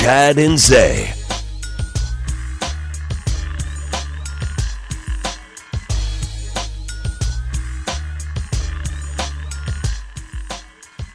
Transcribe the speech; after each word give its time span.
Chad 0.00 0.38
and 0.38 0.58
Zay. 0.58 1.12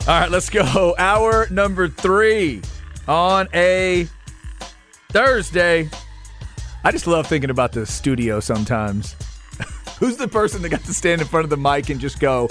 All 0.08 0.20
right, 0.20 0.30
let's 0.30 0.52
go. 0.52 0.94
Hour 1.00 1.48
number 1.50 1.88
three 1.88 2.62
on 3.08 3.48
a 3.56 4.08
Thursday. 5.10 5.90
I 6.84 6.92
just 6.92 7.08
love 7.08 7.26
thinking 7.26 7.50
about 7.50 7.72
the 7.72 7.88
studio 7.88 8.40
sometimes. 8.40 9.16
Who's 10.00 10.18
the 10.18 10.28
person 10.28 10.62
that 10.62 10.70
got 10.70 10.84
to 10.84 10.94
stand 10.94 11.22
in 11.22 11.28
front 11.28 11.46
of 11.46 11.50
the 11.50 11.58
mic 11.58 11.90
and 11.90 12.00
just 12.00 12.20
go, 12.20 12.50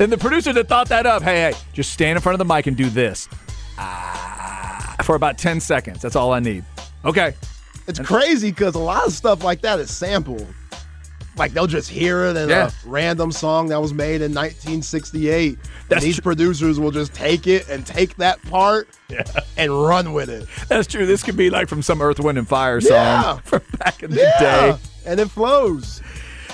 Then 0.00 0.08
the 0.08 0.16
producer 0.16 0.50
that 0.54 0.66
thought 0.66 0.88
that 0.88 1.04
up, 1.04 1.22
hey, 1.22 1.52
hey, 1.52 1.58
just 1.74 1.92
stand 1.92 2.16
in 2.16 2.22
front 2.22 2.32
of 2.32 2.38
the 2.48 2.54
mic 2.54 2.66
and 2.66 2.74
do 2.74 2.88
this 2.88 3.28
ah, 3.76 4.96
for 5.04 5.14
about 5.14 5.36
10 5.36 5.60
seconds. 5.60 6.00
That's 6.00 6.16
all 6.16 6.32
I 6.32 6.40
need. 6.40 6.64
Okay. 7.04 7.34
It's 7.86 7.98
crazy 7.98 8.50
because 8.50 8.74
a 8.76 8.78
lot 8.78 9.06
of 9.06 9.12
stuff 9.12 9.44
like 9.44 9.60
that 9.60 9.78
is 9.78 9.90
sampled. 9.94 10.46
Like 11.36 11.52
they'll 11.52 11.66
just 11.66 11.90
hear 11.90 12.24
it 12.24 12.36
in 12.38 12.48
Yeah. 12.48 12.68
a 12.68 12.88
random 12.88 13.30
song 13.30 13.68
that 13.68 13.78
was 13.78 13.92
made 13.92 14.22
in 14.22 14.32
1968. 14.32 15.58
That's 15.90 16.02
and 16.02 16.02
these 16.02 16.16
tr- 16.16 16.22
producers 16.22 16.80
will 16.80 16.92
just 16.92 17.12
take 17.12 17.46
it 17.46 17.68
and 17.68 17.84
take 17.86 18.16
that 18.16 18.40
part 18.44 18.88
and 19.58 19.70
run 19.86 20.14
with 20.14 20.30
it. 20.30 20.46
That's 20.68 20.86
true. 20.88 21.04
This 21.04 21.22
could 21.22 21.36
be 21.36 21.50
like 21.50 21.68
from 21.68 21.82
some 21.82 22.00
Earth, 22.00 22.20
Wind, 22.20 22.38
and 22.38 22.48
Fire 22.48 22.80
song 22.80 22.92
Yeah. 22.94 23.36
from 23.44 23.60
back 23.78 24.02
in 24.02 24.12
the 24.12 24.16
Yeah. 24.16 24.38
day. 24.72 24.78
And 25.04 25.20
it 25.20 25.28
flows. 25.30 26.00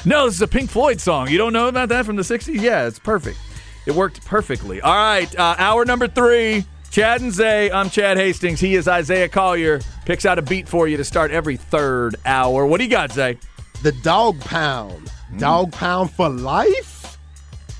No, 0.04 0.26
this 0.26 0.36
is 0.36 0.42
a 0.42 0.46
Pink 0.46 0.70
Floyd 0.70 1.00
song. 1.00 1.28
You 1.28 1.36
don't 1.36 1.52
know 1.52 1.66
about 1.66 1.88
that 1.88 2.06
from 2.06 2.14
the 2.14 2.22
60s? 2.22 2.60
Yeah, 2.60 2.86
it's 2.86 3.00
perfect. 3.00 3.38
It 3.86 3.94
worked 3.94 4.24
perfectly. 4.24 4.80
All 4.80 4.94
right, 4.94 5.34
uh, 5.38 5.54
hour 5.58 5.84
number 5.84 6.08
three. 6.08 6.64
Chad 6.90 7.20
and 7.20 7.32
Zay. 7.32 7.70
I'm 7.70 7.90
Chad 7.90 8.16
Hastings. 8.16 8.58
He 8.58 8.74
is 8.74 8.88
Isaiah 8.88 9.28
Collier. 9.28 9.80
Picks 10.06 10.24
out 10.24 10.38
a 10.38 10.42
beat 10.42 10.68
for 10.68 10.88
you 10.88 10.96
to 10.96 11.04
start 11.04 11.30
every 11.30 11.56
third 11.56 12.16
hour. 12.24 12.66
What 12.66 12.78
do 12.78 12.84
you 12.84 12.90
got, 12.90 13.12
Zay? 13.12 13.38
The 13.82 13.92
Dog 13.92 14.40
Pound. 14.40 15.10
Mm. 15.32 15.38
Dog 15.38 15.72
Pound 15.72 16.10
for 16.10 16.28
life? 16.28 17.18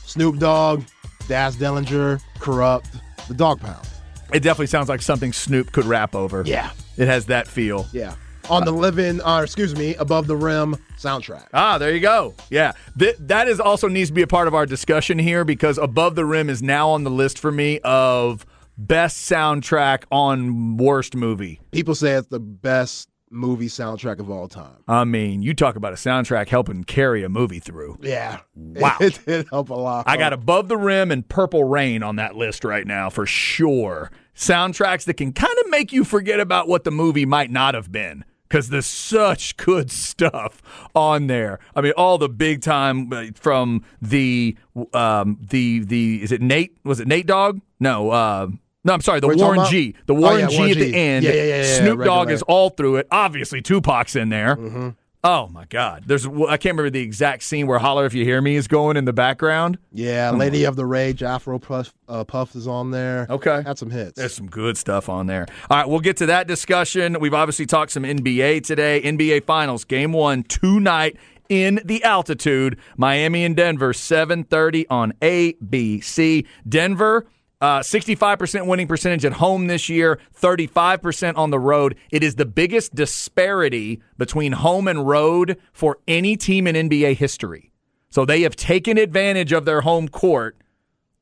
Snoop 0.05 0.39
Dogg, 0.39 0.84
Daz 1.29 1.57
Dillinger, 1.57 2.21
Kurupt. 2.39 3.01
The 3.29 3.34
Dog 3.34 3.61
Pound. 3.61 3.89
It 4.33 4.41
definitely 4.41 4.67
sounds 4.67 4.89
like 4.89 5.03
something 5.03 5.33
Snoop 5.33 5.73
could 5.73 5.84
rap 5.84 6.15
over. 6.15 6.43
Yeah. 6.45 6.71
It 6.97 7.09
has 7.09 7.27
that 7.27 7.49
feel. 7.49 7.87
Yeah. 7.93 8.15
On 8.49 8.65
the 8.65 8.71
Living, 8.73 9.21
uh, 9.23 9.41
excuse 9.43 9.75
me, 9.75 9.97
Above 9.97 10.29
the 10.29 10.37
Rim 10.37 10.77
soundtrack. 10.99 11.49
Ah, 11.53 11.79
there 11.79 11.93
you 11.93 12.01
go. 12.01 12.35
Yeah, 12.49 12.73
Th- 12.97 13.17
that 13.19 13.49
is 13.49 13.59
also 13.59 13.89
needs 13.89 14.11
to 14.11 14.15
be 14.15 14.23
a 14.23 14.27
part 14.27 14.47
of 14.47 14.55
our 14.55 14.67
discussion 14.67 15.19
here 15.19 15.45
because 15.45 15.79
Above 15.79 16.15
the 16.15 16.25
Rim 16.25 16.49
is 16.49 16.63
now 16.63 16.91
on 16.91 17.03
the 17.03 17.11
list 17.11 17.39
for 17.41 17.51
me 17.51 17.81
of 17.83 18.47
best 18.79 19.29
soundtrack 19.29 20.05
on 20.13 20.77
worst 20.77 21.17
movie. 21.17 21.61
People 21.73 21.97
say 21.97 22.13
it's 22.13 22.29
the 22.29 22.39
best 22.39 23.09
movie 23.31 23.67
soundtrack 23.67 24.21
of 24.21 24.31
all 24.31 24.47
time. 24.47 24.77
I 24.87 25.03
mean, 25.05 25.43
you 25.43 25.53
talk 25.53 25.75
about 25.75 25.93
a 25.93 25.97
soundtrack 25.97 26.49
helping 26.49 26.85
carry 26.85 27.25
a 27.25 27.29
movie 27.29 27.59
through. 27.59 27.99
Yeah. 28.01 28.41
Wow. 28.55 28.97
It 29.01 29.19
did 29.27 29.49
help 29.51 29.71
a 29.71 29.75
lot. 29.75 30.05
I 30.07 30.17
got 30.17 30.33
Above 30.33 30.69
the 30.69 30.77
Rim 30.77 31.11
and 31.11 31.29
Purple 31.29 31.65
Rain 31.65 32.05
on 32.05 32.17
that 32.17 32.37
list 32.37 32.63
right 32.63 32.87
now 32.87 33.11
for 33.11 33.27
sure. 33.27 34.13
Soundtracks 34.37 35.05
that 35.07 35.15
can 35.15 35.33
kind 35.33 35.59
of 35.65 35.71
make 35.71 35.93
you 35.93 36.05
forget 36.05 36.39
about 36.39 36.69
what 36.69 36.85
the 36.85 36.91
movie 36.93 37.27
might 37.27 37.51
not 37.51 37.75
have 37.75 37.91
been 37.91 38.25
because 38.49 38.69
there's 38.69 38.87
such 38.87 39.57
good 39.57 39.91
stuff 39.91 40.63
on 40.95 41.27
there. 41.27 41.59
I 41.75 41.81
mean, 41.81 41.93
all 41.97 42.19
the 42.19 42.29
big 42.29 42.63
time 42.63 43.13
uh, 43.13 43.27
from 43.35 43.85
the 44.01 44.57
um, 44.93 45.39
the 45.49 45.81
the 45.81 46.23
is 46.23 46.33
it 46.33 46.41
Nate? 46.41 46.77
Was 46.85 47.01
it 47.01 47.09
Nate 47.09 47.27
Dogg? 47.27 47.61
No. 47.81 48.11
Uh, 48.11 48.49
no, 48.85 48.93
I'm 48.93 49.01
sorry. 49.01 49.19
The 49.21 49.29
are 49.29 49.37
Warren 49.37 49.67
G. 49.69 49.95
The 50.06 50.15
Oh, 50.15 50.21
Warren 50.21 50.41
yeah, 50.41 50.47
G 50.47 50.56
Warren 50.59 50.71
at 50.73 50.79
the 50.79 50.95
end. 50.95 51.25
Yeah, 51.25 51.33
yeah, 51.33 51.43
yeah, 51.45 51.79
Snoop 51.79 52.05
Dogg 52.05 52.31
is 52.31 52.43
all 52.43 52.71
through 52.71 52.97
it. 52.97 53.09
Obviously, 53.11 53.61
Tupac's 53.61 54.15
in 54.15 54.29
there. 54.29 54.55
Mm-hmm. 54.56 54.89
Oh 55.28 55.48
my 55.48 55.64
God! 55.64 56.04
There's 56.06 56.25
I 56.25 56.56
can't 56.56 56.76
remember 56.76 56.88
the 56.88 57.00
exact 57.00 57.42
scene 57.42 57.66
where 57.66 57.81
"Holler 57.81 58.06
If 58.06 58.14
You 58.14 58.22
Hear 58.22 58.41
Me" 58.41 58.54
is 58.54 58.69
going 58.69 58.97
in 58.97 59.06
the 59.06 59.12
background. 59.12 59.76
Yeah, 59.92 60.31
Lady 60.31 60.62
of 60.62 60.76
the 60.76 60.87
Rage, 60.87 61.20
Afro 61.20 61.59
Puff, 61.59 61.92
uh, 62.09 62.22
Puff 62.22 62.54
is 62.54 62.69
on 62.69 62.92
there. 62.92 63.26
Okay. 63.28 63.60
Had 63.66 63.76
some 63.76 63.91
hits. 63.91 64.12
There's 64.12 64.34
some 64.34 64.47
good 64.47 64.78
stuff 64.78 65.09
on 65.09 65.26
there. 65.26 65.47
All 65.69 65.78
right, 65.78 65.88
we'll 65.88 65.98
get 65.98 66.16
to 66.19 66.26
that 66.26 66.47
discussion. 66.47 67.19
We've 67.19 67.34
obviously 67.34 67.66
talked 67.66 67.91
some 67.91 68.04
NBA 68.04 68.62
today. 68.62 69.03
NBA 69.03 69.42
Finals, 69.47 69.84
Game 69.84 70.12
One 70.12 70.44
tonight 70.44 71.16
in 71.48 71.81
the 71.84 72.04
altitude. 72.04 72.78
Miami 72.97 73.44
and 73.44 73.56
Denver, 73.56 73.93
7:30 73.93 74.87
on 74.88 75.12
ABC. 75.20 76.47
Denver. 76.69 77.26
Uh, 77.66 77.81
65% 77.81 78.69
winning 78.69 78.87
percentage 78.87 79.25
at 79.25 79.32
home 79.32 79.66
this 79.66 79.88
year, 79.88 80.21
35% 80.41 81.37
on 81.37 81.50
the 81.50 81.59
road. 81.59 81.97
It 82.12 82.22
is 82.22 82.37
the 82.37 82.47
biggest 82.47 82.94
disparity 82.94 84.00
between 84.16 84.53
home 84.53 84.87
and 84.87 85.04
road 85.04 85.59
for 85.72 85.99
any 86.06 86.37
team 86.37 86.69
in 86.69 86.88
NBA 86.88 87.16
history. 87.16 87.72
So 88.09 88.25
they 88.25 88.43
have 88.43 88.55
taken 88.55 88.99
advantage 88.99 89.50
of 89.50 89.65
their 89.65 89.81
home 89.81 90.06
court 90.06 90.56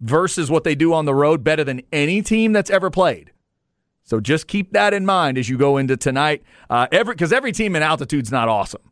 versus 0.03 0.51
what 0.51 0.65
they 0.65 0.75
do 0.75 0.93
on 0.93 1.07
the 1.07 1.15
road 1.15 1.45
better 1.45 1.65
than 1.65 1.81
any 1.91 2.21
team 2.21 2.53
that's 2.53 2.69
ever 2.69 2.91
played. 2.91 3.33
So 4.03 4.21
just 4.21 4.47
keep 4.47 4.75
that 4.75 4.93
in 4.93 5.07
mind 5.07 5.39
as 5.39 5.49
you 5.49 5.57
go 5.57 5.79
into 5.79 5.97
tonight. 5.97 6.43
Uh, 6.69 6.89
every 6.93 7.15
because 7.15 7.33
every 7.33 7.53
team 7.53 7.75
in 7.75 7.83
altitude's 7.83 8.31
not 8.31 8.51
awesome. 8.51 8.83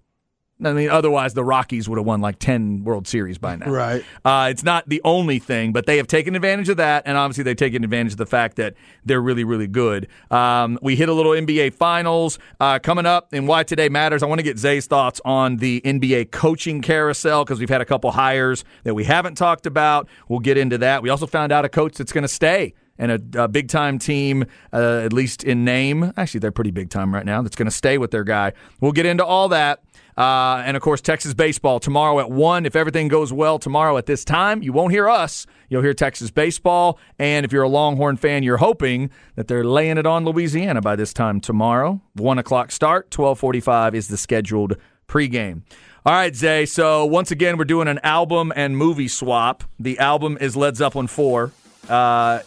I 0.64 0.72
mean, 0.72 0.90
otherwise 0.90 1.34
the 1.34 1.44
Rockies 1.44 1.88
would 1.88 1.98
have 1.98 2.06
won 2.06 2.20
like 2.20 2.38
ten 2.38 2.84
World 2.84 3.06
Series 3.06 3.38
by 3.38 3.56
now. 3.56 3.70
Right. 3.70 4.04
Uh, 4.24 4.48
it's 4.50 4.62
not 4.62 4.88
the 4.88 5.00
only 5.04 5.38
thing, 5.38 5.72
but 5.72 5.86
they 5.86 5.96
have 5.96 6.06
taken 6.06 6.34
advantage 6.34 6.68
of 6.68 6.76
that, 6.78 7.04
and 7.06 7.16
obviously 7.16 7.44
they've 7.44 7.56
taken 7.56 7.84
advantage 7.84 8.12
of 8.12 8.18
the 8.18 8.26
fact 8.26 8.56
that 8.56 8.74
they're 9.04 9.20
really, 9.20 9.44
really 9.44 9.66
good. 9.66 10.08
Um, 10.30 10.78
we 10.82 10.96
hit 10.96 11.08
a 11.08 11.12
little 11.12 11.32
NBA 11.32 11.74
Finals 11.74 12.38
uh, 12.60 12.78
coming 12.78 13.06
up, 13.06 13.28
and 13.32 13.48
why 13.48 13.62
today 13.62 13.88
matters. 13.88 14.22
I 14.22 14.26
want 14.26 14.38
to 14.38 14.44
get 14.44 14.58
Zay's 14.58 14.86
thoughts 14.86 15.20
on 15.24 15.56
the 15.56 15.80
NBA 15.82 16.30
coaching 16.30 16.82
carousel 16.82 17.44
because 17.44 17.60
we've 17.60 17.68
had 17.68 17.80
a 17.80 17.86
couple 17.86 18.10
hires 18.10 18.64
that 18.84 18.94
we 18.94 19.04
haven't 19.04 19.36
talked 19.36 19.66
about. 19.66 20.08
We'll 20.28 20.40
get 20.40 20.56
into 20.56 20.78
that. 20.78 21.02
We 21.02 21.08
also 21.08 21.26
found 21.26 21.52
out 21.52 21.64
a 21.64 21.68
coach 21.68 21.94
that's 21.96 22.12
going 22.12 22.22
to 22.22 22.28
stay 22.28 22.74
and 22.98 23.10
a, 23.10 23.44
a 23.44 23.48
big 23.48 23.68
time 23.68 23.98
team, 23.98 24.44
uh, 24.72 25.00
at 25.04 25.12
least 25.12 25.44
in 25.44 25.64
name. 25.64 26.12
Actually, 26.16 26.40
they're 26.40 26.52
pretty 26.52 26.70
big 26.70 26.90
time 26.90 27.14
right 27.14 27.26
now. 27.26 27.42
That's 27.42 27.56
going 27.56 27.66
to 27.66 27.74
stay 27.74 27.98
with 27.98 28.10
their 28.10 28.24
guy. 28.24 28.52
We'll 28.80 28.92
get 28.92 29.06
into 29.06 29.24
all 29.24 29.48
that. 29.48 29.82
Uh, 30.16 30.62
and 30.64 30.76
of 30.76 30.82
course, 30.82 31.00
Texas 31.00 31.34
baseball 31.34 31.80
tomorrow 31.80 32.20
at 32.20 32.30
1. 32.30 32.66
If 32.66 32.76
everything 32.76 33.08
goes 33.08 33.32
well 33.32 33.58
tomorrow 33.58 33.96
at 33.96 34.06
this 34.06 34.24
time, 34.24 34.62
you 34.62 34.72
won't 34.72 34.92
hear 34.92 35.08
us. 35.08 35.46
You'll 35.68 35.82
hear 35.82 35.94
Texas 35.94 36.30
baseball. 36.30 36.98
And 37.18 37.46
if 37.46 37.52
you're 37.52 37.62
a 37.62 37.68
Longhorn 37.68 38.16
fan, 38.16 38.42
you're 38.42 38.58
hoping 38.58 39.10
that 39.36 39.48
they're 39.48 39.64
laying 39.64 39.98
it 39.98 40.06
on 40.06 40.24
Louisiana 40.24 40.80
by 40.82 40.96
this 40.96 41.12
time 41.14 41.40
tomorrow. 41.40 42.00
1 42.14 42.38
o'clock 42.38 42.70
start, 42.70 43.06
1245 43.06 43.94
is 43.94 44.08
the 44.08 44.16
scheduled 44.16 44.76
pregame. 45.08 45.62
All 46.04 46.12
right, 46.12 46.34
Zay. 46.34 46.66
So 46.66 47.06
once 47.06 47.30
again, 47.30 47.56
we're 47.56 47.64
doing 47.64 47.86
an 47.86 48.00
album 48.02 48.52
and 48.56 48.76
movie 48.76 49.08
swap. 49.08 49.64
The 49.78 49.98
album 49.98 50.36
is 50.40 50.56
Led 50.56 50.76
Zeppelin 50.76 51.06
4 51.06 51.52
uh, 51.88 52.40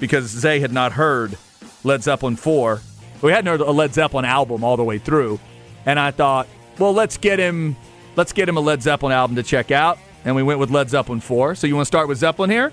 because 0.00 0.24
Zay 0.24 0.58
had 0.58 0.72
not 0.72 0.92
heard 0.92 1.38
Led 1.84 2.02
Zeppelin 2.02 2.36
4. 2.36 2.80
We 3.22 3.30
hadn't 3.30 3.46
heard 3.46 3.60
a 3.60 3.70
Led 3.70 3.94
Zeppelin 3.94 4.24
album 4.24 4.64
all 4.64 4.76
the 4.76 4.84
way 4.84 4.98
through. 4.98 5.38
And 5.86 6.00
I 6.00 6.10
thought, 6.10 6.48
well, 6.78 6.92
let's 6.92 7.16
get 7.16 7.38
him 7.38 7.76
let's 8.16 8.32
get 8.32 8.48
him 8.48 8.56
a 8.56 8.60
Led 8.60 8.82
Zeppelin 8.82 9.12
album 9.12 9.36
to 9.36 9.42
check 9.42 9.70
out. 9.70 9.98
And 10.24 10.34
we 10.34 10.42
went 10.42 10.58
with 10.58 10.70
Led 10.70 10.88
Zeppelin 10.88 11.20
4. 11.20 11.54
So 11.54 11.66
you 11.66 11.74
want 11.74 11.84
to 11.84 11.88
start 11.88 12.08
with 12.08 12.18
Zeppelin 12.18 12.48
here? 12.48 12.72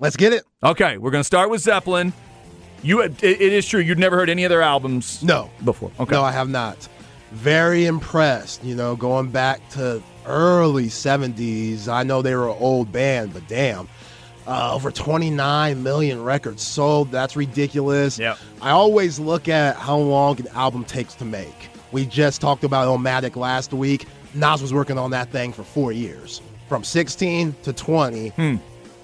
Let's 0.00 0.16
get 0.16 0.32
it. 0.32 0.42
Okay, 0.62 0.98
we're 0.98 1.12
going 1.12 1.20
to 1.20 1.26
start 1.26 1.48
with 1.50 1.60
Zeppelin. 1.60 2.12
You 2.82 3.00
it, 3.02 3.22
it 3.22 3.40
is 3.40 3.66
true 3.66 3.80
you'd 3.80 3.98
never 3.98 4.16
heard 4.16 4.28
any 4.28 4.44
of 4.44 4.50
their 4.50 4.62
albums 4.62 5.22
No. 5.22 5.50
before. 5.64 5.90
Okay. 6.00 6.14
No, 6.14 6.22
I 6.22 6.32
have 6.32 6.48
not. 6.48 6.88
Very 7.30 7.86
impressed. 7.86 8.62
You 8.64 8.74
know, 8.74 8.96
going 8.96 9.28
back 9.28 9.66
to 9.70 10.02
early 10.26 10.86
70s. 10.86 11.88
I 11.88 12.02
know 12.02 12.22
they 12.22 12.34
were 12.34 12.48
an 12.48 12.56
old 12.58 12.90
band, 12.92 13.32
but 13.32 13.46
damn. 13.48 13.88
Uh, 14.46 14.74
over 14.74 14.90
29 14.90 15.82
million 15.82 16.22
records 16.22 16.62
sold. 16.62 17.10
That's 17.10 17.34
ridiculous. 17.36 18.18
Yep. 18.18 18.36
I 18.60 18.70
always 18.70 19.18
look 19.18 19.48
at 19.48 19.76
how 19.76 19.96
long 19.96 20.38
an 20.40 20.48
album 20.48 20.84
takes 20.84 21.14
to 21.14 21.24
make. 21.24 21.68
We 21.94 22.06
just 22.06 22.40
talked 22.40 22.64
about 22.64 22.88
Illmatic 22.88 23.36
last 23.36 23.72
week. 23.72 24.06
Nas 24.34 24.60
was 24.60 24.74
working 24.74 24.98
on 24.98 25.12
that 25.12 25.30
thing 25.30 25.52
for 25.52 25.62
four 25.62 25.92
years. 25.92 26.42
From 26.68 26.82
16 26.82 27.54
to 27.62 27.72
20, 27.72 28.30
Hmm. 28.30 28.56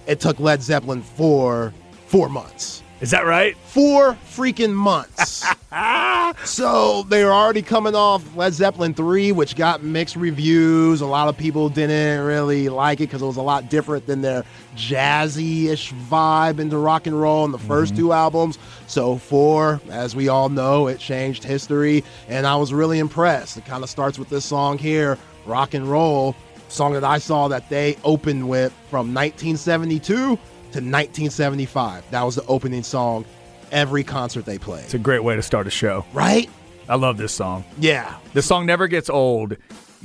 it 0.08 0.18
took 0.18 0.40
Led 0.40 0.60
Zeppelin 0.60 1.02
for 1.02 1.72
four 2.08 2.28
months 2.28 2.82
Is 3.00 3.10
that 3.12 3.24
right? 3.24 3.56
four 3.70 4.14
freaking 4.26 4.74
months. 4.74 5.46
so 6.44 7.04
they 7.04 7.24
were 7.24 7.32
already 7.32 7.62
coming 7.62 7.94
off 7.94 8.36
Led 8.36 8.52
Zeppelin 8.52 8.94
3, 8.94 9.32
which 9.32 9.54
got 9.54 9.82
mixed 9.82 10.16
reviews. 10.16 11.00
A 11.00 11.06
lot 11.06 11.28
of 11.28 11.36
people 11.36 11.68
didn't 11.68 12.24
really 12.24 12.68
like 12.68 13.00
it 13.00 13.04
because 13.04 13.22
it 13.22 13.26
was 13.26 13.36
a 13.36 13.42
lot 13.42 13.70
different 13.70 14.06
than 14.06 14.22
their 14.22 14.44
jazzy 14.76 15.66
ish 15.66 15.92
vibe 15.92 16.58
into 16.58 16.76
rock 16.76 17.06
and 17.06 17.18
roll 17.18 17.44
in 17.44 17.52
the 17.52 17.58
1st 17.58 17.86
mm-hmm. 17.86 17.96
two 17.96 18.12
albums. 18.12 18.58
So, 18.86 19.16
four, 19.16 19.80
as 19.88 20.16
we 20.16 20.28
all 20.28 20.48
know, 20.48 20.88
it 20.88 20.98
changed 20.98 21.44
history. 21.44 22.02
And 22.28 22.46
I 22.46 22.56
was 22.56 22.74
really 22.74 22.98
impressed. 22.98 23.56
It 23.56 23.64
kind 23.64 23.84
of 23.84 23.88
starts 23.88 24.18
with 24.18 24.28
this 24.28 24.44
song 24.44 24.78
here, 24.78 25.16
Rock 25.46 25.74
and 25.74 25.88
Roll, 25.88 26.34
song 26.68 26.92
that 26.94 27.04
I 27.04 27.18
saw 27.18 27.48
that 27.48 27.68
they 27.68 27.96
opened 28.04 28.48
with 28.48 28.72
from 28.90 29.14
1972 29.14 30.38
to 30.72 30.78
1975. 30.78 32.10
That 32.10 32.22
was 32.22 32.36
the 32.36 32.46
opening 32.46 32.82
song 32.82 33.24
every 33.70 34.04
concert 34.04 34.44
they 34.44 34.58
played. 34.58 34.84
It's 34.84 34.94
a 34.94 34.98
great 34.98 35.22
way 35.24 35.36
to 35.36 35.42
start 35.42 35.66
a 35.66 35.70
show. 35.70 36.04
Right? 36.12 36.48
I 36.88 36.96
love 36.96 37.16
this 37.16 37.32
song. 37.32 37.64
Yeah. 37.78 38.16
This 38.32 38.46
song 38.46 38.66
never 38.66 38.88
gets 38.88 39.08
old. 39.08 39.56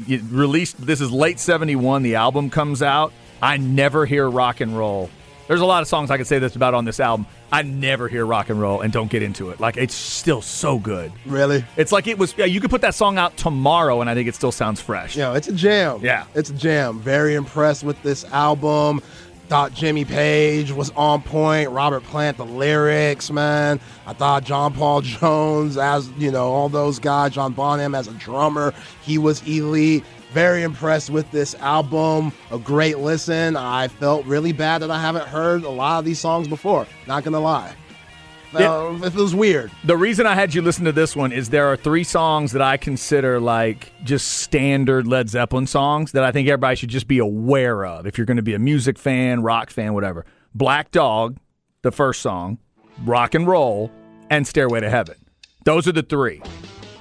You 0.06 0.22
released 0.30 0.86
this 0.86 1.02
is 1.02 1.12
late 1.12 1.40
71 1.40 2.04
the 2.04 2.16
album 2.16 2.50
comes 2.50 2.82
out. 2.82 3.14
I 3.42 3.58
never 3.58 4.06
hear 4.06 4.30
rock 4.30 4.62
and 4.62 4.78
roll. 4.78 5.10
There's 5.48 5.62
a 5.62 5.66
lot 5.66 5.84
of 5.84 5.88
songs 5.88 6.10
I 6.10 6.18
could 6.18 6.28
say 6.28 6.40
this 6.40 6.56
about 6.56 6.74
on 6.74 6.86
this 6.86 7.00
album. 7.00 7.28
I 7.52 7.62
never 7.62 8.08
hear 8.08 8.26
rock 8.26 8.50
and 8.50 8.60
roll 8.60 8.82
and 8.82 8.92
don't 8.92 9.10
get 9.10 9.22
into 9.22 9.52
it. 9.52 9.60
Like 9.60 9.78
it's 9.78 9.94
still 9.94 10.42
so 10.42 10.80
good. 10.80 11.12
Really? 11.26 11.64
It's 11.78 11.92
like 11.92 12.08
it 12.08 12.18
was 12.18 12.36
yeah, 12.38 12.46
you 12.46 12.60
could 12.60 12.72
put 12.72 12.82
that 12.82 12.96
song 12.96 13.18
out 13.18 13.38
tomorrow 13.38 14.02
and 14.02 14.10
I 14.10 14.16
think 14.16 14.28
it 14.28 14.36
still 14.36 14.52
sounds 14.52 14.82
fresh. 14.82 15.16
Yeah, 15.16 15.36
it's 15.36 15.48
a 15.48 15.54
jam. 15.54 16.02
Yeah. 16.02 16.26
It's 16.34 16.50
a 16.50 16.54
jam. 16.54 17.00
Very 17.00 17.36
impressed 17.36 17.84
with 17.84 18.02
this 18.04 18.26
album. 18.26 19.02
Thought 19.48 19.74
Jimmy 19.74 20.06
Page 20.06 20.72
was 20.72 20.90
on 20.92 21.22
point. 21.22 21.70
Robert 21.70 22.04
Plant, 22.04 22.38
the 22.38 22.46
lyrics, 22.46 23.30
man. 23.30 23.80
I 24.08 24.14
thought 24.14 24.44
John 24.44 24.74
Paul 24.74 25.02
Jones, 25.04 25.78
as 25.78 26.10
you 26.18 26.32
know, 26.32 26.52
all 26.52 26.68
those 26.68 26.98
guys, 26.98 27.34
John 27.34 27.54
Bonham 27.54 27.94
as 27.94 28.08
a 28.08 28.14
drummer, 28.14 28.74
he 29.04 29.18
was 29.18 29.48
elite. 29.48 30.04
Very 30.34 30.64
impressed 30.64 31.12
with 31.12 31.30
this 31.32 31.56
album. 31.56 32.34
A 32.52 32.58
great 32.58 32.98
listen. 32.98 33.56
I 33.56 33.88
felt 33.88 34.26
really 34.26 34.52
bad 34.52 34.82
that 34.82 34.92
I 34.92 35.00
haven't 35.00 35.28
heard 35.28 35.64
a 35.64 35.70
lot 35.70 36.00
of 36.00 36.06
these 36.06 36.20
songs 36.20 36.48
before. 36.48 36.86
Not 37.08 37.24
gonna 37.24 37.40
lie. 37.40 37.74
Felt, 38.52 39.04
It 39.04 39.10
feels 39.12 39.36
weird. 39.36 39.72
The 39.84 39.98
reason 39.98 40.26
I 40.26 40.36
had 40.36 40.54
you 40.54 40.62
listen 40.62 40.86
to 40.86 40.92
this 40.92 41.16
one 41.16 41.32
is 41.32 41.50
there 41.50 41.68
are 41.68 41.76
three 41.76 42.04
songs 42.04 42.52
that 42.54 42.62
I 42.62 42.78
consider 42.78 43.40
like 43.40 43.92
just 44.04 44.28
standard 44.40 45.08
Led 45.08 45.30
Zeppelin 45.30 45.68
songs 45.68 46.14
that 46.14 46.24
I 46.24 46.32
think 46.32 46.48
everybody 46.48 46.76
should 46.76 46.90
just 46.90 47.08
be 47.08 47.20
aware 47.20 47.86
of 47.86 48.08
if 48.08 48.18
you're 48.18 48.26
going 48.26 48.38
to 48.38 48.44
be 48.44 48.54
a 48.54 48.60
music 48.60 48.98
fan, 48.98 49.42
rock 49.42 49.70
fan, 49.70 49.94
whatever. 49.94 50.26
Black 50.54 50.92
Dog, 50.92 51.38
the 51.82 51.92
first 51.92 52.22
song, 52.22 52.60
Rock 53.04 53.36
and 53.36 53.48
Roll, 53.48 53.92
and 54.30 54.48
Stairway 54.48 54.80
to 54.80 54.90
Heaven. 54.90 55.16
Those 55.66 55.88
are 55.88 55.92
the 55.92 56.04
three. 56.04 56.42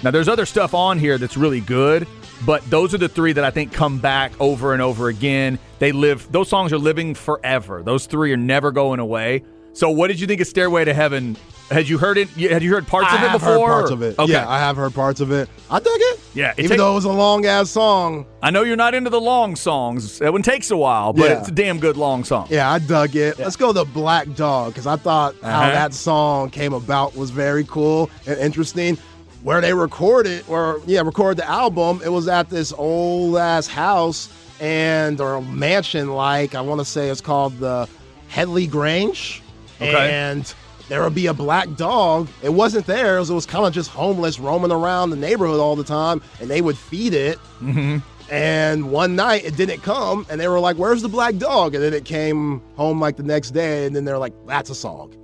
Now, 0.03 0.11
there's 0.11 0.29
other 0.29 0.45
stuff 0.45 0.75
on 0.75 0.99
here 0.99 1.17
that's 1.17 1.37
really 1.37 1.61
good, 1.61 2.07
but 2.45 2.69
those 2.69 2.93
are 2.93 2.99
the 2.99 3.09
three 3.09 3.33
that 3.33 3.45
I 3.45 3.51
think 3.51 3.73
come 3.73 3.99
back 3.99 4.33
over 4.39 4.73
and 4.75 4.83
over 4.83 5.09
again. 5.09 5.59
They 5.79 5.93
live; 5.93 6.31
those 6.31 6.49
songs 6.49 6.73
are 6.73 6.79
living 6.79 7.15
forever. 7.15 7.83
Those 7.83 8.07
three 8.07 8.33
are 8.33 8.37
never 8.37 8.71
going 8.71 9.01
away. 9.01 9.45
So, 9.75 9.91
what 9.91 10.09
did 10.09 10.21
you 10.21 10.27
think 10.27 10.41
of 10.41 10.47
Stairway 10.47 10.85
to 10.85 10.95
Heaven? 10.95 11.37
Had 11.71 11.89
you 11.89 11.99
heard 11.99 12.17
it? 12.19 12.29
Had 12.31 12.63
you 12.63 12.73
heard 12.73 12.87
parts 12.87 13.09
I 13.11 13.17
of 13.25 13.31
it 13.31 13.33
before? 13.33 13.49
heard 13.53 13.67
parts 13.67 13.91
of 13.91 14.03
it. 14.03 14.19
Okay. 14.19 14.33
Yeah, 14.33 14.49
I 14.49 14.59
have 14.59 14.77
heard 14.77 14.95
parts 14.95 15.21
of 15.21 15.33
it. 15.33 15.49
I 15.71 15.79
dug 15.81 15.87
it. 15.97 16.21
Yeah, 16.35 16.51
it 16.53 16.59
even 16.61 16.69
take- 16.71 16.79
though 16.79 16.93
it 16.93 16.95
was 16.95 17.07
a 17.07 17.13
long 17.13 17.45
ass 17.47 17.71
song. 17.71 18.27
I 18.43 18.51
know 18.51 18.63
you're 18.63 18.77
not 18.77 18.95
into 18.95 19.11
the 19.11 19.21
long 19.21 19.57
songs. 19.57 20.19
That 20.21 20.33
one 20.33 20.43
takes 20.43 20.71
a 20.71 20.77
while, 20.77 21.13
but 21.13 21.31
Yeah. 21.31 21.39
it's 21.41 21.49
a 21.49 21.53
damn 21.53 21.81
good 21.81 21.97
long 21.97 22.23
song. 22.23 22.47
Yeah, 22.51 22.71
I 22.71 22.79
dug 22.79 23.17
it. 23.17 23.39
Let's 23.39 23.57
go 23.57 23.73
to 23.73 23.85
Black 23.85 24.33
Dog 24.37 24.73
because 24.75 24.87
I 24.87 24.97
thought 24.97 25.35
how 25.43 25.63
Uh-huh. 25.63 25.71
that 25.73 25.95
song 25.95 26.51
came 26.51 26.73
about 26.75 27.17
was 27.17 27.31
very 27.31 27.65
cool 27.65 28.11
and 28.27 28.39
interesting. 28.39 28.99
Where 29.43 29.61
they 29.61 29.75
recorded, 29.75 30.45
or 30.49 30.81
yeah, 30.87 31.01
recorded 31.01 31.39
the 31.39 31.49
album, 31.51 32.01
it 32.05 32.11
was 32.11 32.29
at 32.29 32.49
this 32.51 32.73
old 32.77 33.37
ass 33.39 33.67
house 33.67 34.29
and 34.61 35.21
or 35.21 35.41
mansion, 35.43 36.13
like 36.15 36.55
I 36.55 36.61
want 36.61 36.81
to 36.81 36.85
say 36.85 37.09
it's 37.09 37.21
called 37.21 37.59
the 37.59 37.89
Headley 38.29 38.67
Grange, 38.67 39.43
Okay. 39.81 40.13
and 40.13 40.55
there 40.89 41.03
would 41.03 41.15
be 41.15 41.27
a 41.27 41.35
black 41.35 41.75
dog. 41.77 42.29
It 42.43 42.51
wasn't 42.51 42.87
theirs. 42.87 43.31
It 43.31 43.35
was 43.35 43.47
kind 43.47 43.67
of 43.67 43.73
just 43.73 43.91
homeless, 43.91 44.39
roaming 44.39 44.71
around 44.71 45.11
the 45.11 45.17
neighborhood 45.17 45.61
all 45.61 45.77
the 45.77 45.85
time, 45.85 46.21
and 46.41 46.51
they 46.51 46.61
would 46.61 46.77
feed 46.77 47.15
it. 47.15 47.39
Mm-hmm. 47.61 47.99
And 48.31 48.91
one 48.91 49.17
night 49.17 49.45
it 49.45 49.57
didn't 49.57 49.83
come, 49.83 50.27
and 50.31 50.41
they 50.41 50.49
were 50.49 50.61
like, 50.61 50.77
"Where's 50.77 51.03
the 51.03 51.09
black 51.09 51.37
dog?" 51.37 51.75
And 51.75 51.85
then 51.85 51.93
it 51.93 52.05
came 52.05 52.61
home 52.75 53.01
like 53.01 53.17
the 53.17 53.23
next 53.23 53.51
day, 53.51 53.87
and 53.87 53.95
then 53.95 54.05
they're 54.05 54.19
like, 54.19 54.33
"That's 54.47 54.71
a 54.71 54.75
song." 54.75 55.15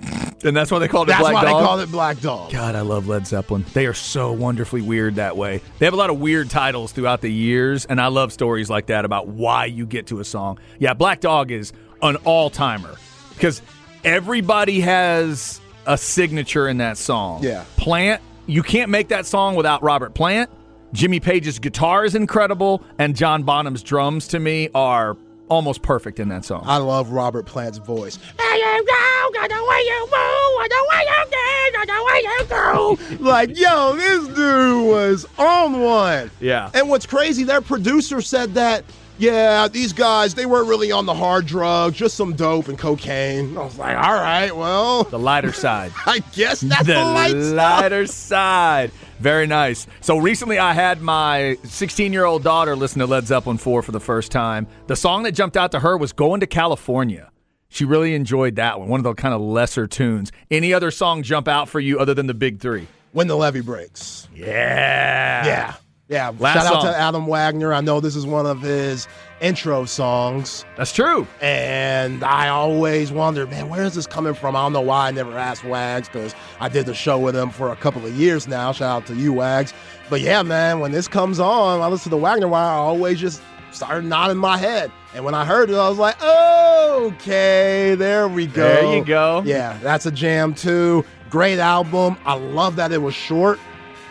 And 0.42 0.56
that's 0.56 0.70
why 0.70 0.78
they 0.78 0.88
called 0.88 1.08
it 1.08 1.12
That's 1.12 1.20
Black 1.20 1.34
Dog. 1.34 1.42
That's 1.42 1.52
why 1.52 1.60
they 1.60 1.66
called 1.66 1.80
it 1.80 1.90
Black 1.90 2.20
Dog. 2.20 2.50
God, 2.50 2.74
I 2.74 2.80
love 2.80 3.06
Led 3.06 3.26
Zeppelin. 3.26 3.62
They 3.74 3.84
are 3.84 3.92
so 3.92 4.32
wonderfully 4.32 4.80
weird 4.80 5.16
that 5.16 5.36
way. 5.36 5.60
They 5.78 5.84
have 5.84 5.92
a 5.92 5.98
lot 5.98 6.08
of 6.08 6.18
weird 6.18 6.48
titles 6.48 6.92
throughout 6.92 7.20
the 7.20 7.30
years, 7.30 7.84
and 7.84 8.00
I 8.00 8.06
love 8.06 8.32
stories 8.32 8.70
like 8.70 8.86
that 8.86 9.04
about 9.04 9.28
why 9.28 9.66
you 9.66 9.84
get 9.84 10.06
to 10.06 10.18
a 10.18 10.24
song. 10.24 10.58
Yeah, 10.78 10.94
Black 10.94 11.20
Dog 11.20 11.50
is 11.50 11.74
an 12.00 12.16
all 12.24 12.48
timer 12.48 12.94
because 13.34 13.60
everybody 14.04 14.80
has 14.80 15.60
a 15.86 15.96
signature 15.98 16.68
in 16.68 16.78
that 16.78 16.98
song. 16.98 17.42
Yeah. 17.42 17.64
Plant, 17.76 18.22
you 18.46 18.62
can't 18.62 18.90
make 18.90 19.08
that 19.08 19.26
song 19.26 19.54
without 19.54 19.82
Robert 19.82 20.14
Plant. 20.14 20.50
Jimmy 20.92 21.20
Page's 21.20 21.58
guitar 21.58 22.04
is 22.04 22.14
incredible, 22.14 22.82
and 22.98 23.14
John 23.14 23.44
Bonham's 23.44 23.82
drums 23.82 24.28
to 24.28 24.40
me 24.40 24.68
are 24.74 25.16
almost 25.48 25.82
perfect 25.82 26.18
in 26.20 26.28
that 26.28 26.44
song. 26.44 26.62
I 26.66 26.78
love 26.78 27.10
Robert 27.10 27.46
Plant's 27.46 27.78
voice. 27.78 28.18
Like, 33.20 33.56
yo, 33.58 33.94
this 33.96 34.26
dude 34.28 34.88
was 34.88 35.26
on 35.38 35.80
one. 35.80 36.30
Yeah. 36.40 36.70
And 36.74 36.88
what's 36.88 37.06
crazy, 37.06 37.44
their 37.44 37.60
producer 37.60 38.20
said 38.20 38.54
that, 38.54 38.84
yeah, 39.20 39.68
these 39.68 39.92
guys, 39.92 40.34
they 40.34 40.46
weren't 40.46 40.66
really 40.66 40.90
on 40.90 41.04
the 41.04 41.14
hard 41.14 41.44
drugs, 41.44 41.96
just 41.96 42.16
some 42.16 42.34
dope 42.34 42.68
and 42.68 42.78
cocaine. 42.78 43.56
I 43.56 43.62
was 43.62 43.78
like, 43.78 43.96
all 43.96 44.14
right, 44.14 44.54
well, 44.56 45.04
the 45.04 45.18
lighter 45.18 45.52
side. 45.52 45.92
I 46.06 46.20
guess 46.32 46.60
that's 46.60 46.86
the, 46.86 46.94
the 46.94 47.54
lighter 47.54 48.06
side. 48.06 48.92
Very 49.18 49.46
nice. 49.46 49.86
So 50.00 50.16
recently, 50.16 50.58
I 50.58 50.72
had 50.72 51.02
my 51.02 51.58
16 51.64 52.12
year 52.14 52.24
old 52.24 52.42
daughter 52.42 52.74
listen 52.74 53.00
to 53.00 53.06
Led 53.06 53.26
Zeppelin 53.26 53.58
4 53.58 53.82
for 53.82 53.92
the 53.92 54.00
first 54.00 54.32
time. 54.32 54.66
The 54.86 54.96
song 54.96 55.24
that 55.24 55.32
jumped 55.32 55.58
out 55.58 55.72
to 55.72 55.80
her 55.80 55.98
was 55.98 56.14
Going 56.14 56.40
to 56.40 56.46
California. 56.46 57.30
She 57.68 57.84
really 57.84 58.14
enjoyed 58.14 58.56
that 58.56 58.80
one, 58.80 58.88
one 58.88 59.00
of 59.00 59.04
the 59.04 59.12
kind 59.12 59.34
of 59.34 59.42
lesser 59.42 59.86
tunes. 59.86 60.32
Any 60.50 60.72
other 60.72 60.90
song 60.90 61.22
jump 61.22 61.46
out 61.46 61.68
for 61.68 61.78
you 61.78 61.98
other 62.00 62.14
than 62.14 62.26
the 62.26 62.34
big 62.34 62.58
three? 62.58 62.88
When 63.12 63.26
the 63.28 63.36
levee 63.36 63.60
breaks. 63.60 64.28
Yeah. 64.34 65.44
Yeah. 65.44 65.74
Yeah. 66.10 66.32
Last 66.40 66.54
Shout 66.56 66.66
out 66.66 66.82
song. 66.82 66.92
to 66.92 66.98
Adam 66.98 67.26
Wagner. 67.26 67.72
I 67.72 67.80
know 67.80 68.00
this 68.00 68.16
is 68.16 68.26
one 68.26 68.44
of 68.44 68.60
his 68.60 69.06
intro 69.40 69.84
songs. 69.84 70.64
That's 70.76 70.92
true. 70.92 71.24
And 71.40 72.24
I 72.24 72.48
always 72.48 73.12
wondered, 73.12 73.48
man, 73.48 73.68
where 73.68 73.84
is 73.84 73.94
this 73.94 74.08
coming 74.08 74.34
from? 74.34 74.56
I 74.56 74.62
don't 74.62 74.72
know 74.72 74.80
why 74.80 75.06
I 75.06 75.10
never 75.12 75.38
asked 75.38 75.62
Wags 75.64 76.08
because 76.08 76.34
I 76.58 76.68
did 76.68 76.86
the 76.86 76.94
show 76.94 77.16
with 77.16 77.36
him 77.36 77.50
for 77.50 77.70
a 77.70 77.76
couple 77.76 78.04
of 78.04 78.12
years 78.12 78.48
now. 78.48 78.72
Shout 78.72 79.02
out 79.02 79.06
to 79.06 79.14
you, 79.14 79.32
Wags. 79.32 79.72
But 80.10 80.20
yeah, 80.20 80.42
man, 80.42 80.80
when 80.80 80.90
this 80.90 81.06
comes 81.06 81.38
on, 81.38 81.80
I 81.80 81.86
listen 81.86 82.10
to 82.10 82.16
the 82.16 82.16
Wagner 82.16 82.48
Wire, 82.48 82.66
I 82.66 82.74
always 82.74 83.20
just 83.20 83.40
started 83.70 84.04
nodding 84.04 84.36
my 84.36 84.58
head. 84.58 84.90
And 85.14 85.24
when 85.24 85.34
I 85.34 85.44
heard 85.44 85.70
it, 85.70 85.76
I 85.76 85.88
was 85.88 85.98
like, 85.98 86.20
okay, 86.20 87.94
there 87.94 88.26
we 88.26 88.48
go. 88.48 88.64
There 88.64 88.96
you 88.96 89.04
go. 89.04 89.44
Yeah, 89.46 89.78
that's 89.80 90.06
a 90.06 90.10
jam 90.10 90.54
too. 90.54 91.04
Great 91.30 91.60
album. 91.60 92.16
I 92.24 92.34
love 92.34 92.74
that 92.76 92.90
it 92.90 92.98
was 92.98 93.14
short 93.14 93.60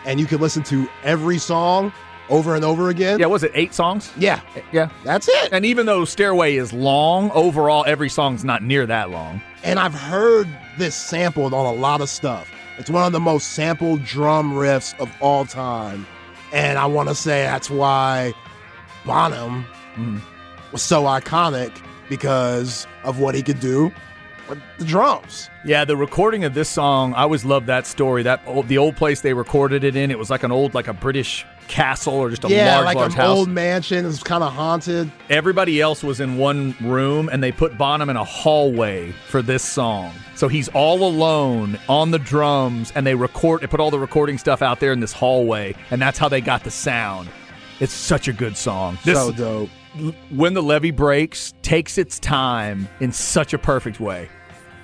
and 0.04 0.20
you 0.20 0.26
could 0.26 0.40
listen 0.40 0.62
to 0.64 0.88
every 1.02 1.38
song 1.38 1.92
over 2.28 2.54
and 2.54 2.64
over 2.64 2.88
again. 2.88 3.18
Yeah, 3.18 3.26
was 3.26 3.42
it 3.42 3.50
eight 3.54 3.74
songs? 3.74 4.12
Yeah, 4.16 4.40
Yeah. 4.72 4.88
that's 5.04 5.28
it. 5.28 5.52
And 5.52 5.66
even 5.66 5.86
though 5.86 6.04
Stairway 6.04 6.54
is 6.56 6.72
long, 6.72 7.30
overall, 7.32 7.84
every 7.86 8.08
song's 8.08 8.44
not 8.44 8.62
near 8.62 8.86
that 8.86 9.10
long. 9.10 9.42
And 9.62 9.78
I've 9.78 9.94
heard 9.94 10.48
this 10.78 10.94
sampled 10.94 11.52
on 11.52 11.66
a 11.66 11.72
lot 11.72 12.00
of 12.00 12.08
stuff. 12.08 12.48
It's 12.78 12.88
one 12.88 13.04
of 13.04 13.12
the 13.12 13.20
most 13.20 13.52
sampled 13.52 14.04
drum 14.04 14.52
riffs 14.52 14.98
of 14.98 15.10
all 15.20 15.44
time. 15.44 16.06
And 16.52 16.78
I 16.78 16.86
want 16.86 17.08
to 17.08 17.14
say 17.14 17.42
that's 17.42 17.68
why 17.68 18.32
Bonham 19.04 19.64
mm-hmm. 19.96 20.18
was 20.72 20.82
so 20.82 21.02
iconic 21.02 21.72
because 22.08 22.86
of 23.04 23.18
what 23.18 23.34
he 23.34 23.42
could 23.42 23.60
do 23.60 23.92
with 24.50 24.60
the 24.78 24.84
drums. 24.84 25.48
Yeah, 25.64 25.84
the 25.84 25.96
recording 25.96 26.44
of 26.44 26.54
this 26.54 26.68
song, 26.68 27.14
I 27.14 27.22
always 27.22 27.44
loved 27.44 27.66
that 27.66 27.86
story. 27.86 28.22
That 28.22 28.42
old, 28.46 28.68
the 28.68 28.78
old 28.78 28.96
place 28.96 29.22
they 29.22 29.32
recorded 29.32 29.84
it 29.84 29.96
in, 29.96 30.10
it 30.10 30.18
was 30.18 30.30
like 30.30 30.42
an 30.42 30.52
old, 30.52 30.74
like 30.74 30.88
a 30.88 30.92
British 30.92 31.46
castle 31.70 32.14
or 32.14 32.28
just 32.28 32.44
a 32.44 32.48
yeah, 32.48 32.74
large, 32.74 32.84
like 32.84 32.96
large 32.96 33.12
an 33.12 33.16
house. 33.16 33.38
old 33.38 33.48
mansion. 33.48 34.04
It's 34.04 34.22
kind 34.22 34.42
of 34.42 34.52
haunted. 34.52 35.10
Everybody 35.30 35.80
else 35.80 36.02
was 36.02 36.20
in 36.20 36.36
one 36.36 36.74
room, 36.80 37.30
and 37.32 37.42
they 37.42 37.52
put 37.52 37.78
Bonham 37.78 38.10
in 38.10 38.16
a 38.16 38.24
hallway 38.24 39.12
for 39.28 39.40
this 39.40 39.62
song. 39.62 40.12
So 40.34 40.48
he's 40.48 40.68
all 40.68 41.04
alone 41.04 41.78
on 41.88 42.10
the 42.10 42.18
drums, 42.18 42.92
and 42.94 43.06
they 43.06 43.14
record. 43.14 43.62
They 43.62 43.68
put 43.68 43.80
all 43.80 43.90
the 43.90 43.98
recording 43.98 44.36
stuff 44.36 44.60
out 44.60 44.80
there 44.80 44.92
in 44.92 45.00
this 45.00 45.12
hallway, 45.12 45.74
and 45.90 46.02
that's 46.02 46.18
how 46.18 46.28
they 46.28 46.40
got 46.40 46.64
the 46.64 46.70
sound. 46.70 47.30
It's 47.78 47.92
such 47.92 48.28
a 48.28 48.32
good 48.32 48.56
song. 48.56 48.98
This, 49.04 49.16
so 49.16 49.32
dope. 49.32 49.70
when 50.30 50.52
the 50.52 50.62
levee 50.62 50.90
breaks 50.90 51.54
takes 51.62 51.96
its 51.96 52.18
time 52.18 52.88
in 53.00 53.12
such 53.12 53.54
a 53.54 53.58
perfect 53.58 54.00
way 54.00 54.28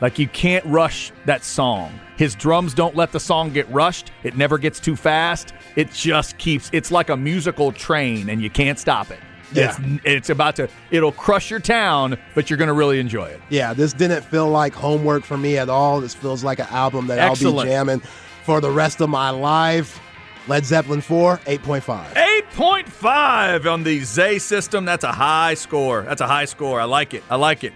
like 0.01 0.19
you 0.19 0.29
can't 0.29 0.65
rush 0.67 1.13
that 1.25 1.43
song 1.45 1.99
his 2.17 2.35
drums 2.35 2.75
don't 2.75 2.95
let 2.97 3.13
the 3.13 3.21
song 3.21 3.51
get 3.53 3.69
rushed 3.71 4.11
it 4.25 4.37
never 4.37 4.59
gets 4.59 4.79
too 4.81 4.97
fast 4.97 5.53
it 5.77 5.91
just 5.93 6.39
keeps 6.39 6.69
it's 6.73 6.91
like 6.91 7.09
a 7.11 7.17
musical 7.17 7.73
train 7.73 8.29
and 8.29 8.43
you 8.43 8.51
can't 8.51 8.79
stop 8.79 9.11
it 9.11 9.19
Yeah. 9.53 9.77
it's, 9.79 10.01
it's 10.05 10.31
about 10.31 10.57
to 10.57 10.69
it'll 10.91 11.13
crush 11.13 11.51
your 11.51 11.61
town 11.61 12.17
but 12.35 12.49
you're 12.51 12.57
gonna 12.59 12.75
really 12.75 12.99
enjoy 13.01 13.27
it 13.27 13.41
Yeah, 13.51 13.73
this 13.75 13.93
didn't 13.93 14.23
feel 14.25 14.49
like 14.49 14.75
homework 14.75 15.25
for 15.25 15.37
me 15.37 15.57
at 15.59 15.69
all. 15.69 16.01
This 16.01 16.15
feels 16.15 16.43
like 16.45 16.59
an 16.59 16.67
album 16.71 17.07
that 17.09 17.19
I'll 17.21 17.35
be 17.37 17.65
jamming 17.69 18.01
for 18.45 18.61
the 18.61 18.71
rest 18.71 19.01
of 19.01 19.09
my 19.09 19.31
life. 19.31 20.01
Led 20.49 20.65
Zeppelin 20.65 21.01
4, 21.01 21.39
8.5. 21.39 22.15
8.5 22.53 23.71
on 23.73 23.83
the 23.83 24.01
Zay 24.05 24.39
system. 24.39 24.85
That's 24.85 25.05
a 25.05 25.13
high 25.13 25.55
score. 25.55 26.03
That's 26.03 26.21
a 26.21 26.27
high 26.29 26.45
score. 26.45 26.81
I 26.81 26.85
like 26.85 27.15
it. 27.15 27.23
I 27.29 27.37
like 27.37 27.65
it. 27.65 27.73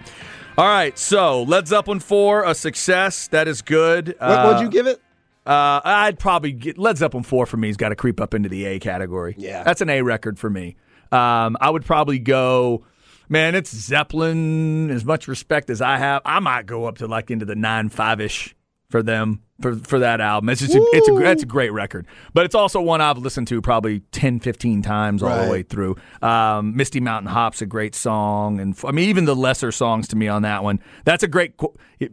All 0.57 0.67
right, 0.67 0.97
so 0.97 1.43
Led 1.43 1.67
Zeppelin 1.67 1.99
four, 1.99 2.43
a 2.43 2.53
success. 2.53 3.27
That 3.29 3.47
is 3.47 3.61
good. 3.61 4.15
What 4.19 4.47
would 4.47 4.61
you 4.61 4.69
give 4.69 4.85
it? 4.85 5.01
Uh, 5.45 5.81
I'd 5.83 6.19
probably 6.19 6.51
get 6.51 6.77
Led 6.77 6.97
Zeppelin 6.97 7.23
four 7.23 7.45
for 7.45 7.57
me. 7.57 7.69
He's 7.69 7.77
got 7.77 7.89
to 7.89 7.95
creep 7.95 8.19
up 8.21 8.33
into 8.33 8.49
the 8.49 8.65
A 8.65 8.79
category. 8.79 9.33
Yeah. 9.37 9.63
that's 9.63 9.81
an 9.81 9.89
A 9.89 10.01
record 10.01 10.37
for 10.37 10.49
me. 10.49 10.75
Um, 11.11 11.57
I 11.59 11.69
would 11.69 11.85
probably 11.85 12.19
go. 12.19 12.85
Man, 13.27 13.55
it's 13.55 13.73
Zeppelin. 13.73 14.91
As 14.91 15.05
much 15.05 15.27
respect 15.27 15.69
as 15.69 15.81
I 15.81 15.97
have, 15.97 16.21
I 16.25 16.39
might 16.41 16.65
go 16.65 16.85
up 16.85 16.97
to 16.99 17.07
like 17.07 17.31
into 17.31 17.45
the 17.45 17.55
nine 17.55 17.89
five 17.89 18.19
ish 18.19 18.55
for 18.89 19.01
them 19.01 19.41
for 19.61 19.75
for 19.75 19.99
that 19.99 20.21
album. 20.21 20.49
It's 20.49 20.61
just 20.61 20.73
a, 20.75 20.81
it's 20.93 21.07
a 21.07 21.15
it's 21.31 21.43
a 21.43 21.45
great 21.45 21.71
record, 21.71 22.05
but 22.33 22.45
it's 22.45 22.55
also 22.55 22.81
one 22.81 23.01
I've 23.01 23.17
listened 23.17 23.47
to 23.49 23.61
probably 23.61 23.99
10, 24.11 24.39
15 24.39 24.81
times 24.81 25.21
all 25.23 25.29
Right. 25.29 25.45
the 25.45 25.51
way 25.51 25.63
through. 25.63 25.95
Um, 26.21 26.75
Misty 26.75 26.99
Mountain 26.99 27.31
Hop's 27.31 27.61
a 27.61 27.65
great 27.65 27.95
song, 27.95 28.59
and 28.59 28.75
I 28.85 28.91
mean 28.91 29.09
even 29.09 29.25
the 29.25 29.35
lesser 29.35 29.71
songs 29.71 30.07
to 30.09 30.15
me 30.15 30.27
on 30.27 30.41
that 30.43 30.63
one. 30.63 30.79
That's 31.05 31.23
a 31.23 31.27
great 31.27 31.53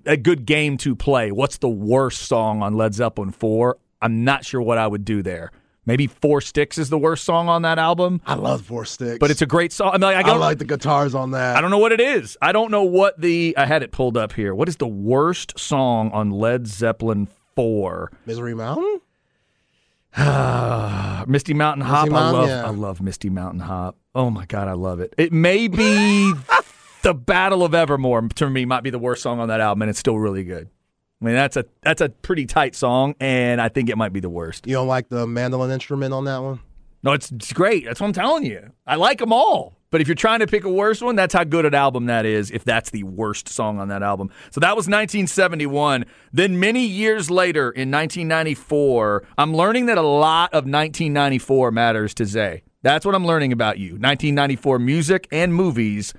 a 0.06 0.16
good 0.16 0.46
game 0.46 0.76
to 0.78 0.94
play. 0.94 1.32
What's 1.32 1.58
the 1.58 1.68
worst 1.68 2.22
song 2.22 2.62
on 2.62 2.74
Led 2.74 2.94
Zeppelin 2.94 3.30
four? 3.32 3.78
I'm 4.00 4.24
not 4.24 4.44
sure 4.44 4.62
what 4.62 4.78
I 4.78 4.86
would 4.86 5.04
do 5.04 5.22
there. 5.22 5.50
Maybe 5.86 6.06
Four 6.06 6.42
Sticks 6.42 6.76
is 6.76 6.90
the 6.90 6.98
worst 6.98 7.24
song 7.24 7.48
on 7.48 7.62
that 7.62 7.78
album, 7.78 8.20
I 8.26 8.34
love 8.34 8.60
Four 8.60 8.84
Sticks, 8.84 9.16
but 9.20 9.30
it's 9.30 9.40
a 9.40 9.46
great 9.46 9.72
song. 9.72 9.88
I 9.88 9.92
mean, 9.94 10.02
like, 10.02 10.26
I, 10.26 10.32
I 10.32 10.36
like 10.36 10.58
the 10.58 10.66
guitars 10.66 11.14
on 11.14 11.30
that. 11.30 11.56
I 11.56 11.62
don't 11.62 11.70
know 11.70 11.78
what 11.78 11.92
it 11.92 12.00
is. 12.00 12.36
I 12.42 12.52
don't 12.52 12.70
know 12.70 12.82
what 12.82 13.18
the. 13.18 13.54
I 13.56 13.64
had 13.64 13.82
it 13.82 13.90
pulled 13.90 14.18
up 14.18 14.34
here. 14.34 14.54
What 14.54 14.68
is 14.68 14.76
the 14.76 14.86
worst 14.86 15.58
song 15.58 16.10
on 16.12 16.30
Led 16.30 16.66
Zeppelin 16.66 17.26
4? 17.58 18.12
Misery 18.24 18.54
Mountain. 18.54 19.00
Misty 21.26 21.54
Mountain 21.54 21.84
Hop. 21.84 22.06
I 22.06 22.08
Mountain, 22.08 22.40
love. 22.40 22.48
yeah. 22.48 22.64
I 22.64 22.70
love 22.70 23.00
Misty 23.00 23.30
Mountain 23.30 23.58
Hop. 23.58 23.96
Oh 24.14 24.30
my 24.30 24.46
god, 24.46 24.68
I 24.68 24.74
love 24.74 25.00
it. 25.00 25.12
It 25.18 25.32
may 25.32 25.66
be 25.66 26.32
the 27.02 27.14
Battle 27.14 27.64
of 27.64 27.74
Evermore 27.74 28.28
to 28.36 28.48
me 28.48 28.64
might 28.64 28.84
be 28.84 28.90
the 28.90 28.98
worst 29.00 29.24
song 29.24 29.40
on 29.40 29.48
that 29.48 29.60
album, 29.60 29.82
and 29.82 29.90
it's 29.90 29.98
still 29.98 30.20
really 30.20 30.44
good. 30.44 30.68
I 31.20 31.24
mean, 31.24 31.34
that's 31.34 31.56
a 31.56 31.64
that's 31.82 32.00
a 32.00 32.10
pretty 32.10 32.46
tight 32.46 32.76
song, 32.76 33.16
and 33.18 33.60
I 33.60 33.68
think 33.70 33.90
it 33.90 33.98
might 33.98 34.12
be 34.12 34.20
the 34.20 34.30
worst. 34.30 34.68
You 34.68 34.74
don't 34.74 34.86
like 34.86 35.08
the 35.08 35.26
mandolin 35.26 35.72
instrument 35.72 36.14
on 36.14 36.26
that 36.26 36.38
one? 36.38 36.60
No, 37.02 37.10
it's, 37.12 37.32
it's 37.32 37.52
great. 37.52 37.86
That's 37.86 37.98
what 38.00 38.06
I'm 38.06 38.12
telling 38.12 38.44
you. 38.44 38.70
I 38.86 38.94
like 38.94 39.18
them 39.18 39.32
all. 39.32 39.74
But 39.90 40.00
if 40.00 40.08
you're 40.08 40.14
trying 40.14 40.40
to 40.40 40.46
pick 40.46 40.64
a 40.64 40.70
worst 40.70 41.02
one, 41.02 41.16
that's 41.16 41.32
how 41.32 41.44
good 41.44 41.64
an 41.64 41.74
album 41.74 42.06
that 42.06 42.26
is, 42.26 42.50
if 42.50 42.64
that's 42.64 42.90
the 42.90 43.04
worst 43.04 43.48
song 43.48 43.78
on 43.78 43.88
that 43.88 44.02
album. 44.02 44.30
So 44.50 44.60
that 44.60 44.76
was 44.76 44.86
1971. 44.86 46.04
Then 46.32 46.60
many 46.60 46.84
years 46.84 47.30
later, 47.30 47.70
in 47.70 47.90
1994, 47.90 49.24
I'm 49.38 49.54
learning 49.54 49.86
that 49.86 49.98
a 49.98 50.02
lot 50.02 50.52
of 50.52 50.64
1994 50.64 51.70
matters 51.70 52.14
to 52.14 52.26
Zay. 52.26 52.62
That's 52.82 53.06
what 53.06 53.14
I'm 53.14 53.26
learning 53.26 53.52
about 53.52 53.78
you. 53.78 53.92
1994 53.92 54.78
music 54.78 55.26
and 55.32 55.54
movies 55.54 56.12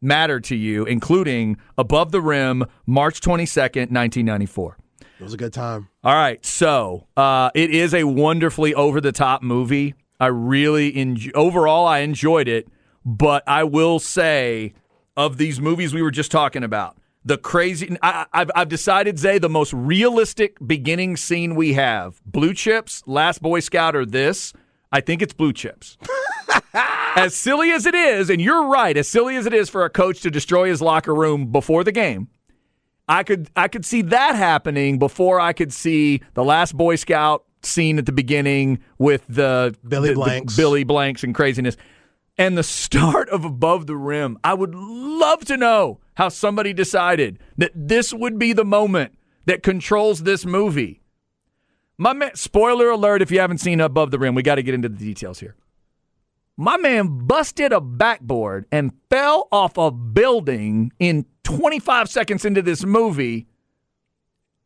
matter 0.00 0.40
to 0.40 0.54
you, 0.54 0.84
including 0.84 1.56
Above 1.76 2.12
the 2.12 2.20
Rim, 2.20 2.64
March 2.86 3.20
22nd, 3.20 3.90
1994. 3.90 4.78
It 5.18 5.22
was 5.22 5.34
a 5.34 5.36
good 5.36 5.52
time. 5.52 5.88
All 6.04 6.14
right, 6.14 6.44
so 6.44 7.06
uh, 7.16 7.50
it 7.54 7.70
is 7.70 7.94
a 7.94 8.04
wonderfully 8.04 8.74
over 8.74 9.00
the 9.00 9.12
top 9.12 9.42
movie. 9.42 9.94
I 10.20 10.26
really 10.26 10.96
enjoy. 10.96 11.30
Overall, 11.34 11.86
I 11.86 11.98
enjoyed 11.98 12.48
it, 12.48 12.68
but 13.06 13.44
I 13.46 13.62
will 13.64 14.00
say, 14.00 14.74
of 15.16 15.38
these 15.38 15.60
movies 15.60 15.94
we 15.94 16.02
were 16.02 16.10
just 16.10 16.30
talking 16.30 16.64
about, 16.64 16.98
the 17.24 17.38
crazy. 17.38 17.96
I, 18.02 18.26
I've 18.32 18.50
I've 18.54 18.68
decided, 18.68 19.18
Zay, 19.18 19.38
the 19.38 19.48
most 19.48 19.72
realistic 19.72 20.58
beginning 20.66 21.16
scene 21.16 21.54
we 21.54 21.72
have: 21.74 22.20
Blue 22.26 22.52
Chips, 22.52 23.02
Last 23.06 23.40
Boy 23.40 23.60
Scout, 23.60 23.96
or 23.96 24.04
this. 24.04 24.52
I 24.92 25.00
think 25.00 25.22
it's 25.22 25.32
Blue 25.32 25.52
Chips. 25.52 25.96
as 27.16 27.34
silly 27.34 27.70
as 27.70 27.86
it 27.86 27.94
is, 27.94 28.28
and 28.28 28.40
you're 28.40 28.66
right, 28.68 28.96
as 28.96 29.08
silly 29.08 29.36
as 29.36 29.46
it 29.46 29.54
is 29.54 29.70
for 29.70 29.84
a 29.84 29.90
coach 29.90 30.20
to 30.20 30.30
destroy 30.30 30.68
his 30.68 30.82
locker 30.82 31.14
room 31.14 31.50
before 31.50 31.82
the 31.82 31.92
game. 31.92 32.28
I 33.08 33.22
could 33.22 33.50
I 33.56 33.68
could 33.68 33.84
see 33.84 34.02
that 34.02 34.34
happening 34.34 34.98
before 34.98 35.40
I 35.40 35.52
could 35.52 35.72
see 35.72 36.22
the 36.34 36.44
last 36.44 36.76
Boy 36.76 36.96
Scout 36.96 37.44
scene 37.62 37.98
at 37.98 38.06
the 38.06 38.12
beginning 38.12 38.80
with 38.98 39.24
the 39.28 39.76
Billy 39.86 40.10
the- 40.10 40.14
the 40.14 40.56
Billy 40.56 40.84
Blanks 40.84 41.24
and 41.24 41.34
craziness. 41.34 41.76
And 42.38 42.56
the 42.56 42.62
start 42.62 43.28
of 43.30 43.44
Above 43.44 43.86
the 43.86 43.96
Rim. 43.96 44.38
I 44.44 44.54
would 44.54 44.74
love 44.74 45.44
to 45.46 45.56
know 45.56 46.00
how 46.14 46.28
somebody 46.28 46.72
decided 46.72 47.38
that 47.56 47.72
this 47.74 48.12
would 48.12 48.38
be 48.38 48.52
the 48.52 48.64
moment 48.64 49.16
that 49.46 49.62
controls 49.62 50.22
this 50.22 50.44
movie. 50.44 51.00
My 51.98 52.12
man, 52.12 52.34
spoiler 52.34 52.90
alert 52.90 53.22
if 53.22 53.30
you 53.30 53.40
haven't 53.40 53.58
seen 53.58 53.80
Above 53.80 54.10
the 54.10 54.18
Rim, 54.18 54.34
we 54.34 54.42
got 54.42 54.56
to 54.56 54.62
get 54.62 54.74
into 54.74 54.88
the 54.88 54.98
details 54.98 55.40
here. 55.40 55.56
My 56.58 56.76
man 56.76 57.26
busted 57.26 57.72
a 57.72 57.80
backboard 57.80 58.66
and 58.72 58.92
fell 59.10 59.48
off 59.52 59.76
a 59.76 59.90
building 59.90 60.92
in 60.98 61.26
25 61.44 62.08
seconds 62.08 62.44
into 62.44 62.62
this 62.62 62.84
movie. 62.84 63.46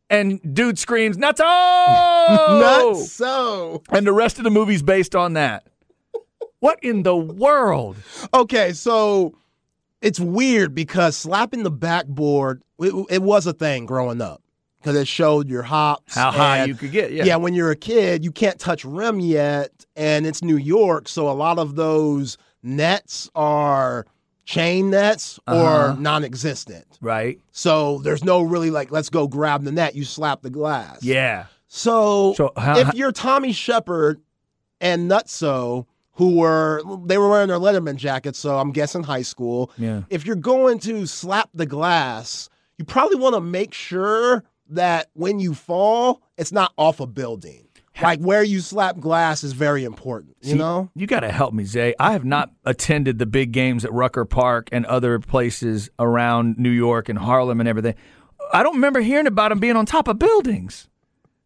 And 0.09 0.41
dude 0.53 0.79
screams, 0.79 1.17
Nutso! 1.17 1.39
Not 1.39 2.97
so. 2.97 3.83
And 3.89 4.05
the 4.05 4.13
rest 4.13 4.37
of 4.37 4.43
the 4.43 4.49
movie's 4.49 4.83
based 4.83 5.15
on 5.15 5.33
that. 5.33 5.67
What 6.61 6.81
in 6.83 7.03
the 7.03 7.15
world? 7.17 7.97
Okay, 8.33 8.71
so 8.73 9.35
it's 10.01 10.19
weird 10.19 10.73
because 10.73 11.17
slapping 11.17 11.63
the 11.63 11.71
backboard 11.71 12.61
it, 12.79 12.93
it 13.09 13.21
was 13.21 13.45
a 13.47 13.53
thing 13.53 13.85
growing 13.85 14.21
up 14.21 14.41
because 14.79 14.95
it 14.95 15.07
showed 15.07 15.49
your 15.49 15.63
hops. 15.63 16.15
How 16.15 16.31
high 16.31 16.57
and- 16.59 16.67
you 16.69 16.75
could 16.75 16.91
get, 16.91 17.11
yeah. 17.11 17.23
yeah, 17.25 17.35
when 17.35 17.53
you're 17.53 17.69
a 17.71 17.75
kid, 17.75 18.23
you 18.23 18.31
can't 18.31 18.57
touch 18.59 18.85
rim 18.85 19.19
yet, 19.19 19.71
and 19.95 20.25
it's 20.25 20.41
New 20.43 20.57
York, 20.57 21.07
so 21.07 21.29
a 21.29 21.33
lot 21.33 21.57
of 21.59 21.75
those 21.75 22.37
nets 22.63 23.29
are 23.35 24.05
chain 24.45 24.89
nets 24.91 25.39
Uh-huh. 25.47 25.93
or 25.93 25.97
non-existent. 25.99 26.85
Right? 27.01 27.39
So 27.51 27.99
there's 27.99 28.23
no 28.23 28.41
really 28.43 28.69
like, 28.71 28.91
let's 28.91 29.09
go 29.09 29.27
grab 29.27 29.63
the 29.63 29.71
net. 29.71 29.95
You 29.95 30.03
slap 30.05 30.41
the 30.43 30.49
glass. 30.51 31.03
Yeah. 31.03 31.45
So, 31.67 32.33
So 32.35 32.51
how- 32.57 32.77
if 32.77 32.93
you're 32.93 33.11
Tommy 33.11 33.51
Shepard 33.51 34.21
and 34.79 35.09
Nutso, 35.09 35.85
who 36.21 36.35
were 36.35 36.83
they 37.05 37.17
were 37.17 37.29
wearing 37.29 37.47
their 37.47 37.57
Letterman 37.57 37.95
jackets, 37.95 38.37
so 38.37 38.59
I'm 38.59 38.71
guessing 38.71 39.01
high 39.01 39.23
school. 39.23 39.71
Yeah. 39.75 40.03
If 40.11 40.23
you're 40.23 40.35
going 40.35 40.77
to 40.81 41.07
slap 41.07 41.49
the 41.51 41.65
glass, 41.65 42.47
you 42.77 42.85
probably 42.85 43.15
want 43.15 43.33
to 43.33 43.41
make 43.41 43.73
sure 43.73 44.43
that 44.69 45.09
when 45.13 45.39
you 45.39 45.55
fall, 45.55 46.21
it's 46.37 46.51
not 46.51 46.73
off 46.77 46.99
a 46.99 47.07
building. 47.07 47.67
Like 47.99 48.19
where 48.19 48.43
you 48.43 48.61
slap 48.61 48.99
glass 48.99 49.43
is 49.43 49.53
very 49.53 49.83
important. 49.83 50.37
You 50.41 50.51
See, 50.51 50.57
know. 50.59 50.91
You 50.93 51.07
got 51.07 51.21
to 51.21 51.31
help 51.31 51.55
me, 51.55 51.65
Zay. 51.65 51.95
I 51.99 52.11
have 52.11 52.23
not 52.23 52.51
attended 52.65 53.17
the 53.17 53.25
big 53.25 53.51
games 53.51 53.83
at 53.83 53.91
Rucker 53.91 54.25
Park 54.25 54.69
and 54.71 54.85
other 54.85 55.17
places 55.17 55.89
around 55.97 56.59
New 56.59 56.69
York 56.69 57.09
and 57.09 57.17
Harlem 57.17 57.59
and 57.59 57.67
everything. 57.67 57.95
I 58.53 58.61
don't 58.61 58.75
remember 58.75 59.01
hearing 59.01 59.27
about 59.27 59.49
them 59.49 59.59
being 59.59 59.75
on 59.75 59.87
top 59.87 60.07
of 60.07 60.19
buildings. 60.19 60.87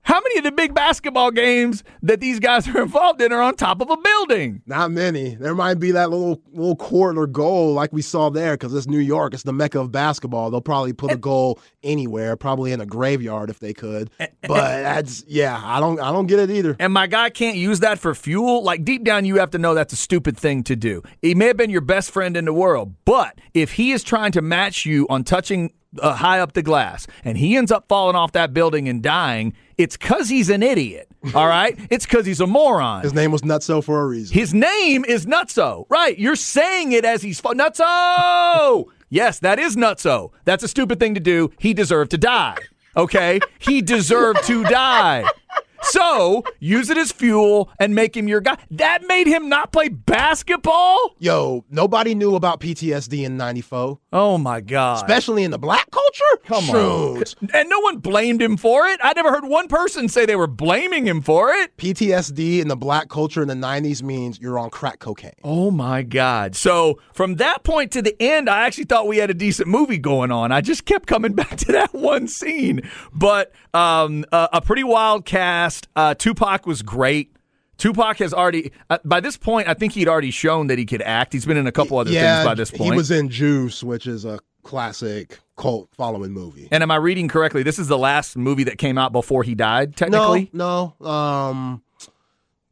How 0.06 0.22
many 0.22 0.38
of 0.38 0.44
the 0.44 0.52
big 0.52 0.76
basketball 0.76 1.32
games 1.32 1.84
that 2.04 2.20
these 2.20 2.40
guys 2.40 2.68
are 2.68 2.82
involved 2.84 3.22
in 3.24 3.32
are 3.34 3.42
on 3.42 3.56
top 3.56 3.82
of 3.82 3.90
a 3.90 3.98
building? 3.98 4.62
Not 4.68 4.92
many. 4.92 5.34
There 5.34 5.56
might 5.56 5.80
be 5.80 5.90
that 5.92 6.12
little 6.12 6.42
little 6.54 6.76
court 6.76 7.18
or 7.18 7.26
goal 7.26 7.74
like 7.74 7.92
we 7.92 8.04
saw 8.04 8.30
there 8.30 8.54
because 8.54 8.72
it's 8.76 8.86
New 8.86 9.00
York. 9.00 9.34
It's 9.34 9.42
the 9.42 9.52
mecca 9.52 9.80
of 9.80 9.92
basketball. 9.92 10.52
They'll 10.52 10.62
probably 10.62 10.94
put 10.94 11.12
a 11.12 11.18
goal 11.18 11.60
anywhere, 11.84 12.36
probably 12.36 12.72
in 12.72 12.82
a 12.82 12.86
graveyard 12.86 13.50
if 13.50 13.60
they 13.60 13.74
could. 13.74 14.12
But 14.20 14.38
that's 14.84 15.24
yeah, 15.28 15.60
I 15.64 15.80
don't 15.80 16.00
I 16.00 16.12
don't 16.12 16.28
get 16.28 16.38
it 16.38 16.52
either. 16.52 16.76
and 16.80 16.94
my 16.94 17.08
guy 17.08 17.32
can't 17.32 17.58
use 17.58 17.80
that 17.80 17.98
for 17.98 18.14
fuel, 18.14 18.64
like 18.64 18.86
deep 18.86 19.04
down, 19.04 19.26
you 19.26 19.38
have 19.38 19.50
to 19.52 19.58
know 19.58 19.74
that's 19.74 19.94
a 19.94 19.98
stupid 19.98 20.38
thing 20.38 20.64
to 20.66 20.76
do. 20.76 21.02
He 21.24 21.34
may 21.34 21.48
have 21.48 21.58
been 21.58 21.72
your 21.72 21.82
best 21.82 22.12
friend 22.12 22.38
in 22.38 22.46
the 22.46 22.54
world, 22.54 22.94
but 23.06 23.40
if 23.56 23.74
he 23.74 23.92
is 23.92 24.04
trying 24.04 24.32
to 24.34 24.44
match 24.44 24.86
you 24.86 25.08
on 25.10 25.24
touching 25.24 25.74
uh, 26.00 26.14
high 26.16 26.40
up 26.40 26.54
the 26.54 26.62
glass 26.62 27.08
and 27.24 27.38
he 27.38 27.56
ends 27.56 27.72
up 27.72 27.88
falling 27.88 28.16
off 28.16 28.32
that 28.34 28.54
building 28.54 28.88
and 28.88 29.02
dying, 29.02 29.54
it's 29.78 29.98
because 29.98 30.30
he's 30.30 30.50
an 30.50 30.64
idiot. 30.64 31.08
All 31.36 31.48
right? 31.48 31.78
it's 31.90 32.06
because 32.06 32.26
he's 32.26 32.40
a 32.40 32.48
moron. 32.48 33.02
His 33.02 33.14
name 33.14 33.32
was 33.32 33.42
Nutso 33.42 33.84
for 33.84 34.02
a 34.02 34.06
reason. 34.06 34.34
His 34.38 34.54
name 34.54 35.04
is 35.06 35.26
Nutso. 35.26 35.86
Right. 35.90 36.18
You're 36.20 36.36
saying 36.36 36.92
it 36.92 37.04
as 37.04 37.22
he's. 37.22 37.40
Fa- 37.40 37.50
Nutso! 37.50 38.86
yes, 39.10 39.40
that 39.40 39.58
is 39.58 39.76
Nutso. 39.76 40.32
That's 40.44 40.64
a 40.64 40.68
stupid 40.68 41.00
thing 41.00 41.16
to 41.16 41.20
do. 41.20 41.52
He 41.60 41.74
deserved 41.74 42.12
to 42.12 42.18
die. 42.18 42.58
Okay? 42.96 43.40
he 43.60 43.82
deserved 43.82 44.44
to 44.46 44.64
die. 44.64 45.26
So 45.86 46.44
use 46.60 46.90
it 46.90 46.98
as 46.98 47.12
fuel 47.12 47.70
and 47.80 47.94
make 47.96 48.16
him 48.18 48.28
your 48.28 48.42
guy. 48.42 48.58
That 48.72 49.08
made 49.08 49.28
him 49.28 49.50
not 49.50 49.72
play 49.72 49.90
basketball? 49.90 51.16
Yo, 51.20 51.64
nobody 51.70 52.16
knew 52.16 52.36
about 52.36 52.60
PTSD 52.60 53.24
in 53.24 53.38
'94, 53.38 54.00
Oh 54.12 54.38
my 54.38 54.62
God. 54.62 54.98
especially 54.98 55.44
in 55.44 55.52
the 55.52 55.60
black 55.60 55.90
culture. 55.92 56.44
Come 56.46 56.70
on. 56.70 57.16
Shoot. 57.24 57.36
And 57.54 57.70
no 57.70 57.80
one 57.80 57.98
blamed 57.98 58.42
him 58.42 58.58
for 58.58 58.88
it. 58.88 59.00
I 59.04 59.14
never 59.14 59.30
heard 59.32 59.46
one 59.46 59.68
person 59.68 60.10
say 60.10 60.26
they 60.26 60.36
were 60.36 60.48
blaming 60.48 61.06
him 61.08 61.22
for 61.22 61.52
it. 61.52 61.76
PTSD 61.78 62.60
in 62.62 62.68
the 62.68 62.76
black 62.76 63.10
culture 63.10 63.42
in 63.42 63.48
the 63.48 63.54
'90s 63.56 64.02
means 64.04 64.40
you're 64.40 64.60
on 64.60 64.70
crack 64.70 65.00
cocaine. 65.00 65.32
Oh 65.44 65.72
my 65.72 66.02
God. 66.04 66.56
So 66.56 67.00
from 67.14 67.36
that 67.36 67.64
point 67.64 67.92
to 67.94 68.02
the 68.02 68.16
end, 68.22 68.50
I 68.50 68.66
actually 68.66 68.86
thought 68.86 69.08
we 69.08 69.18
had 69.18 69.30
a 69.30 69.34
decent 69.34 69.68
movie 69.68 69.98
going 69.98 70.32
on. 70.32 70.52
I 70.52 70.62
just 70.62 70.86
kept 70.86 71.08
coming 71.08 71.34
back 71.34 71.58
to 71.58 71.72
that 71.74 71.94
one 71.94 72.28
scene. 72.28 72.82
But 73.14 73.52
um, 73.74 74.26
a 74.32 74.62
pretty 74.62 74.84
wild 74.84 75.26
cast. 75.26 75.75
Uh, 75.96 76.14
Tupac 76.16 76.66
was 76.66 76.82
great. 76.82 77.36
Tupac 77.78 78.18
has 78.20 78.34
already, 78.34 78.72
uh, 78.90 79.00
by 79.04 79.20
this 79.20 79.36
point, 79.38 79.68
I 79.68 79.74
think 79.74 79.94
he'd 79.94 80.08
already 80.08 80.32
shown 80.32 80.68
that 80.68 80.78
he 80.80 80.86
could 80.86 81.02
act. 81.02 81.34
He's 81.34 81.46
been 81.46 81.58
in 81.58 81.68
a 81.68 81.72
couple 81.72 81.98
other 81.98 82.12
things 82.12 82.46
by 82.46 82.54
this 82.56 82.72
point. 82.72 82.92
he 82.94 82.98
was 82.98 83.12
in 83.12 83.30
Juice, 83.30 83.84
which 83.84 84.08
is 84.08 84.24
a 84.24 84.40
classic 84.64 85.40
cult 85.58 85.90
following 85.96 86.32
movie. 86.32 86.68
And 86.72 86.82
am 86.84 86.90
I 86.92 86.96
reading 86.96 87.28
correctly? 87.28 87.64
This 87.64 87.78
is 87.78 87.88
the 87.88 87.98
last 87.98 88.38
movie 88.38 88.64
that 88.64 88.78
came 88.78 88.98
out 88.98 89.12
before 89.12 89.44
he 89.44 89.56
died, 89.56 89.96
technically? 89.96 90.50
No, 90.54 90.96
no. 91.00 91.08
Um, 91.08 91.84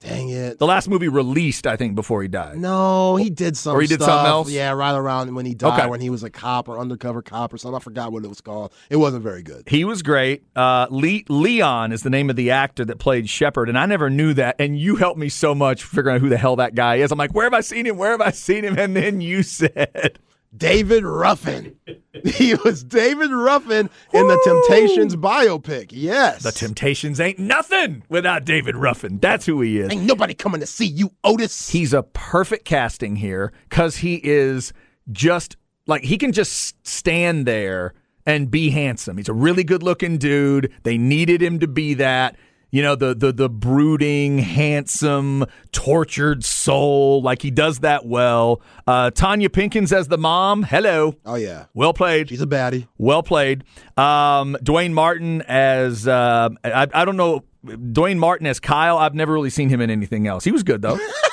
dang 0.03 0.29
it. 0.29 0.59
The 0.59 0.65
last 0.67 0.89
movie 0.89 1.07
released, 1.07 1.65
I 1.65 1.75
think, 1.77 1.95
before 1.95 2.21
he 2.21 2.27
died. 2.27 2.57
No, 2.57 3.15
he 3.15 3.29
did 3.29 3.55
some 3.57 3.75
Or 3.75 3.81
he 3.81 3.87
did 3.87 4.01
stuff, 4.01 4.09
something 4.09 4.29
else? 4.29 4.49
Yeah, 4.51 4.71
right 4.71 4.95
around 4.95 5.33
when 5.33 5.45
he 5.45 5.53
died, 5.55 5.79
Okay. 5.79 5.89
when 5.89 6.01
he 6.01 6.09
was 6.09 6.23
a 6.23 6.29
cop 6.29 6.67
or 6.67 6.77
undercover 6.79 7.21
cop 7.21 7.53
or 7.53 7.57
something. 7.57 7.75
I 7.75 7.79
forgot 7.79 8.11
what 8.11 8.23
it 8.23 8.27
was 8.27 8.41
called. 8.41 8.73
It 8.89 8.97
wasn't 8.97 9.23
very 9.23 9.43
good. 9.43 9.63
He 9.67 9.85
was 9.85 10.01
great. 10.03 10.43
Uh, 10.55 10.87
Le- 10.89 11.21
Leon 11.29 11.91
is 11.91 12.03
the 12.03 12.09
name 12.09 12.29
of 12.29 12.35
the 12.35 12.51
actor 12.51 12.85
that 12.85 12.99
played 12.99 13.29
Shepard, 13.29 13.69
and 13.69 13.77
I 13.77 13.85
never 13.85 14.09
knew 14.09 14.33
that. 14.35 14.55
And 14.59 14.77
you 14.77 14.97
helped 14.97 15.17
me 15.19 15.29
so 15.29 15.55
much 15.55 15.83
figuring 15.83 16.15
out 16.15 16.21
who 16.21 16.29
the 16.29 16.37
hell 16.37 16.57
that 16.57 16.75
guy 16.75 16.95
is. 16.95 17.11
I'm 17.11 17.17
like, 17.17 17.33
where 17.33 17.45
have 17.45 17.53
I 17.53 17.61
seen 17.61 17.85
him? 17.85 17.97
Where 17.97 18.11
have 18.11 18.21
I 18.21 18.31
seen 18.31 18.63
him? 18.63 18.77
And 18.77 18.95
then 18.95 19.21
you 19.21 19.41
said, 19.43 20.19
David 20.55 21.03
Ruffin. 21.03 21.75
he 22.25 22.55
was 22.55 22.83
David 22.83 23.31
Ruffin 23.31 23.89
in 24.13 24.27
the 24.27 24.39
Temptations 24.43 25.15
biopic. 25.15 25.87
Yes. 25.91 26.43
The 26.43 26.51
Temptations 26.51 27.19
ain't 27.19 27.39
nothing 27.39 28.03
without 28.09 28.45
David 28.45 28.75
Ruffin. 28.75 29.19
That's 29.19 29.45
who 29.45 29.61
he 29.61 29.79
is. 29.79 29.91
Ain't 29.91 30.03
nobody 30.03 30.33
coming 30.33 30.61
to 30.61 30.67
see 30.67 30.85
you, 30.85 31.11
Otis. 31.23 31.69
He's 31.69 31.93
a 31.93 32.03
perfect 32.03 32.65
casting 32.65 33.15
here 33.15 33.51
because 33.69 33.97
he 33.97 34.15
is 34.23 34.73
just 35.11 35.57
like 35.87 36.03
he 36.03 36.17
can 36.17 36.31
just 36.31 36.87
stand 36.87 37.45
there 37.45 37.93
and 38.25 38.49
be 38.49 38.69
handsome. 38.69 39.17
He's 39.17 39.29
a 39.29 39.33
really 39.33 39.63
good 39.63 39.83
looking 39.83 40.17
dude. 40.17 40.71
They 40.83 40.97
needed 40.97 41.41
him 41.41 41.59
to 41.59 41.67
be 41.67 41.93
that. 41.95 42.35
You 42.73 42.81
know, 42.81 42.95
the 42.95 43.13
the 43.13 43.31
the 43.31 43.49
brooding, 43.49 44.39
handsome, 44.39 45.45
tortured 45.71 46.43
soul. 46.43 47.21
Like 47.21 47.43
he 47.43 47.51
does 47.51 47.81
that 47.81 48.07
well. 48.07 48.63
Uh, 48.87 49.11
Tonya 49.11 49.49
Pinkins 49.49 49.93
as 49.93 50.07
the 50.07 50.17
mom. 50.17 50.63
Hello. 50.63 51.13
oh, 51.23 51.35
yeah. 51.35 51.65
Well 51.75 51.93
played. 51.93 52.29
She's 52.29 52.41
a 52.41 52.47
baddie. 52.47 52.87
Well 52.97 53.21
played. 53.21 53.63
Um, 53.95 54.57
Duane 54.63 54.91
Martin 54.91 55.43
as 55.43 56.07
uh, 56.07 56.49
I, 56.63 56.87
I 56.91 57.05
don't 57.05 57.15
know 57.15 57.43
Duane 57.91 58.17
Martin 58.17 58.47
as 58.47 58.59
Kyle. 58.59 58.97
I've 58.97 59.13
never 59.13 59.33
really 59.33 59.51
seen 59.51 59.69
him 59.69 59.79
in 59.79 59.91
anything 59.91 60.25
else. 60.25 60.43
He 60.43 60.51
was 60.51 60.63
good 60.63 60.81
though. 60.81 60.97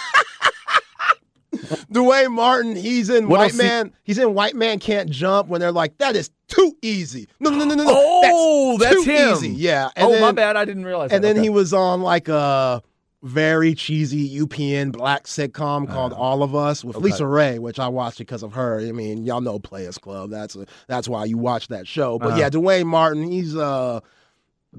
Duane 1.93 2.33
Martin, 2.33 2.77
he's 2.77 3.11
in 3.11 3.29
What 3.29 3.39
White 3.39 3.45
else 3.45 3.53
he- 3.53 3.59
Man. 3.59 3.93
He's 4.03 4.19
in 4.19 4.35
White 4.35 4.57
Man 4.57 4.79
Can't 4.79 5.11
Jump 5.11 5.49
when 5.49 5.61
they're 5.61 5.73
like, 5.73 5.99
that 5.99 6.17
is 6.17 6.31
too 6.49 6.77
easy. 6.83 7.29
No, 7.39 7.51
no, 7.51 7.65
no, 7.65 7.75
no, 7.75 7.85
no. 7.85 7.85
Oh, 7.89 8.79
that's, 8.79 9.05
too 9.05 9.11
him. 9.11 9.33
Easy. 9.35 9.51
Yeah. 9.51 9.91
oh, 9.97 10.21
my 10.21 10.33
bad. 10.33 10.57
I 10.57 10.65
didn't 10.65 10.85
realize. 10.85 11.11
That. 11.11 11.17
And 11.17 11.25
that. 11.25 11.29
then 11.29 11.37
Okay. 11.37 11.45
he 11.45 11.51
was 11.51 11.73
on 11.73 12.03
like 12.03 12.29
a 12.29 12.83
very 13.23 13.75
cheesy 13.75 14.41
UPN 14.41 14.93
black 14.93 15.25
sitcom 15.25 15.85
uh-huh. 15.85 15.93
called 15.95 16.13
All 16.13 16.43
of 16.43 16.55
Us 16.55 16.85
with 16.85 16.97
LisaRaye, 16.97 17.59
which 17.59 17.79
I 17.79 17.89
watched 17.89 18.19
because 18.19 18.43
of 18.43 18.55
her. 18.55 18.81
I 18.81 18.93
mean, 18.93 19.25
y'all 19.25 19.41
know 19.41 19.59
Players 19.59 19.99
Club. 19.99 20.31
That's 20.31 20.57
a, 20.57 20.67
that's 20.89 21.09
why 21.09 21.27
you 21.27 21.37
watch 21.39 21.69
that 21.69 21.87
show. 21.87 22.19
But 22.19 22.31
yeah, 22.31 22.45
uh-huh. 22.45 22.51
Duane 22.51 22.87
Martin, 22.87 23.31
he's 23.31 23.55
a 23.55 24.03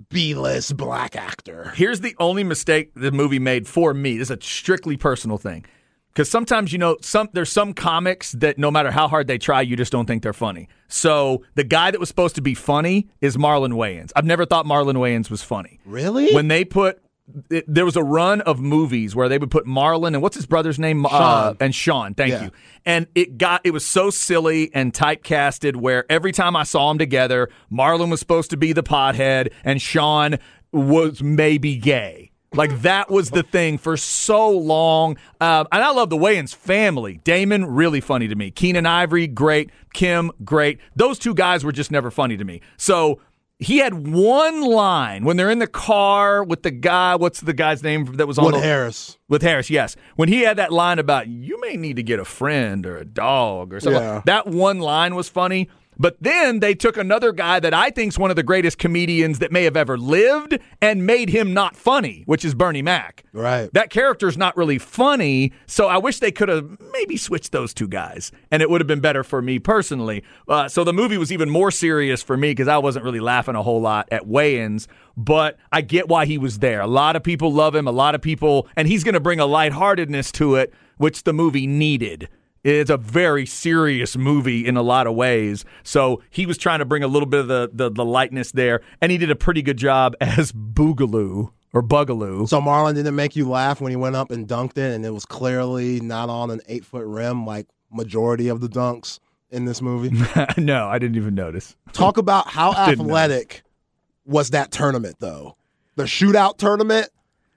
B-list 0.09 0.77
black 0.77 1.15
actor. 1.15 1.71
Here's 1.75 2.01
the 2.01 2.15
only 2.19 2.43
mistake 2.43 2.91
the 2.95 3.11
movie 3.11 3.39
made 3.39 3.67
for 3.67 3.93
me. 3.93 4.17
This 4.17 4.31
is 4.31 4.37
a 4.37 4.41
strictly 4.41 4.97
personal 4.97 5.37
thing. 5.37 5.65
Because 6.13 6.29
sometimes 6.29 6.73
you 6.73 6.77
know 6.77 6.97
some 7.01 7.29
there's 7.33 7.51
some 7.51 7.73
comics 7.73 8.33
that 8.33 8.57
no 8.57 8.69
matter 8.69 8.91
how 8.91 9.07
hard 9.07 9.27
they 9.27 9.37
try, 9.37 9.61
you 9.61 9.75
just 9.77 9.91
don't 9.91 10.05
think 10.05 10.23
they're 10.23 10.33
funny. 10.33 10.67
So 10.89 11.43
the 11.55 11.63
guy 11.63 11.91
that 11.91 11.99
was 11.99 12.09
supposed 12.09 12.35
to 12.35 12.41
be 12.41 12.53
funny 12.53 13.07
is 13.21 13.37
Marlon 13.37 13.73
Wayans. 13.73 14.11
I've 14.15 14.25
never 14.25 14.45
thought 14.45 14.65
Marlon 14.65 14.95
Wayans 14.95 15.29
was 15.29 15.41
funny. 15.41 15.79
Really? 15.85 16.33
When 16.33 16.49
they 16.49 16.65
put 16.65 17.01
it, 17.49 17.63
there 17.65 17.85
was 17.85 17.95
a 17.95 18.03
run 18.03 18.41
of 18.41 18.59
movies 18.59 19.15
where 19.15 19.29
they 19.29 19.37
would 19.37 19.51
put 19.51 19.65
Marlon 19.65 20.07
and 20.09 20.21
what's 20.21 20.35
his 20.35 20.45
brother's 20.45 20.77
name? 20.77 21.05
Uh, 21.09 21.53
and 21.61 21.73
Sean. 21.73 22.13
Thank 22.13 22.31
Yeah. 22.33 22.43
you. 22.45 22.51
And 22.85 23.07
it 23.15 23.37
got 23.37 23.61
it 23.63 23.71
was 23.71 23.85
so 23.85 24.09
silly 24.09 24.69
and 24.73 24.91
typecasted 24.93 25.77
where 25.77 26.03
every 26.11 26.33
time 26.33 26.57
I 26.57 26.63
saw 26.63 26.89
them 26.89 26.97
together, 26.97 27.49
Marlon 27.71 28.09
was 28.09 28.19
supposed 28.19 28.49
to 28.49 28.57
be 28.57 28.73
the 28.73 28.83
pothead 28.83 29.53
and 29.63 29.81
Sean 29.81 30.39
was 30.73 31.23
maybe 31.23 31.77
gay. 31.77 32.30
Like 32.53 32.81
that 32.81 33.09
was 33.09 33.29
the 33.29 33.43
thing 33.43 33.77
for 33.77 33.95
so 33.95 34.49
long. 34.49 35.17
Um, 35.39 35.67
and 35.71 35.81
I 35.83 35.91
love 35.91 36.09
the 36.09 36.17
Wayans 36.17 36.53
family. 36.53 37.21
Damon, 37.23 37.65
really 37.65 38.01
funny 38.01 38.27
to 38.27 38.35
me. 38.35 38.51
Keenen 38.51 38.85
Ivory, 38.85 39.27
great. 39.27 39.69
Kim, 39.93 40.31
great. 40.43 40.79
Those 40.95 41.17
two 41.17 41.33
guys 41.33 41.63
were 41.63 41.71
just 41.71 41.91
never 41.91 42.11
funny 42.11 42.35
to 42.35 42.43
me. 42.43 42.59
So 42.75 43.21
he 43.59 43.77
had 43.77 44.05
one 44.07 44.61
line 44.63 45.23
when 45.23 45.37
they're 45.37 45.49
in 45.51 45.59
the 45.59 45.67
car 45.67 46.43
with 46.43 46.63
the 46.63 46.71
guy. 46.71 47.15
What's 47.15 47.39
the 47.39 47.53
guy's 47.53 47.83
name 47.83 48.05
that 48.17 48.27
was 48.27 48.37
on 48.37 48.45
Wood 48.45 48.55
the 48.55 48.59
Harris. 48.59 49.17
with 49.29 49.43
Harris, 49.43 49.69
yes. 49.69 49.95
When 50.17 50.27
he 50.27 50.41
had 50.41 50.57
that 50.57 50.73
line 50.73 50.99
about 50.99 51.27
you 51.27 51.57
may 51.61 51.77
need 51.77 51.95
to 51.97 52.03
get 52.03 52.19
a 52.19 52.25
friend 52.25 52.85
or 52.85 52.97
a 52.97 53.05
dog 53.05 53.73
or 53.73 53.79
something, 53.79 54.01
Yeah. 54.01 54.23
that 54.25 54.47
one 54.47 54.79
line 54.79 55.15
was 55.15 55.29
funny. 55.29 55.69
But 56.01 56.17
then 56.19 56.61
they 56.61 56.73
took 56.73 56.97
another 56.97 57.31
guy 57.31 57.59
that 57.59 57.75
I 57.75 57.91
think's 57.91 58.17
one 58.17 58.31
of 58.31 58.35
the 58.35 58.41
greatest 58.41 58.79
comedians 58.79 59.37
that 59.37 59.51
may 59.51 59.65
have 59.65 59.77
ever 59.77 59.99
lived 59.99 60.57
and 60.81 61.05
made 61.05 61.29
him 61.29 61.53
not 61.53 61.75
funny, 61.75 62.23
which 62.25 62.43
is 62.43 62.55
Bernie 62.55 62.81
Mac. 62.81 63.23
Right. 63.33 63.71
That 63.73 63.91
character's 63.91 64.35
not 64.35 64.57
really 64.57 64.79
funny, 64.79 65.53
so 65.67 65.87
I 65.87 65.99
wish 65.99 66.17
they 66.17 66.31
could 66.31 66.49
have 66.49 66.75
maybe 66.91 67.17
switched 67.17 67.51
those 67.51 67.71
two 67.71 67.87
guys, 67.87 68.31
and 68.49 68.63
it 68.63 68.69
would 68.71 68.81
have 68.81 68.87
been 68.87 68.99
better 68.99 69.23
for 69.23 69.43
me 69.43 69.59
personally. 69.59 70.23
Uh, 70.47 70.67
so 70.67 70.83
the 70.83 70.91
movie 70.91 71.19
was 71.19 71.31
even 71.31 71.51
more 71.51 71.69
serious 71.69 72.23
for 72.23 72.35
me 72.35 72.49
because 72.49 72.67
I 72.67 72.79
wasn't 72.79 73.05
really 73.05 73.19
laughing 73.19 73.53
a 73.53 73.61
whole 73.61 73.79
lot 73.79 74.07
at 74.11 74.23
Wayans, 74.23 74.87
but 75.15 75.59
I 75.71 75.81
get 75.81 76.07
why 76.07 76.25
he 76.25 76.39
was 76.39 76.57
there. 76.57 76.81
A 76.81 76.87
lot 76.87 77.15
of 77.15 77.21
people 77.21 77.53
love 77.53 77.75
him, 77.75 77.85
a 77.87 77.91
lot 77.91 78.15
of 78.15 78.23
people, 78.23 78.67
and 78.75 78.87
he's 78.87 79.03
going 79.03 79.13
to 79.13 79.19
bring 79.19 79.39
a 79.39 79.45
lightheartedness 79.45 80.31
to 80.31 80.55
it, 80.55 80.73
which 80.97 81.25
the 81.25 81.33
movie 81.33 81.67
needed. 81.67 82.27
It's 82.63 82.91
a 82.91 82.97
very 82.97 83.45
serious 83.45 84.15
movie 84.15 84.67
in 84.67 84.77
a 84.77 84.83
lot 84.83 85.07
of 85.07 85.15
ways. 85.15 85.65
So 85.83 86.21
he 86.29 86.45
was 86.45 86.57
trying 86.57 86.79
to 86.79 86.85
bring 86.85 87.03
a 87.03 87.07
little 87.07 87.27
bit 87.27 87.39
of 87.41 87.47
the, 87.47 87.69
the, 87.73 87.89
the 87.89 88.05
lightness 88.05 88.51
there, 88.51 88.81
and 89.01 89.11
he 89.11 89.17
did 89.17 89.31
a 89.31 89.35
pretty 89.35 89.61
good 89.61 89.77
job 89.77 90.15
as 90.21 90.51
Boogaloo 90.51 91.51
or 91.73 91.81
Bugaloo. 91.81 92.47
So 92.47 92.61
Marlon 92.61 92.95
didn't 92.95 93.15
make 93.15 93.35
you 93.35 93.49
laugh 93.49 93.81
when 93.81 93.91
he 93.91 93.95
went 93.95 94.15
up 94.15 94.29
and 94.31 94.47
dunked 94.47 94.77
it, 94.77 94.93
and 94.93 95.05
it 95.05 95.11
was 95.11 95.25
clearly 95.25 95.99
not 96.01 96.29
on 96.29 96.51
an 96.51 96.61
eight 96.67 96.85
foot 96.85 97.05
rim 97.05 97.45
like 97.45 97.67
majority 97.91 98.47
of 98.47 98.61
the 98.61 98.67
dunks 98.67 99.19
in 99.49 99.65
this 99.65 99.81
movie. 99.81 100.11
no, 100.57 100.87
I 100.87 100.99
didn't 100.99 101.17
even 101.17 101.35
notice. 101.35 101.75
Talk 101.93 102.17
about 102.17 102.47
how 102.47 102.73
athletic 102.89 103.63
was 104.25 104.51
that 104.51 104.71
tournament, 104.71 105.17
though. 105.19 105.57
The 105.95 106.03
shootout 106.03 106.57
tournament. 106.57 107.09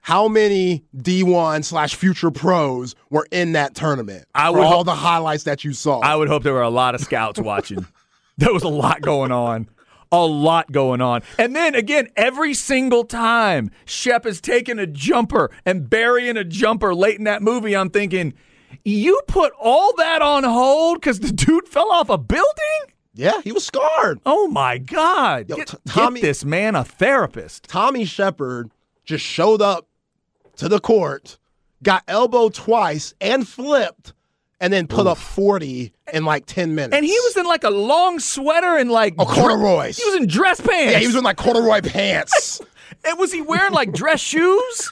How 0.05 0.27
many 0.27 0.83
D1 0.95 1.65
slash 1.65 1.95
future 1.95 2.29
pros 2.29 2.93
were 3.09 3.27
in 3.31 3.53
that 3.53 3.73
tournament? 3.73 4.27
I 4.35 4.51
would 4.51 4.61
all 4.61 4.71
hope- 4.77 4.85
the 4.85 4.93
highlights 4.93 5.45
that 5.45 5.63
you 5.63 5.73
saw. 5.73 5.99
I 6.01 6.15
would 6.15 6.27
hope 6.27 6.43
there 6.43 6.53
were 6.53 6.61
a 6.61 6.69
lot 6.69 6.93
of 6.93 7.01
scouts 7.01 7.39
watching. 7.39 7.87
there 8.37 8.53
was 8.53 8.61
a 8.61 8.67
lot 8.67 9.01
going 9.01 9.31
on. 9.31 9.67
A 10.11 10.23
lot 10.23 10.71
going 10.71 11.01
on. 11.01 11.23
And 11.39 11.55
then 11.55 11.73
again, 11.73 12.09
every 12.15 12.53
single 12.53 13.03
time 13.03 13.71
Shep 13.85 14.27
is 14.27 14.39
taking 14.39 14.77
a 14.77 14.85
jumper 14.85 15.49
and 15.65 15.89
burying 15.89 16.37
a 16.37 16.43
jumper 16.43 16.93
late 16.93 17.17
in 17.17 17.23
that 17.23 17.41
movie, 17.41 17.75
I'm 17.75 17.89
thinking, 17.89 18.35
you 18.83 19.19
put 19.27 19.53
all 19.59 19.91
that 19.97 20.21
on 20.21 20.43
hold 20.43 21.01
because 21.01 21.19
the 21.19 21.31
dude 21.31 21.67
fell 21.67 21.91
off 21.91 22.09
a 22.09 22.19
building? 22.19 22.45
yeah, 23.15 23.41
he 23.41 23.51
was 23.51 23.65
scarred. 23.65 24.19
Oh 24.23 24.49
my 24.49 24.77
God. 24.77 25.49
Yo, 25.49 25.55
get, 25.55 25.69
T- 25.69 25.77
get 25.95 26.13
this 26.21 26.45
man 26.45 26.75
a 26.75 26.83
therapist. 26.83 27.63
Tommy 27.63 28.05
Shepard 28.05 28.69
just 29.03 29.25
showed 29.25 29.63
up 29.63 29.87
to 30.57 30.69
the 30.69 30.79
court, 30.79 31.37
got 31.83 32.03
elbowed 32.07 32.53
twice 32.53 33.13
and 33.21 33.47
flipped, 33.47 34.13
and 34.59 34.71
then 34.71 34.87
put 34.87 35.05
up 35.07 35.17
40 35.17 35.93
in 36.13 36.25
like 36.25 36.45
10 36.45 36.75
minutes. 36.75 36.95
And 36.95 37.05
he 37.05 37.11
was 37.11 37.37
in 37.37 37.45
like 37.45 37.63
a 37.63 37.69
long 37.69 38.19
sweater 38.19 38.77
and 38.77 38.89
like 38.89 39.15
Oh, 39.17 39.25
corduroys. 39.25 39.97
He 39.97 40.05
was 40.09 40.15
in 40.21 40.27
dress 40.27 40.61
pants. 40.61 40.93
Yeah, 40.93 40.99
he 40.99 41.07
was 41.07 41.15
in 41.15 41.23
like 41.23 41.37
corduroy 41.37 41.81
pants. 41.81 42.61
and 43.07 43.19
was 43.19 43.31
he 43.33 43.41
wearing 43.41 43.73
like 43.73 43.91
dress 43.91 44.19
shoes? 44.21 44.91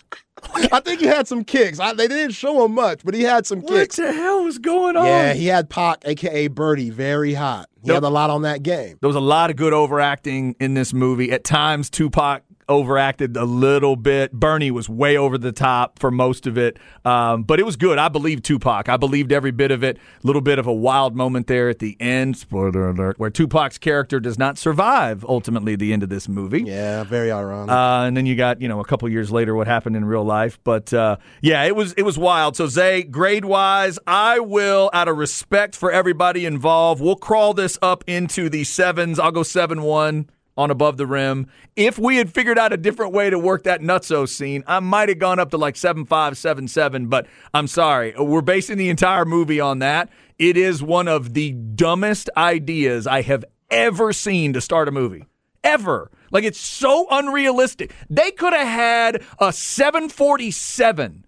I 0.73 0.81
think 0.81 0.99
he 0.99 1.05
had 1.07 1.25
some 1.25 1.45
kicks. 1.45 1.79
I, 1.79 1.93
they 1.93 2.09
didn't 2.09 2.33
show 2.33 2.65
him 2.65 2.73
much, 2.73 2.99
but 3.05 3.13
he 3.13 3.21
had 3.21 3.45
some 3.45 3.61
What 3.61 3.69
kicks. 3.71 3.97
What 3.97 4.07
the 4.07 4.13
hell 4.13 4.43
was 4.43 4.57
going 4.57 4.97
on? 4.97 5.05
Yeah, 5.05 5.33
he 5.33 5.45
had 5.47 5.69
Pac, 5.69 5.99
aka 6.05 6.47
Birdie, 6.49 6.89
very 6.89 7.33
hot. 7.33 7.69
He 7.81 7.87
Yep. 7.87 7.95
had 7.95 8.03
a 8.03 8.09
lot 8.09 8.29
on 8.29 8.41
that 8.41 8.61
game. 8.61 8.97
There 8.99 9.07
was 9.07 9.15
a 9.15 9.21
lot 9.21 9.49
of 9.51 9.55
good 9.55 9.71
overacting 9.71 10.57
in 10.59 10.73
this 10.73 10.93
movie. 10.93 11.31
At 11.31 11.45
times, 11.45 11.89
Tupac 11.89 12.43
overacted 12.69 13.35
a 13.37 13.45
little 13.45 13.95
bit. 13.95 14.31
Bernie 14.31 14.71
was 14.71 14.89
way 14.89 15.17
over 15.17 15.37
the 15.37 15.51
top 15.51 15.99
for 15.99 16.11
most 16.11 16.47
of 16.47 16.57
it, 16.57 16.77
um, 17.05 17.43
but 17.43 17.59
it 17.59 17.65
was 17.65 17.75
good. 17.75 17.97
I 17.97 18.09
believed 18.09 18.45
Tupac. 18.45 18.89
I 18.89 18.97
believed 18.97 19.31
every 19.31 19.51
bit 19.51 19.71
of 19.71 19.83
it. 19.83 19.97
A 19.97 20.27
little 20.27 20.41
bit 20.41 20.59
of 20.59 20.67
a 20.67 20.73
wild 20.73 21.15
moment 21.15 21.47
there 21.47 21.69
at 21.69 21.79
the 21.79 21.97
end. 21.99 22.37
Spoiler 22.37 22.89
alert: 22.89 23.19
where 23.19 23.29
Tupac's 23.29 23.77
character 23.77 24.19
does 24.19 24.37
not 24.37 24.57
survive 24.57 25.25
ultimately 25.25 25.73
at 25.73 25.79
the 25.79 25.93
end 25.93 26.03
of 26.03 26.09
this 26.09 26.27
movie. 26.27 26.63
Yeah, 26.63 27.03
very 27.03 27.31
ironic. 27.31 27.71
Uh, 27.71 28.05
and 28.07 28.15
then 28.17 28.25
you 28.25 28.35
got 28.35 28.61
you 28.61 28.67
know 28.67 28.79
a 28.79 28.85
couple 28.85 29.07
years 29.09 29.31
later 29.31 29.55
what 29.55 29.67
happened 29.67 29.95
in 29.95 30.05
real 30.05 30.23
life, 30.23 30.59
but 30.63 30.93
uh, 30.93 31.17
yeah, 31.41 31.63
it 31.63 31.75
was 31.75 31.93
it 31.93 32.03
was 32.03 32.17
wild. 32.17 32.55
So 32.55 32.67
Zay, 32.67 33.03
grade 33.03 33.45
wise, 33.45 33.99
I 34.07 34.39
will 34.39 34.89
out 34.93 35.07
of 35.07 35.17
respect 35.17 35.75
for 35.75 35.91
everybody 35.91 36.45
involved, 36.45 37.01
we'll 37.01 37.15
crawl 37.15 37.53
this 37.53 37.77
up 37.81 38.03
into 38.07 38.49
the 38.49 38.63
sevens. 38.63 39.19
I'll 39.19 39.31
go 39.31 39.43
seven 39.43 39.81
one. 39.81 40.29
On 40.57 40.71
Above 40.71 40.97
the 40.97 41.07
Rim. 41.07 41.47
If 41.75 41.97
we 41.97 42.17
had 42.17 42.33
figured 42.33 42.59
out 42.59 42.73
a 42.73 42.77
different 42.77 43.13
way 43.13 43.29
to 43.29 43.39
work 43.39 43.63
that 43.63 43.81
nutso 43.81 44.27
scene, 44.27 44.63
I 44.67 44.79
might 44.79 45.09
have 45.09 45.19
gone 45.19 45.39
up 45.39 45.51
to 45.51 45.57
like 45.57 45.75
seven 45.75 46.05
five, 46.05 46.37
seven 46.37 46.67
seven. 46.67 47.07
But 47.07 47.27
I'm 47.53 47.67
sorry, 47.67 48.13
we're 48.17 48.41
basing 48.41 48.77
the 48.77 48.89
entire 48.89 49.25
movie 49.25 49.59
on 49.59 49.79
that. 49.79 50.09
It 50.39 50.57
is 50.57 50.81
one 50.83 51.07
of 51.07 51.33
the 51.33 51.51
dumbest 51.51 52.29
ideas 52.35 53.07
I 53.07 53.21
have 53.21 53.45
ever 53.69 54.13
seen 54.13 54.53
to 54.53 54.61
start 54.61 54.87
a 54.87 54.91
movie. 54.91 55.25
Ever. 55.63 56.11
Like 56.31 56.43
it's 56.43 56.59
so 56.59 57.07
unrealistic. 57.09 57.93
They 58.09 58.31
could 58.31 58.53
have 58.53 58.67
had 58.67 59.23
a 59.39 59.53
747 59.53 61.25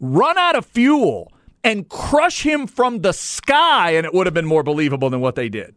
run 0.00 0.38
out 0.38 0.56
of 0.56 0.66
fuel 0.66 1.32
and 1.62 1.88
crush 1.88 2.42
him 2.42 2.66
from 2.66 3.02
the 3.02 3.12
sky, 3.12 3.92
and 3.92 4.06
it 4.06 4.14
would 4.14 4.26
have 4.26 4.34
been 4.34 4.46
more 4.46 4.62
believable 4.62 5.10
than 5.10 5.20
what 5.20 5.34
they 5.34 5.48
did. 5.48 5.74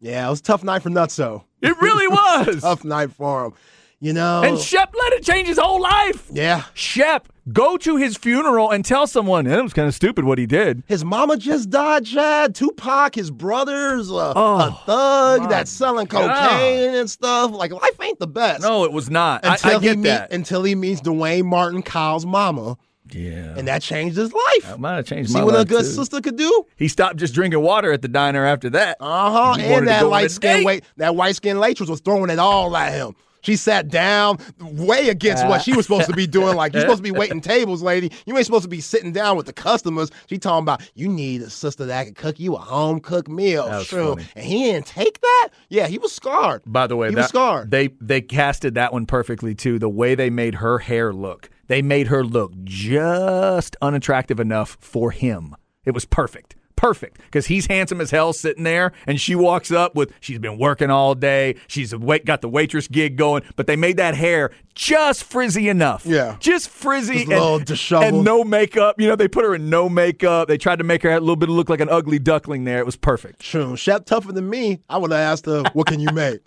Yeah, 0.00 0.26
it 0.26 0.30
was 0.30 0.40
a 0.40 0.44
tough 0.44 0.64
night 0.64 0.82
for 0.82 0.90
Nutso. 0.90 1.44
It 1.62 1.80
really 1.80 2.08
was. 2.46 2.60
tough 2.62 2.84
night 2.84 3.12
for 3.12 3.46
him. 3.46 3.52
You 4.00 4.12
know. 4.12 4.42
And 4.42 4.58
Shep 4.58 4.92
let 4.98 5.12
it 5.12 5.22
change 5.22 5.46
his 5.46 5.58
whole 5.58 5.80
life. 5.80 6.26
Yeah. 6.32 6.64
Shep, 6.74 7.28
go 7.52 7.76
to 7.76 7.94
his 7.96 8.16
funeral 8.16 8.68
and 8.72 8.84
tell 8.84 9.06
someone 9.06 9.46
And 9.46 9.54
it 9.54 9.62
was 9.62 9.72
kind 9.72 9.86
of 9.86 9.94
stupid 9.94 10.24
what 10.24 10.38
he 10.38 10.46
did. 10.46 10.82
His 10.88 11.04
mama 11.04 11.36
just 11.36 11.70
died, 11.70 12.04
Chad. 12.04 12.52
Tupac, 12.56 13.14
his 13.14 13.30
brother's 13.30 14.10
uh, 14.10 14.32
Oh, 14.34 14.56
a 14.56 14.82
thug 14.86 15.48
that's 15.48 15.70
selling 15.70 16.06
God. 16.06 16.28
cocaine 16.50 16.94
and 16.96 17.08
stuff. 17.08 17.52
Like 17.52 17.70
life 17.70 17.96
ain't 18.02 18.18
the 18.18 18.26
best. 18.26 18.62
No, 18.62 18.82
it 18.84 18.90
was 18.92 19.08
not. 19.08 19.44
I, 19.44 19.52
Until 19.52 19.70
I 19.76 19.80
get 19.80 19.96
he 19.98 20.02
that. 20.02 20.30
Meet, 20.32 20.36
until 20.36 20.64
he 20.64 20.74
meets 20.74 21.00
Duane 21.00 21.46
Martin, 21.46 21.82
Kyle's 21.82 22.26
mama, 22.26 22.76
yeah. 23.14 23.54
and 23.56 23.68
that 23.68 23.82
changed 23.82 24.16
his 24.16 24.32
life. 24.32 24.62
That 24.62 24.80
might 24.80 24.96
have 24.96 25.06
changed 25.06 25.30
See 25.30 25.38
my 25.38 25.44
what 25.44 25.60
a 25.60 25.64
good 25.64 25.84
too. 25.84 25.90
sister 25.90 26.20
could 26.20 26.36
do? 26.36 26.66
He 26.76 26.88
stopped 26.88 27.16
just 27.16 27.34
drinking 27.34 27.60
water 27.60 27.92
at 27.92 28.02
the 28.02 28.08
diner 28.08 28.44
after 28.44 28.70
that. 28.70 28.96
Uh 29.00 29.30
huh. 29.30 29.60
And 29.60 29.88
that 29.88 30.00
go 30.00 30.06
on 30.06 30.08
a 30.08 30.10
light 30.10 30.30
skinned 30.30 30.64
wait 30.64 30.84
that 30.96 31.16
white 31.16 31.36
skinned 31.36 31.60
waitress 31.60 31.88
was 31.88 32.00
throwing 32.00 32.30
it 32.30 32.38
all 32.38 32.76
at 32.76 32.92
him. 32.92 33.14
She 33.42 33.56
sat 33.56 33.88
down 33.88 34.38
way 34.60 35.08
against 35.08 35.46
what 35.46 35.62
she 35.62 35.74
was 35.74 35.84
supposed 35.84 36.06
to 36.08 36.14
be 36.14 36.26
doing. 36.26 36.56
Like 36.56 36.72
you're 36.72 36.82
supposed 36.82 37.00
to 37.00 37.02
be 37.02 37.10
waiting 37.10 37.40
tables, 37.52 37.82
lady. 37.82 38.10
You 38.24 38.36
ain't 38.36 38.46
supposed 38.46 38.62
to 38.62 38.68
be 38.68 38.80
sitting 38.80 39.12
down 39.12 39.36
with 39.36 39.46
the 39.46 39.52
customers. 39.52 40.10
She 40.28 40.38
talking 40.38 40.62
about 40.62 40.80
you 40.94 41.08
need 41.08 41.42
a 41.42 41.50
sister 41.50 41.84
that 41.86 42.04
can 42.04 42.14
cook 42.14 42.38
you 42.38 42.54
a 42.54 42.58
home 42.58 43.00
cooked 43.00 43.28
meal. 43.28 43.66
That 43.66 43.78
was 43.78 43.88
True. 43.88 44.14
funny. 44.14 44.26
And 44.36 44.44
he 44.44 44.64
didn't 44.64 44.86
take 44.86 45.20
that. 45.20 45.48
Yeah, 45.68 45.88
he 45.88 45.98
was 45.98 46.12
scarred. 46.12 46.62
By 46.66 46.86
the 46.86 46.96
way, 46.96 47.08
he 47.08 47.14
that, 47.16 47.22
was 47.22 47.28
scarred. 47.28 47.70
They 47.70 47.88
they 48.00 48.20
casted 48.20 48.74
that 48.76 48.92
one 48.92 49.06
perfectly 49.06 49.54
too. 49.56 49.78
The 49.80 49.88
way 49.88 50.14
they 50.14 50.30
made 50.30 50.56
her 50.56 50.78
hair 50.78 51.12
look, 51.12 51.50
they 51.72 51.80
made 51.80 52.08
her 52.08 52.22
look 52.22 52.52
just 52.64 53.76
unattractive 53.80 54.38
enough 54.38 54.76
for 54.78 55.10
him. 55.10 55.56
It 55.86 55.92
was 55.92 56.04
perfect. 56.04 56.54
Perfect, 56.82 57.18
because 57.18 57.46
he's 57.46 57.66
handsome 57.66 58.00
as 58.00 58.10
hell 58.10 58.32
sitting 58.32 58.64
there, 58.64 58.90
and 59.06 59.20
she 59.20 59.36
walks 59.36 59.70
up 59.70 59.94
with 59.94 60.12
she's 60.18 60.40
been 60.40 60.58
working 60.58 60.90
all 60.90 61.14
day. 61.14 61.54
She's 61.68 61.94
wait, 61.94 62.24
got 62.24 62.40
the 62.40 62.48
waitress 62.48 62.88
gig 62.88 63.14
going, 63.16 63.44
but 63.54 63.68
they 63.68 63.76
made 63.76 63.98
that 63.98 64.16
hair 64.16 64.50
just 64.74 65.22
frizzy 65.22 65.68
enough. 65.68 66.04
Yeah. 66.04 66.36
just 66.40 66.70
frizzy 66.70 67.18
Just 67.18 67.26
a 67.26 67.30
little 67.30 67.56
and, 67.56 67.64
disheveled. 67.66 68.14
and 68.14 68.24
no 68.24 68.42
makeup. 68.42 68.98
You 68.98 69.06
know, 69.06 69.14
they 69.16 69.28
put 69.28 69.44
her 69.44 69.54
in 69.54 69.68
no 69.70 69.88
makeup. 69.88 70.48
They 70.48 70.56
tried 70.58 70.76
to 70.78 70.84
make 70.84 71.02
her 71.02 71.10
a 71.10 71.20
little 71.20 71.36
bit 71.36 71.50
look 71.50 71.68
like 71.68 71.80
an 71.80 71.88
ugly 71.90 72.18
duckling. 72.18 72.64
There, 72.64 72.78
it 72.78 72.86
was 72.86 72.96
perfect. 72.96 73.40
True. 73.40 73.76
Shep 73.76 74.06
tougher 74.06 74.32
than 74.32 74.50
me. 74.50 74.80
I 74.88 74.96
would 74.98 75.12
have 75.12 75.20
asked 75.20 75.46
her, 75.46 75.62
"What 75.74 75.86
can 75.86 76.00
you 76.00 76.08
make? 76.12 76.40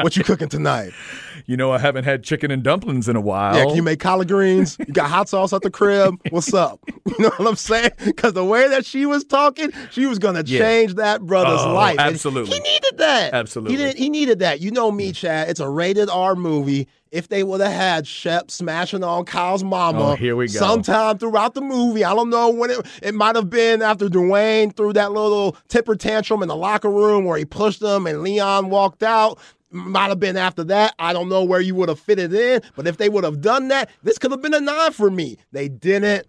What 0.00 0.16
you 0.16 0.22
cooking 0.22 0.48
tonight? 0.48 0.92
You 1.46 1.56
know, 1.56 1.72
I 1.72 1.78
haven't 1.78 2.04
had 2.04 2.22
chicken 2.22 2.50
and 2.50 2.62
dumplings 2.62 3.08
in 3.08 3.16
a 3.16 3.20
while. 3.20 3.56
Yeah, 3.56 3.64
can 3.64 3.74
you 3.76 3.82
make 3.82 3.98
collard 3.98 4.28
greens? 4.28 4.76
You 4.78 4.92
got 4.92 5.10
hot 5.10 5.28
sauce 5.28 5.52
at 5.52 5.62
the 5.62 5.70
crib? 5.70 6.14
What's 6.30 6.54
up? 6.54 6.80
You 7.18 7.24
know 7.24 7.30
what 7.38 7.48
I'm 7.48 7.56
saying? 7.56 7.90
Because 8.04 8.34
the 8.34 8.44
way 8.44 8.68
that 8.68 8.86
she 8.86 9.04
was 9.04 9.24
talking, 9.24 9.72
she 9.90 10.06
was 10.06 10.18
gonna 10.18 10.42
Yeah. 10.46 10.58
change 10.60 10.94
that 10.94 11.22
brother's 11.22 11.60
Oh, 11.60 11.72
life. 11.74 11.98
And 11.98 12.14
absolutely. 12.14 12.54
he 12.56 12.60
needed 12.60 12.98
that. 12.98 13.34
Absolutely. 13.34 13.76
he, 13.76 13.82
did, 13.82 13.96
he 13.96 14.08
needed 14.10 14.38
that. 14.40 14.60
You 14.60 14.70
know 14.70 14.90
me, 14.90 15.12
Chad. 15.12 15.48
It's 15.48 15.60
a 15.60 15.68
rated 15.68 16.08
R 16.10 16.34
movie. 16.34 16.88
If 17.10 17.26
they 17.28 17.42
would 17.42 17.60
have 17.60 17.72
had 17.72 18.06
Shep 18.06 18.52
smashing 18.52 19.02
on 19.02 19.24
Kyle's 19.24 19.64
mama, 19.64 20.12
Oh, 20.12 20.14
here 20.14 20.36
we 20.36 20.46
go. 20.46 20.52
sometime 20.60 21.18
throughout 21.18 21.54
the 21.54 21.60
movie, 21.60 22.04
I 22.04 22.14
don't 22.14 22.30
know 22.30 22.50
when 22.50 22.70
it. 22.70 22.86
It 23.02 23.14
might 23.16 23.34
have 23.34 23.50
been 23.50 23.82
after 23.82 24.08
Duane 24.08 24.70
threw 24.70 24.92
that 24.92 25.10
little 25.10 25.56
tipper 25.68 25.96
tantrum 25.96 26.40
in 26.42 26.48
the 26.48 26.54
locker 26.54 26.88
room 26.88 27.24
where 27.24 27.36
he 27.36 27.44
pushed 27.44 27.82
him 27.82 28.06
and 28.06 28.22
Leon 28.22 28.70
walked 28.70 29.02
out. 29.02 29.40
Might 29.72 30.08
have 30.08 30.20
been 30.20 30.36
after 30.36 30.62
that. 30.64 30.94
I 31.00 31.12
don't 31.12 31.28
know 31.28 31.42
where 31.44 31.60
you 31.60 31.74
would 31.76 31.88
have 31.88 31.98
fit 32.00 32.18
it 32.20 32.32
in, 32.32 32.60
but 32.76 32.86
if 32.86 32.96
they 32.96 33.08
would 33.08 33.22
have 33.24 33.40
done 33.40 33.68
that, 33.68 33.88
this 34.02 34.18
could 34.18 34.30
have 34.32 34.42
been 34.42 34.54
a 34.54 34.60
nine 34.60 34.92
for 34.92 35.10
me. 35.10 35.36
They 35.52 35.68
didn't. 35.68 36.26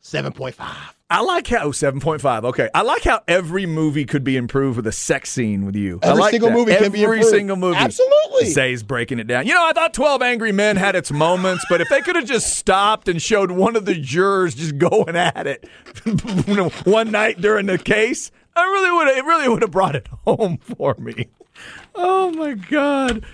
Seven 0.00 0.32
point 0.32 0.54
five. 0.54 0.94
I 1.10 1.22
like 1.22 1.48
how 1.48 1.64
oh, 1.64 1.70
7.5. 1.70 2.44
Okay. 2.44 2.70
I 2.72 2.82
like 2.82 3.02
how 3.02 3.20
every 3.26 3.66
movie 3.66 4.04
could 4.04 4.22
be 4.22 4.36
improved 4.36 4.76
with 4.76 4.86
a 4.86 4.92
sex 4.92 5.28
scene 5.30 5.66
with 5.66 5.74
you. 5.74 5.98
I 6.04 6.10
Every 6.10 6.20
like 6.20 6.30
single 6.30 6.50
that. 6.50 6.56
movie 6.56 6.72
every 6.72 6.84
can 6.84 6.92
be 6.92 7.02
improved. 7.02 7.24
Every 7.24 7.38
single 7.38 7.56
movie. 7.56 7.76
Absolutely. 7.76 8.46
Zay's 8.50 8.84
breaking 8.84 9.18
it 9.18 9.26
down. 9.26 9.44
You 9.44 9.54
know, 9.54 9.66
I 9.66 9.72
thought 9.72 9.92
12 9.92 10.22
Angry 10.22 10.52
Men 10.52 10.76
had 10.76 10.94
its 10.94 11.10
moments, 11.10 11.66
but 11.68 11.80
if 11.80 11.88
they 11.88 12.00
could 12.00 12.14
have 12.14 12.26
just 12.26 12.56
stopped 12.56 13.08
and 13.08 13.20
showed 13.20 13.50
one 13.50 13.74
of 13.74 13.86
the 13.86 13.96
jurors 13.96 14.54
just 14.54 14.78
going 14.78 15.16
at 15.16 15.48
it 15.48 15.68
one 16.86 17.10
night 17.10 17.40
during 17.40 17.66
the 17.66 17.78
case, 17.78 18.30
I 18.54 18.62
really 18.62 18.92
would 18.92 19.08
have 19.08 19.16
it 19.16 19.24
really 19.24 19.48
would 19.48 19.62
have 19.62 19.72
brought 19.72 19.96
it 19.96 20.06
home 20.24 20.58
for 20.58 20.94
me. 20.98 21.28
Oh 21.94 22.30
my 22.30 22.54
god. 22.54 23.24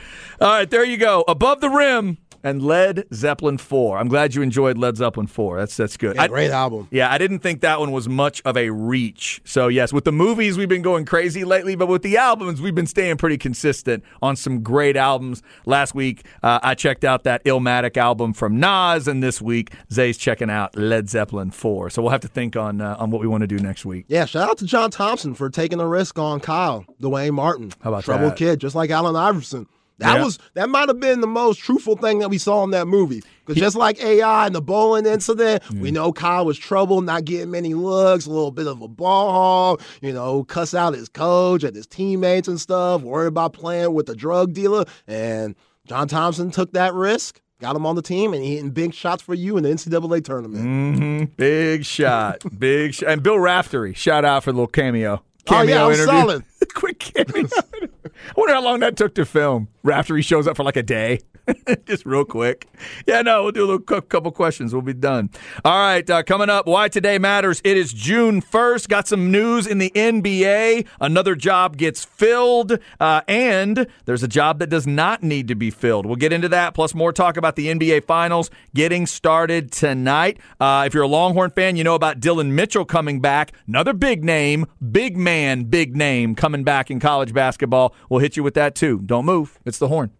All 0.40 0.48
right, 0.48 0.68
there 0.68 0.84
you 0.84 0.96
go. 0.96 1.24
Above 1.28 1.60
the 1.60 1.70
rim 1.70 2.18
and 2.46 2.62
Led 2.62 3.04
Zeppelin 3.12 3.58
4. 3.58 3.98
I'm 3.98 4.06
glad 4.06 4.34
you 4.36 4.40
enjoyed 4.40 4.78
Led 4.78 4.96
Zeppelin 4.96 5.26
4. 5.26 5.58
That's 5.58 5.76
that's 5.76 5.96
good. 5.96 6.14
Yeah, 6.14 6.22
I- 6.22 6.28
great 6.28 6.52
album. 6.52 6.86
yeah, 6.92 7.10
I 7.12 7.18
didn't 7.18 7.40
think 7.40 7.60
that 7.62 7.80
one 7.80 7.90
was 7.90 8.08
much 8.08 8.40
of 8.44 8.56
a 8.56 8.70
reach. 8.70 9.40
So, 9.44 9.66
yes, 9.66 9.92
with 9.92 10.04
the 10.04 10.12
movies, 10.12 10.56
we've 10.56 10.68
been 10.68 10.82
going 10.82 11.04
crazy 11.06 11.44
lately, 11.44 11.74
but 11.74 11.88
with 11.88 12.02
the 12.02 12.16
albums, 12.16 12.62
we've 12.62 12.74
been 12.74 12.86
staying 12.86 13.16
pretty 13.16 13.36
consistent 13.36 14.04
on 14.22 14.36
some 14.36 14.62
great 14.62 14.96
albums. 14.96 15.42
Last 15.66 15.94
week, 15.94 16.24
uh, 16.44 16.60
I 16.62 16.74
checked 16.76 17.04
out 17.04 17.24
that 17.24 17.44
Illmatic 17.44 17.96
album 17.96 18.32
from 18.32 18.60
Nas, 18.60 19.08
and 19.08 19.22
this 19.22 19.42
week, 19.42 19.72
Zay's 19.92 20.16
checking 20.16 20.48
out 20.48 20.76
Led 20.76 21.10
Zeppelin 21.10 21.50
4. 21.50 21.90
So, 21.90 22.00
we'll 22.00 22.12
have 22.12 22.20
to 22.20 22.28
think 22.28 22.54
on, 22.54 22.80
uh, 22.80 22.94
on 23.00 23.10
what 23.10 23.20
we 23.20 23.26
want 23.26 23.40
to 23.40 23.48
do 23.48 23.58
next 23.58 23.84
week. 23.84 24.04
Yeah, 24.06 24.24
shout 24.24 24.48
out 24.48 24.58
to 24.58 24.66
John 24.66 24.92
Thompson 24.92 25.34
for 25.34 25.50
taking 25.50 25.80
a 25.80 25.86
risk 25.88 26.16
on 26.18 26.38
Kyle, 26.38 26.84
Duane 27.00 27.34
Martin. 27.34 27.72
How 27.82 27.90
about 27.90 28.04
Troubled 28.04 28.30
that? 28.32 28.38
kid, 28.38 28.60
just 28.60 28.76
like 28.76 28.90
Allen 28.90 29.16
Iverson. 29.16 29.66
That 29.98 30.16
Yeah. 30.18 30.24
was 30.24 30.38
that 30.54 30.68
might 30.68 30.88
have 30.88 31.00
been 31.00 31.20
the 31.22 31.26
most 31.26 31.58
truthful 31.58 31.96
thing 31.96 32.18
that 32.18 32.28
we 32.28 32.36
saw 32.38 32.62
in 32.64 32.70
that 32.72 32.86
movie. 32.86 33.22
Because 33.46 33.60
just 33.60 33.76
like 33.76 34.02
AI 34.02 34.46
and 34.46 34.54
the 34.54 34.60
bowling 34.60 35.06
incident, 35.06 35.62
we 35.72 35.90
know 35.90 36.12
Kyle 36.12 36.44
was 36.44 36.58
troubled, 36.58 37.04
not 37.06 37.24
getting 37.24 37.50
many 37.50 37.72
looks, 37.74 38.26
a 38.26 38.30
little 38.30 38.50
bit 38.50 38.66
of 38.66 38.82
a 38.82 38.88
ball 38.88 39.30
hog, 39.32 39.80
you 40.02 40.12
know, 40.12 40.44
cuss 40.44 40.74
out 40.74 40.94
his 40.94 41.08
coach 41.08 41.62
and 41.62 41.74
his 41.74 41.86
teammates 41.86 42.48
and 42.48 42.60
stuff, 42.60 43.02
worried 43.02 43.28
about 43.28 43.52
playing 43.52 43.94
with 43.94 44.08
a 44.10 44.14
drug 44.16 44.52
dealer. 44.52 44.84
And 45.06 45.54
John 45.86 46.08
Thompson 46.08 46.50
took 46.50 46.72
that 46.72 46.92
risk, 46.92 47.40
got 47.60 47.76
him 47.76 47.86
on 47.86 47.94
the 47.96 48.02
team, 48.02 48.34
and 48.34 48.42
he 48.42 48.56
hitting 48.56 48.70
big 48.72 48.92
shots 48.92 49.22
for 49.22 49.32
you 49.34 49.56
in 49.56 49.62
the 49.62 49.70
NCAA 49.70 50.22
tournament. 50.24 50.62
hmm 50.64 51.24
Big 51.36 51.84
shot. 51.84 52.42
Big 52.58 52.94
shot. 52.94 53.08
And 53.08 53.22
Bill 53.22 53.38
Raftery, 53.38 53.94
shout 53.94 54.24
out 54.24 54.42
for 54.44 54.50
the 54.52 54.56
little 54.56 54.66
cameo. 54.66 55.22
Oh, 55.48 55.52
Cameo 55.52 55.74
yeah, 55.76 55.84
I'm 55.86 55.92
interview. 55.92 56.06
solid. 56.06 56.44
Quick 56.74 56.98
cameo. 56.98 57.48
I 58.28 58.32
wonder 58.36 58.54
how 58.54 58.62
long 58.62 58.80
that 58.80 58.96
took 58.96 59.14
to 59.14 59.24
film. 59.24 59.68
After 59.90 60.16
he 60.16 60.22
shows 60.22 60.46
up 60.46 60.56
for 60.56 60.64
like 60.64 60.76
a 60.76 60.82
day, 60.82 61.20
just 61.86 62.06
real 62.06 62.24
quick. 62.24 62.66
Yeah, 63.06 63.22
no, 63.22 63.42
we'll 63.42 63.52
do 63.52 63.64
a 63.64 63.68
little 63.68 64.00
couple 64.00 64.30
questions. 64.32 64.72
We'll 64.72 64.82
be 64.82 64.92
done. 64.92 65.30
All 65.64 65.78
right, 65.78 66.08
uh, 66.08 66.22
coming 66.22 66.50
up, 66.50 66.66
why 66.66 66.88
today 66.88 67.18
matters. 67.18 67.60
It 67.64 67.76
is 67.76 67.92
June 67.92 68.40
first. 68.40 68.88
Got 68.88 69.08
some 69.08 69.30
news 69.30 69.66
in 69.66 69.78
the 69.78 69.90
NBA. 69.90 70.86
Another 71.00 71.34
job 71.34 71.76
gets 71.76 72.04
filled, 72.04 72.78
uh, 73.00 73.20
and 73.28 73.86
there's 74.04 74.22
a 74.22 74.28
job 74.28 74.58
that 74.58 74.68
does 74.68 74.86
not 74.86 75.22
need 75.22 75.48
to 75.48 75.54
be 75.54 75.70
filled. 75.70 76.06
We'll 76.06 76.16
get 76.16 76.32
into 76.32 76.48
that. 76.48 76.74
Plus, 76.74 76.94
more 76.94 77.12
talk 77.12 77.36
about 77.36 77.56
the 77.56 77.68
NBA 77.68 78.04
Finals 78.04 78.50
getting 78.74 79.06
started 79.06 79.70
tonight. 79.72 80.38
Uh, 80.60 80.84
if 80.86 80.94
you're 80.94 81.04
a 81.04 81.08
Longhorn 81.08 81.50
fan, 81.50 81.76
you 81.76 81.84
know 81.84 81.94
about 81.94 82.20
Dillon 82.20 82.54
Mitchell 82.54 82.84
coming 82.84 83.20
back. 83.20 83.52
Another 83.66 83.92
big 83.92 84.24
name, 84.24 84.66
big 84.90 85.16
man, 85.16 85.64
big 85.64 85.96
name 85.96 86.34
coming 86.34 86.64
back 86.64 86.90
in 86.90 87.00
college 87.00 87.32
basketball. 87.32 87.94
We'll 88.08 88.20
hit 88.20 88.36
you 88.36 88.42
with 88.42 88.54
that 88.54 88.74
too. 88.74 89.00
Don't 89.04 89.24
move. 89.24 89.58
It's 89.64 89.78
the 89.78 89.88
horn. 89.88 90.15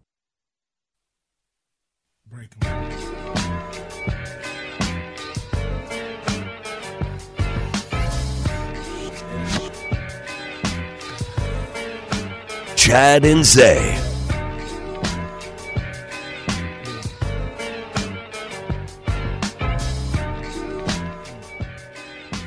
Chad 12.87 13.25
and 13.25 13.43
Zay. 13.43 13.97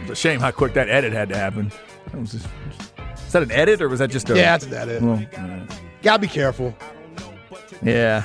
It's 0.01 0.11
a 0.11 0.15
shame 0.15 0.41
how 0.41 0.51
quick 0.51 0.73
that 0.73 0.89
edit 0.89 1.13
had 1.13 1.29
to 1.29 1.37
happen. 1.37 1.71
That 2.07 2.21
was 2.21 2.33
just, 2.33 2.47
is 3.27 3.33
that 3.33 3.43
an 3.43 3.51
edit 3.53 3.83
or 3.83 3.89
was 3.91 3.99
that 3.99 4.11
just 4.11 4.31
a? 4.31 4.35
Yeah, 4.35 4.57
that's 4.57 4.67
that 4.67 4.89
it. 4.89 5.03
Well, 5.03 5.13
all 5.13 5.49
right. 5.49 5.69
Gotta 6.01 6.21
be 6.21 6.29
careful. 6.29 6.75
Yeah. 7.83 8.25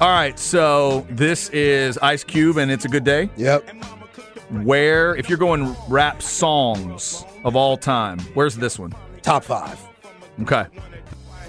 All 0.00 0.08
right. 0.08 0.38
So 0.38 1.06
this 1.10 1.50
is 1.50 1.98
Ice 1.98 2.24
Cube, 2.24 2.56
and 2.56 2.70
it's 2.70 2.84
a 2.84 2.88
good 2.88 3.04
day. 3.04 3.28
Yep. 3.36 3.68
Where, 4.64 5.14
if 5.16 5.28
you're 5.28 5.38
going 5.38 5.76
rap 5.88 6.22
songs 6.22 7.24
of 7.44 7.54
all 7.54 7.76
time, 7.76 8.18
where's 8.34 8.56
this 8.56 8.78
one? 8.78 8.92
Top 9.22 9.44
five. 9.44 9.78
Okay. 10.42 10.64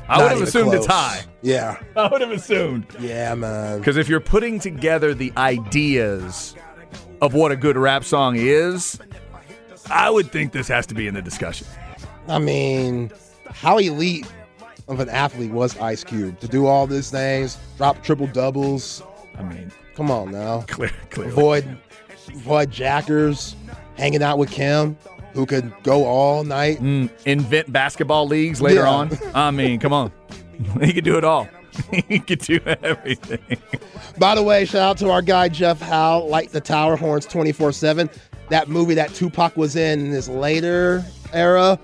I 0.08 0.18
Not 0.18 0.24
would 0.24 0.24
have 0.24 0.32
even 0.38 0.48
assumed 0.48 0.70
close. 0.72 0.86
it's 0.86 0.94
high. 0.94 1.22
Yeah, 1.42 1.82
I 1.96 2.08
would 2.10 2.22
have 2.22 2.32
assumed. 2.32 2.86
yeah, 3.00 3.34
man. 3.34 3.80
Because 3.80 3.96
if 3.98 4.10
you're 4.10 4.20
putting 4.20 4.60
together 4.60 5.14
the 5.14 5.32
ideas 5.38 6.56
of 7.22 7.34
what 7.34 7.52
a 7.52 7.56
good 7.56 7.78
rap 7.78 8.04
song 8.04 8.36
is, 8.36 9.00
I 9.90 10.10
would 10.10 10.30
think 10.32 10.52
this 10.52 10.68
has 10.68 10.86
to 10.88 10.94
be 10.94 11.08
in 11.08 11.14
the 11.14 11.22
discussion. 11.22 11.66
I 12.28 12.40
mean, 12.40 13.12
how 13.50 13.78
elite 13.78 14.28
of 14.92 15.00
an 15.00 15.10
athlete 15.10 15.52
was 15.52 15.78
Ice 15.80 16.04
Cube 16.04 16.40
to 16.42 16.48
do 16.48 16.68
all 16.68 16.86
these 16.86 17.10
things, 17.10 17.58
drop 17.78 18.04
triple 18.04 18.28
doubles. 18.28 19.02
I 19.38 19.44
mean, 19.44 19.72
Come 19.96 20.12
on 20.12 20.32
now, 20.32 20.62
clear, 20.68 20.92
clearly. 21.10 21.32
avoid 21.32 21.78
avoid 22.30 22.72
jackers, 22.72 23.56
hanging 23.98 24.22
out 24.24 24.38
with 24.38 24.50
Kim, 24.52 24.96
who 25.34 25.46
could 25.46 25.72
go 25.84 26.06
all 26.06 26.44
night. 26.44 26.80
Mm, 26.80 27.10
invent 27.26 27.72
basketball 27.72 28.28
leagues 28.28 28.62
later 28.62 28.82
Yeah. 28.82 28.90
on. 28.90 29.18
I 29.34 29.52
mean, 29.52 29.80
come 29.80 29.94
on. 29.94 30.12
he 30.82 30.94
could 30.94 31.04
do 31.04 31.18
it 31.18 31.24
all. 31.24 31.48
he 32.08 32.20
could 32.20 32.40
do 32.40 32.60
everything. 32.66 33.40
By 34.18 34.36
the 34.36 34.44
way, 34.44 34.66
shout 34.66 34.82
out 34.82 34.98
to 35.00 35.10
our 35.10 35.22
guy 35.22 35.48
Jeff 35.50 35.80
Howe, 35.82 36.20
like 36.26 36.52
the 36.52 36.62
Tower 36.62 36.96
Horns 36.98 37.26
24 37.26 37.72
7. 37.72 38.10
That 38.50 38.68
movie 38.68 38.94
that 38.96 39.14
Tupac 39.14 39.56
was 39.56 39.76
in 39.78 40.02
in 40.02 40.12
this 40.12 40.28
later 40.28 41.04
era, 41.34 41.80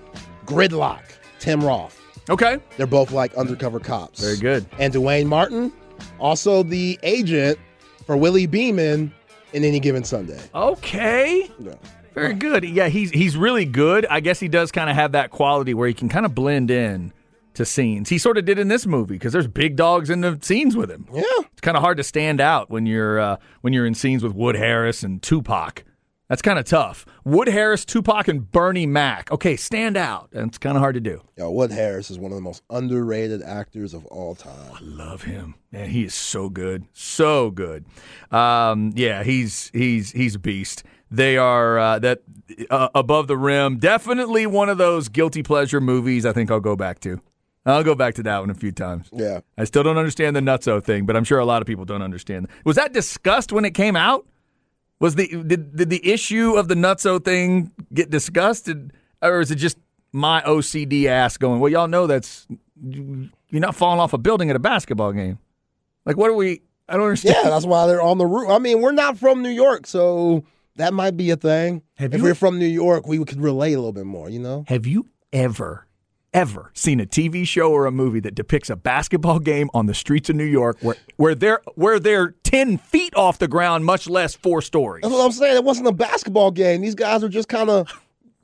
Gridlock, 0.46 1.02
Tim 1.39 1.63
Roth. 1.63 2.02
Okay. 2.30 2.58
They're 2.76 2.88
both 2.88 3.12
like 3.12 3.34
undercover 3.36 3.80
cops. 3.80 4.22
Very 4.22 4.38
good. 4.38 4.66
And 4.80 4.92
Duane 4.92 5.28
Martin, 5.28 5.72
also 6.20 6.63
the 6.63 7.00
agent 7.04 7.58
for 8.06 8.18
Willie 8.18 8.48
Beeman 8.48 9.13
in 9.54 9.63
any 9.63 9.80
given 9.80 10.04
Sunday. 10.04 10.40
Okay. 10.54 11.50
Yeah. 11.60 11.76
Very 12.13 12.34
good. 12.34 12.63
Yeah, 12.63 12.88
he's 12.88 13.12
he's 13.12 13.38
really 13.38 13.66
good. 13.66 14.06
I 14.08 14.22
guess 14.22 14.40
he 14.40 14.48
does 14.48 14.72
kind 14.72 14.90
of 14.90 14.96
have 14.96 15.12
that 15.12 15.30
quality 15.30 15.76
where 15.76 15.88
he 15.88 15.94
can 15.94 16.10
kind 16.10 16.26
of 16.26 16.34
blend 16.34 16.72
in 16.72 17.13
to 17.54 17.63
scenes. 17.63 18.10
He 18.10 18.18
sort 18.18 18.38
of 18.40 18.46
did 18.46 18.58
in 18.58 18.70
this 18.70 18.88
movie 18.88 19.16
because 19.16 19.34
there's 19.34 19.48
big 19.48 19.76
dogs 19.76 20.10
in 20.10 20.22
the 20.22 20.40
scenes 20.42 20.76
with 20.76 20.90
him. 20.90 21.08
Yeah. 21.13 21.22
It's 21.52 21.62
kind 21.62 21.78
of 21.78 21.84
hard 21.84 21.98
to 21.98 22.04
stand 22.04 22.42
out 22.42 22.72
when 22.72 22.88
you're 22.88 23.20
uh, 23.20 23.38
when 23.62 23.72
you're 23.72 23.86
in 23.86 23.94
scenes 23.94 24.24
with 24.24 24.34
Wood 24.34 24.56
Harris 24.56 25.04
and 25.04 25.22
Tupac. 25.22 25.84
That's 26.30 26.42
kind 26.42 26.60
of 26.60 26.66
tough. 26.66 27.06
Wood 27.24 27.48
Harris, 27.48 27.86
Tupac, 27.86 28.28
and 28.28 28.52
Bernie 28.52 28.86
Mac. 28.86 29.32
Okay, 29.32 29.56
stand 29.56 29.96
out. 29.96 30.30
And 30.34 30.50
it's 30.50 30.58
kind 30.58 30.76
of 30.76 30.82
hard 30.82 30.96
to 30.96 31.02
do. 31.02 31.22
Yo, 31.38 31.50
Wood 31.52 31.72
Harris 31.72 32.12
is 32.12 32.20
one 32.20 32.32
of 32.32 32.36
the 32.36 32.42
most 32.42 32.63
underrated 32.70 33.42
actors 33.42 33.94
of 33.94 34.06
all 34.08 34.36
time. 34.36 34.74
I 34.74 34.80
love 34.82 35.24
him, 35.24 35.56
man. 35.72 35.90
He 35.90 36.04
is 36.04 36.13
so 36.13 36.50
good, 36.50 36.86
so 36.92 37.50
good. 37.50 37.86
Um, 38.30 38.92
yeah, 38.96 39.24
he's 39.24 39.72
he's 39.74 40.12
he's 40.12 40.36
a 40.36 40.40
beast. 40.40 40.84
They 41.10 41.38
are 41.38 41.80
uh, 41.80 42.00
that 42.00 42.24
uh, 42.70 42.90
above 42.94 43.28
the 43.28 43.38
rim. 43.38 43.78
Definitely 43.78 44.46
one 44.48 44.68
of 44.68 44.78
those 44.78 45.08
guilty 45.08 45.44
pleasure 45.44 45.80
movies. 45.80 46.26
I 46.26 46.34
think 46.34 46.52
I'll 46.52 46.60
go 46.60 46.76
back 46.76 47.00
to. 47.02 47.22
I'll 47.66 47.84
go 47.84 47.96
back 47.96 48.16
to 48.16 48.24
that 48.24 48.40
one 48.40 48.50
a 48.50 48.54
few 48.54 48.72
times. 48.72 49.10
Yeah. 49.12 49.42
I 49.58 49.66
still 49.66 49.84
don't 49.84 49.98
understand 49.98 50.38
the 50.38 50.40
nutso 50.40 50.82
thing, 50.82 51.06
but 51.06 51.18
I'm 51.18 51.26
sure 51.26 51.40
a 51.40 51.46
lot 51.46 51.62
of 51.62 51.68
people 51.68 51.84
don't 51.84 52.02
understand. 52.02 52.48
Was 52.63 52.78
that 52.78 52.94
discussed 52.94 53.52
when 53.52 53.66
it 53.66 53.74
came 53.74 53.98
out? 53.98 54.26
Was 55.00 55.16
the 55.16 55.28
did, 55.28 55.76
did 55.76 55.90
the 55.90 56.08
issue 56.08 56.54
of 56.56 56.68
the 56.68 56.76
nutso 56.76 57.24
thing 57.24 57.72
get 57.94 58.10
discussed, 58.10 58.66
Did- 58.66 58.94
or 59.22 59.40
is 59.42 59.52
it 59.52 59.56
just 59.56 59.78
my 60.12 60.42
OCD 60.42 61.06
ass 61.06 61.38
going? 61.38 61.60
Well, 61.60 61.72
y'all 61.72 61.88
know 61.88 62.08
that's 62.08 62.48
you're 62.84 63.30
not 63.62 63.76
falling 63.76 64.00
off 64.00 64.14
a 64.14 64.18
building 64.18 64.50
at 64.50 64.56
a 64.56 64.60
basketball 64.60 65.12
game. 65.14 65.40
Like, 66.06 66.18
what 66.18 66.30
are 66.30 66.36
we? 66.36 66.62
I 66.90 66.94
don't 66.94 67.04
understand. 67.06 67.36
Yeah, 67.44 67.50
that's 67.50 67.66
why 67.66 67.86
they're 67.88 68.02
on 68.02 68.18
the 68.18 68.26
roof. 68.26 68.50
I 68.50 68.60
mean, 68.60 68.82
we're 68.82 68.92
not 68.92 69.18
from 69.18 69.42
New 69.42 69.50
York, 69.50 69.88
so 69.88 70.44
that 70.78 70.94
might 70.94 71.18
be 71.18 71.30
a 71.32 71.36
thing. 71.36 71.82
Have 71.96 72.14
if 72.14 72.20
you- 72.20 72.24
we're 72.24 72.36
from 72.36 72.60
New 72.60 72.66
York, 72.68 73.08
we 73.08 73.24
could 73.26 73.42
relate 73.42 73.74
a 73.74 73.78
little 73.78 73.92
bit 73.94 74.06
more, 74.06 74.30
you 74.30 74.40
know? 74.40 74.64
Have 74.68 74.86
you 74.86 75.08
ever, 75.34 75.87
ever 76.38 76.69
seen 76.76 77.00
a 77.00 77.06
TV 77.06 77.47
show 77.47 77.71
or 77.71 77.88
a 77.88 77.91
movie 77.91 78.19
that 78.19 78.36
depicts 78.36 78.69
a 78.69 78.76
basketball 78.76 79.39
game 79.39 79.71
on 79.73 79.88
the 79.88 79.93
streets 79.95 80.30
of 80.30 80.36
New 80.36 80.43
York 80.43 80.78
where 80.82 80.95
where 81.15 81.34
they're 81.34 81.62
where 81.73 82.00
they're 82.00 82.36
ten 82.43 82.78
feet 82.78 83.15
off 83.15 83.39
the 83.39 83.47
ground, 83.47 83.86
much 83.86 84.08
less 84.08 84.36
four 84.36 84.62
stories? 84.62 85.02
That's 85.02 85.13
what 85.13 85.26
I'm 85.26 85.32
saying. 85.32 85.56
It 85.56 85.63
wasn't 85.63 85.88
a 85.88 85.91
basketball 85.91 86.52
game. 86.52 86.82
These 86.82 86.93
guys 86.93 87.23
are 87.23 87.30
just 87.30 87.50
kind 87.50 87.71
of, 87.71 87.91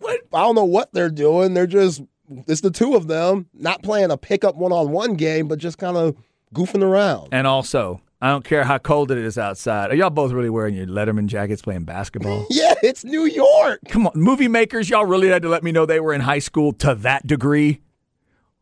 I 0.03 0.17
don't 0.31 0.55
know 0.55 0.65
what 0.65 0.91
they're 0.91 1.11
doing. 1.11 1.53
They're 1.53 1.67
just, 1.67 2.01
it's 2.47 2.61
the 2.61 2.71
two 2.71 2.95
of 2.95 3.07
them, 3.07 3.47
not 3.53 3.83
playing 3.83 4.09
a 4.09 4.17
pickup 4.17 4.55
one 4.55 4.71
on 4.71 4.91
one 4.91 5.13
game, 5.13 5.47
but 5.47 5.59
just 5.59 5.77
kind 5.77 5.95
of 5.95 6.15
goofing 6.53 6.83
around. 6.83 7.29
And 7.31 7.45
also, 7.45 8.01
I 8.23 8.29
don't 8.29 8.45
care 8.45 8.63
how 8.63 8.77
cold 8.77 9.11
it 9.11 9.17
is 9.17 9.37
outside. 9.37 9.91
Are 9.91 9.95
y'all 9.95 10.09
both 10.09 10.31
really 10.31 10.49
wearing 10.49 10.75
your 10.75 10.85
Letterman 10.85 11.25
jackets 11.25 11.61
playing 11.61 11.83
basketball? 11.83 12.47
Yeah, 12.53 12.73
it's 12.81 13.03
New 13.03 13.25
York. 13.25 13.81
Come 13.89 14.07
on, 14.07 14.13
movie 14.15 14.47
makers, 14.47 14.89
y'all 14.89 15.05
really 15.05 15.27
had 15.27 15.41
to 15.41 15.49
let 15.49 15.61
me 15.61 15.73
know 15.73 15.85
they 15.85 15.99
were 15.99 16.13
in 16.13 16.21
high 16.21 16.39
school 16.39 16.71
to 16.73 16.95
that 16.95 17.27
degree. 17.27 17.81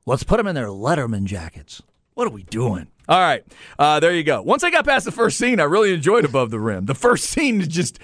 Let's 0.08 0.24
put 0.24 0.38
them 0.38 0.48
in 0.48 0.56
their 0.56 0.68
Letterman 0.68 1.26
jackets. 1.26 1.84
What 2.16 2.26
are 2.26 2.32
we 2.32 2.42
doing? 2.42 2.88
All 3.08 3.20
right, 3.20 3.46
uh, 3.78 4.00
there 4.00 4.16
you 4.16 4.24
go. 4.24 4.42
Once 4.42 4.64
I 4.64 4.72
got 4.72 4.84
past 4.86 5.06
the 5.06 5.12
first 5.12 5.38
scene, 5.38 5.60
I 5.60 5.66
really 5.66 5.94
enjoyed 5.94 6.26
Above 6.26 6.50
the 6.50 6.60
Rim. 6.60 6.86
The 6.86 6.96
first 6.96 7.26
scene 7.26 7.62
is 7.62 7.68
just 7.68 8.00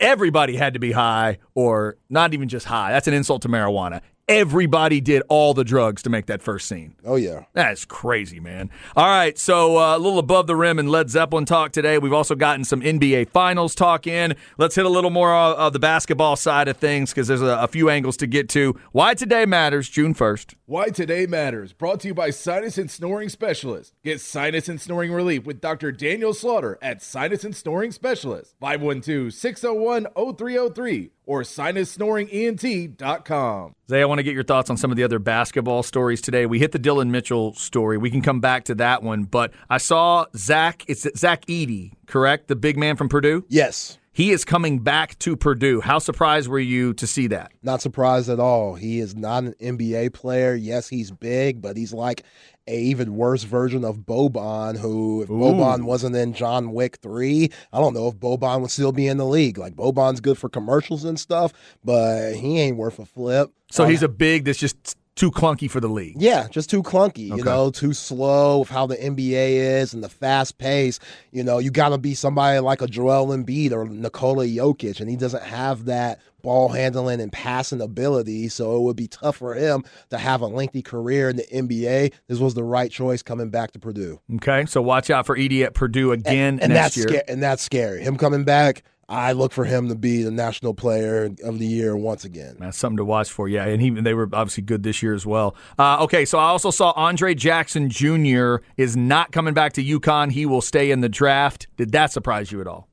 everybody 0.00 0.56
had 0.56 0.72
to 0.72 0.80
be 0.80 0.92
high, 0.92 1.38
or 1.54 1.98
not 2.08 2.32
even 2.32 2.48
just 2.48 2.64
high. 2.64 2.90
That's 2.90 3.06
an 3.06 3.12
insult 3.12 3.42
to 3.42 3.48
marijuana. 3.48 4.00
Everybody 4.28 5.00
did 5.00 5.22
all 5.28 5.54
the 5.54 5.64
drugs 5.64 6.02
to 6.02 6.10
make 6.10 6.26
that 6.26 6.42
first 6.42 6.68
scene. 6.68 6.94
Oh, 7.04 7.16
yeah. 7.16 7.44
That's 7.54 7.84
crazy, 7.84 8.40
man. 8.40 8.70
All 8.96 9.06
right, 9.06 9.36
so 9.38 9.78
uh, 9.78 9.96
a 9.96 9.98
little 9.98 10.18
above 10.18 10.46
the 10.46 10.56
rim 10.56 10.78
and 10.78 10.90
Led 10.90 11.10
Zeppelin 11.10 11.44
talk 11.44 11.72
today. 11.72 11.98
We've 11.98 12.12
also 12.12 12.34
gotten 12.34 12.64
some 12.64 12.80
NBA 12.80 13.30
Finals 13.30 13.74
talk 13.74 14.06
in. 14.06 14.34
Let's 14.58 14.74
hit 14.74 14.86
a 14.86 14.88
little 14.88 15.10
more 15.10 15.34
of 15.34 15.52
of 15.62 15.72
the 15.72 15.78
basketball 15.78 16.36
side 16.36 16.68
of 16.68 16.76
things 16.76 17.10
because 17.10 17.28
there's 17.28 17.42
a, 17.42 17.58
a 17.58 17.68
few 17.68 17.88
angles 17.88 18.16
to 18.18 18.26
get 18.26 18.48
to. 18.50 18.78
Why 18.92 19.14
today 19.14 19.46
matters, 19.46 19.88
June 19.88 20.14
1st. 20.14 20.54
Why 20.72 20.88
Today 20.88 21.26
Matters, 21.26 21.74
brought 21.74 22.00
to 22.00 22.08
you 22.08 22.14
by 22.14 22.30
Sinus 22.30 22.78
and 22.78 22.90
Snoring 22.90 23.28
Specialist. 23.28 23.92
Get 24.02 24.22
sinus 24.22 24.70
and 24.70 24.80
snoring 24.80 25.12
relief 25.12 25.44
with 25.44 25.60
Dr. 25.60 25.92
Daniel 25.92 26.32
Slaughter 26.32 26.78
at 26.80 27.02
Sinus 27.02 27.44
and 27.44 27.54
Snoring 27.54 27.92
Specialist. 27.92 28.54
512 28.58 29.34
601 29.34 30.06
0303 30.14 31.10
or 31.32 31.42
sinussnoringent.com. 31.42 33.74
Zay, 33.88 34.02
I 34.02 34.04
want 34.04 34.18
to 34.18 34.22
get 34.22 34.34
your 34.34 34.44
thoughts 34.44 34.68
on 34.68 34.76
some 34.76 34.90
of 34.90 34.98
the 34.98 35.02
other 35.02 35.18
basketball 35.18 35.82
stories 35.82 36.20
today. 36.20 36.44
We 36.44 36.58
hit 36.58 36.72
the 36.72 36.78
Dillon 36.78 37.10
Mitchell 37.10 37.54
story. 37.54 37.96
We 37.96 38.10
can 38.10 38.20
come 38.20 38.40
back 38.40 38.64
to 38.64 38.74
that 38.74 39.02
one, 39.02 39.24
but 39.24 39.50
I 39.70 39.78
saw 39.78 40.26
Zach. 40.36 40.84
It's 40.88 41.08
Zach 41.18 41.46
Edey, 41.46 41.92
correct? 42.06 42.48
The 42.48 42.56
big 42.56 42.76
man 42.76 42.96
from 42.96 43.08
Purdue. 43.08 43.46
Yes. 43.48 43.98
He 44.14 44.30
is 44.30 44.44
coming 44.44 44.80
back 44.80 45.18
to 45.20 45.38
Purdue. 45.38 45.80
How 45.80 45.98
surprised 45.98 46.46
were 46.46 46.58
you 46.58 46.92
to 46.94 47.06
see 47.06 47.28
that? 47.28 47.50
Not 47.62 47.80
surprised 47.80 48.28
at 48.28 48.38
all. 48.38 48.74
He 48.74 49.00
is 49.00 49.16
not 49.16 49.44
an 49.44 49.54
NBA 49.54 50.12
player. 50.12 50.54
Yes, 50.54 50.86
he's 50.86 51.10
big, 51.10 51.62
but 51.62 51.78
he's 51.78 51.94
like 51.94 52.22
a 52.68 52.78
even 52.78 53.16
worse 53.16 53.42
version 53.42 53.84
of 53.84 53.98
Boban, 53.98 54.78
who 54.78 55.22
if 55.22 55.28
Boban 55.28 55.82
wasn't 55.84 56.14
in 56.16 56.32
John 56.32 56.72
Wick 56.72 56.98
3, 57.02 57.50
I 57.72 57.78
don't 57.78 57.94
know 57.94 58.08
if 58.08 58.14
Boban 58.14 58.60
would 58.60 58.70
still 58.70 58.92
be 58.92 59.08
in 59.08 59.16
the 59.16 59.26
league. 59.26 59.58
Like 59.58 59.74
Boban's 59.74 60.20
good 60.20 60.38
for 60.38 60.48
commercials 60.48 61.04
and 61.04 61.18
stuff, 61.18 61.52
but 61.84 62.34
he 62.34 62.60
ain't 62.60 62.76
worth 62.76 62.98
a 62.98 63.04
flip. 63.06 63.50
So 63.70 63.84
Um, 63.84 63.90
he's 63.90 64.02
a 64.02 64.08
big 64.08 64.44
that's 64.44 64.58
just 64.58 64.96
too 65.14 65.30
clunky 65.30 65.70
for 65.70 65.78
the 65.80 65.88
league. 65.88 66.14
Yeah, 66.18 66.48
just 66.48 66.70
too 66.70 66.82
clunky, 66.82 67.30
Okay. 67.30 67.36
you 67.36 67.44
know, 67.44 67.70
too 67.70 67.92
slow 67.92 68.60
with 68.60 68.68
how 68.70 68.86
the 68.86 68.96
NBA 68.96 69.80
is 69.80 69.92
and 69.92 70.02
the 70.02 70.08
fast 70.08 70.58
pace. 70.58 70.98
You 71.32 71.44
know, 71.44 71.58
you 71.58 71.70
got 71.70 71.90
to 71.90 71.98
be 71.98 72.14
somebody 72.14 72.58
like 72.60 72.80
a 72.80 72.86
Joel 72.86 73.26
Embiid 73.28 73.72
or 73.72 73.86
Nikola 73.86 74.46
Jokic, 74.46 75.00
and 75.00 75.10
he 75.10 75.16
doesn't 75.16 75.42
have 75.42 75.84
that 75.84 76.18
ball 76.40 76.68
handling 76.70 77.20
and 77.20 77.30
passing 77.30 77.80
ability. 77.80 78.48
So 78.48 78.74
it 78.76 78.80
would 78.80 78.96
be 78.96 79.06
tough 79.06 79.36
for 79.36 79.54
him 79.54 79.84
to 80.10 80.18
have 80.18 80.40
a 80.40 80.46
lengthy 80.46 80.82
career 80.82 81.28
in 81.28 81.36
the 81.36 81.44
NBA. 81.52 82.12
This 82.26 82.38
was 82.38 82.54
the 82.54 82.64
right 82.64 82.90
choice 82.90 83.22
coming 83.22 83.50
back 83.50 83.72
to 83.72 83.78
Purdue. 83.78 84.18
Okay, 84.36 84.64
so 84.66 84.80
watch 84.82 85.08
out 85.10 85.26
for 85.26 85.36
Edey 85.36 85.62
at 85.64 85.74
Purdue 85.74 86.10
again 86.12 86.58
and 86.60 86.72
next 86.72 86.94
that's 86.94 86.96
year. 86.96 87.08
sca- 87.08 87.30
and 87.30 87.42
that's 87.42 87.62
scary. 87.62 88.02
Him 88.02 88.16
coming 88.16 88.42
back, 88.44 88.82
I 89.08 89.32
look 89.32 89.52
for 89.52 89.64
him 89.64 89.88
to 89.88 89.94
be 89.94 90.22
the 90.22 90.30
national 90.30 90.74
player 90.74 91.30
of 91.44 91.58
the 91.58 91.66
year 91.66 91.96
once 91.96 92.24
again. 92.24 92.56
That's 92.58 92.78
something 92.78 92.96
to 92.98 93.04
watch 93.04 93.30
for. 93.30 93.48
Yeah, 93.48 93.64
and 93.66 93.82
he, 93.82 93.90
they 93.90 94.14
were 94.14 94.28
obviously 94.32 94.62
good 94.62 94.82
this 94.82 95.02
year 95.02 95.14
as 95.14 95.26
well. 95.26 95.54
Uh, 95.78 96.02
okay, 96.04 96.24
so 96.24 96.38
I 96.38 96.44
also 96.44 96.70
saw 96.70 96.92
Andre 96.92 97.34
Jackson 97.34 97.90
Jr. 97.90 98.56
is 98.76 98.96
not 98.96 99.32
coming 99.32 99.54
back 99.54 99.74
to 99.74 99.84
UConn. 99.84 100.32
He 100.32 100.46
will 100.46 100.62
stay 100.62 100.90
in 100.90 101.00
the 101.00 101.08
draft. 101.08 101.66
Did 101.76 101.92
that 101.92 102.12
surprise 102.12 102.52
you 102.52 102.60
at 102.60 102.66
all? 102.66 102.88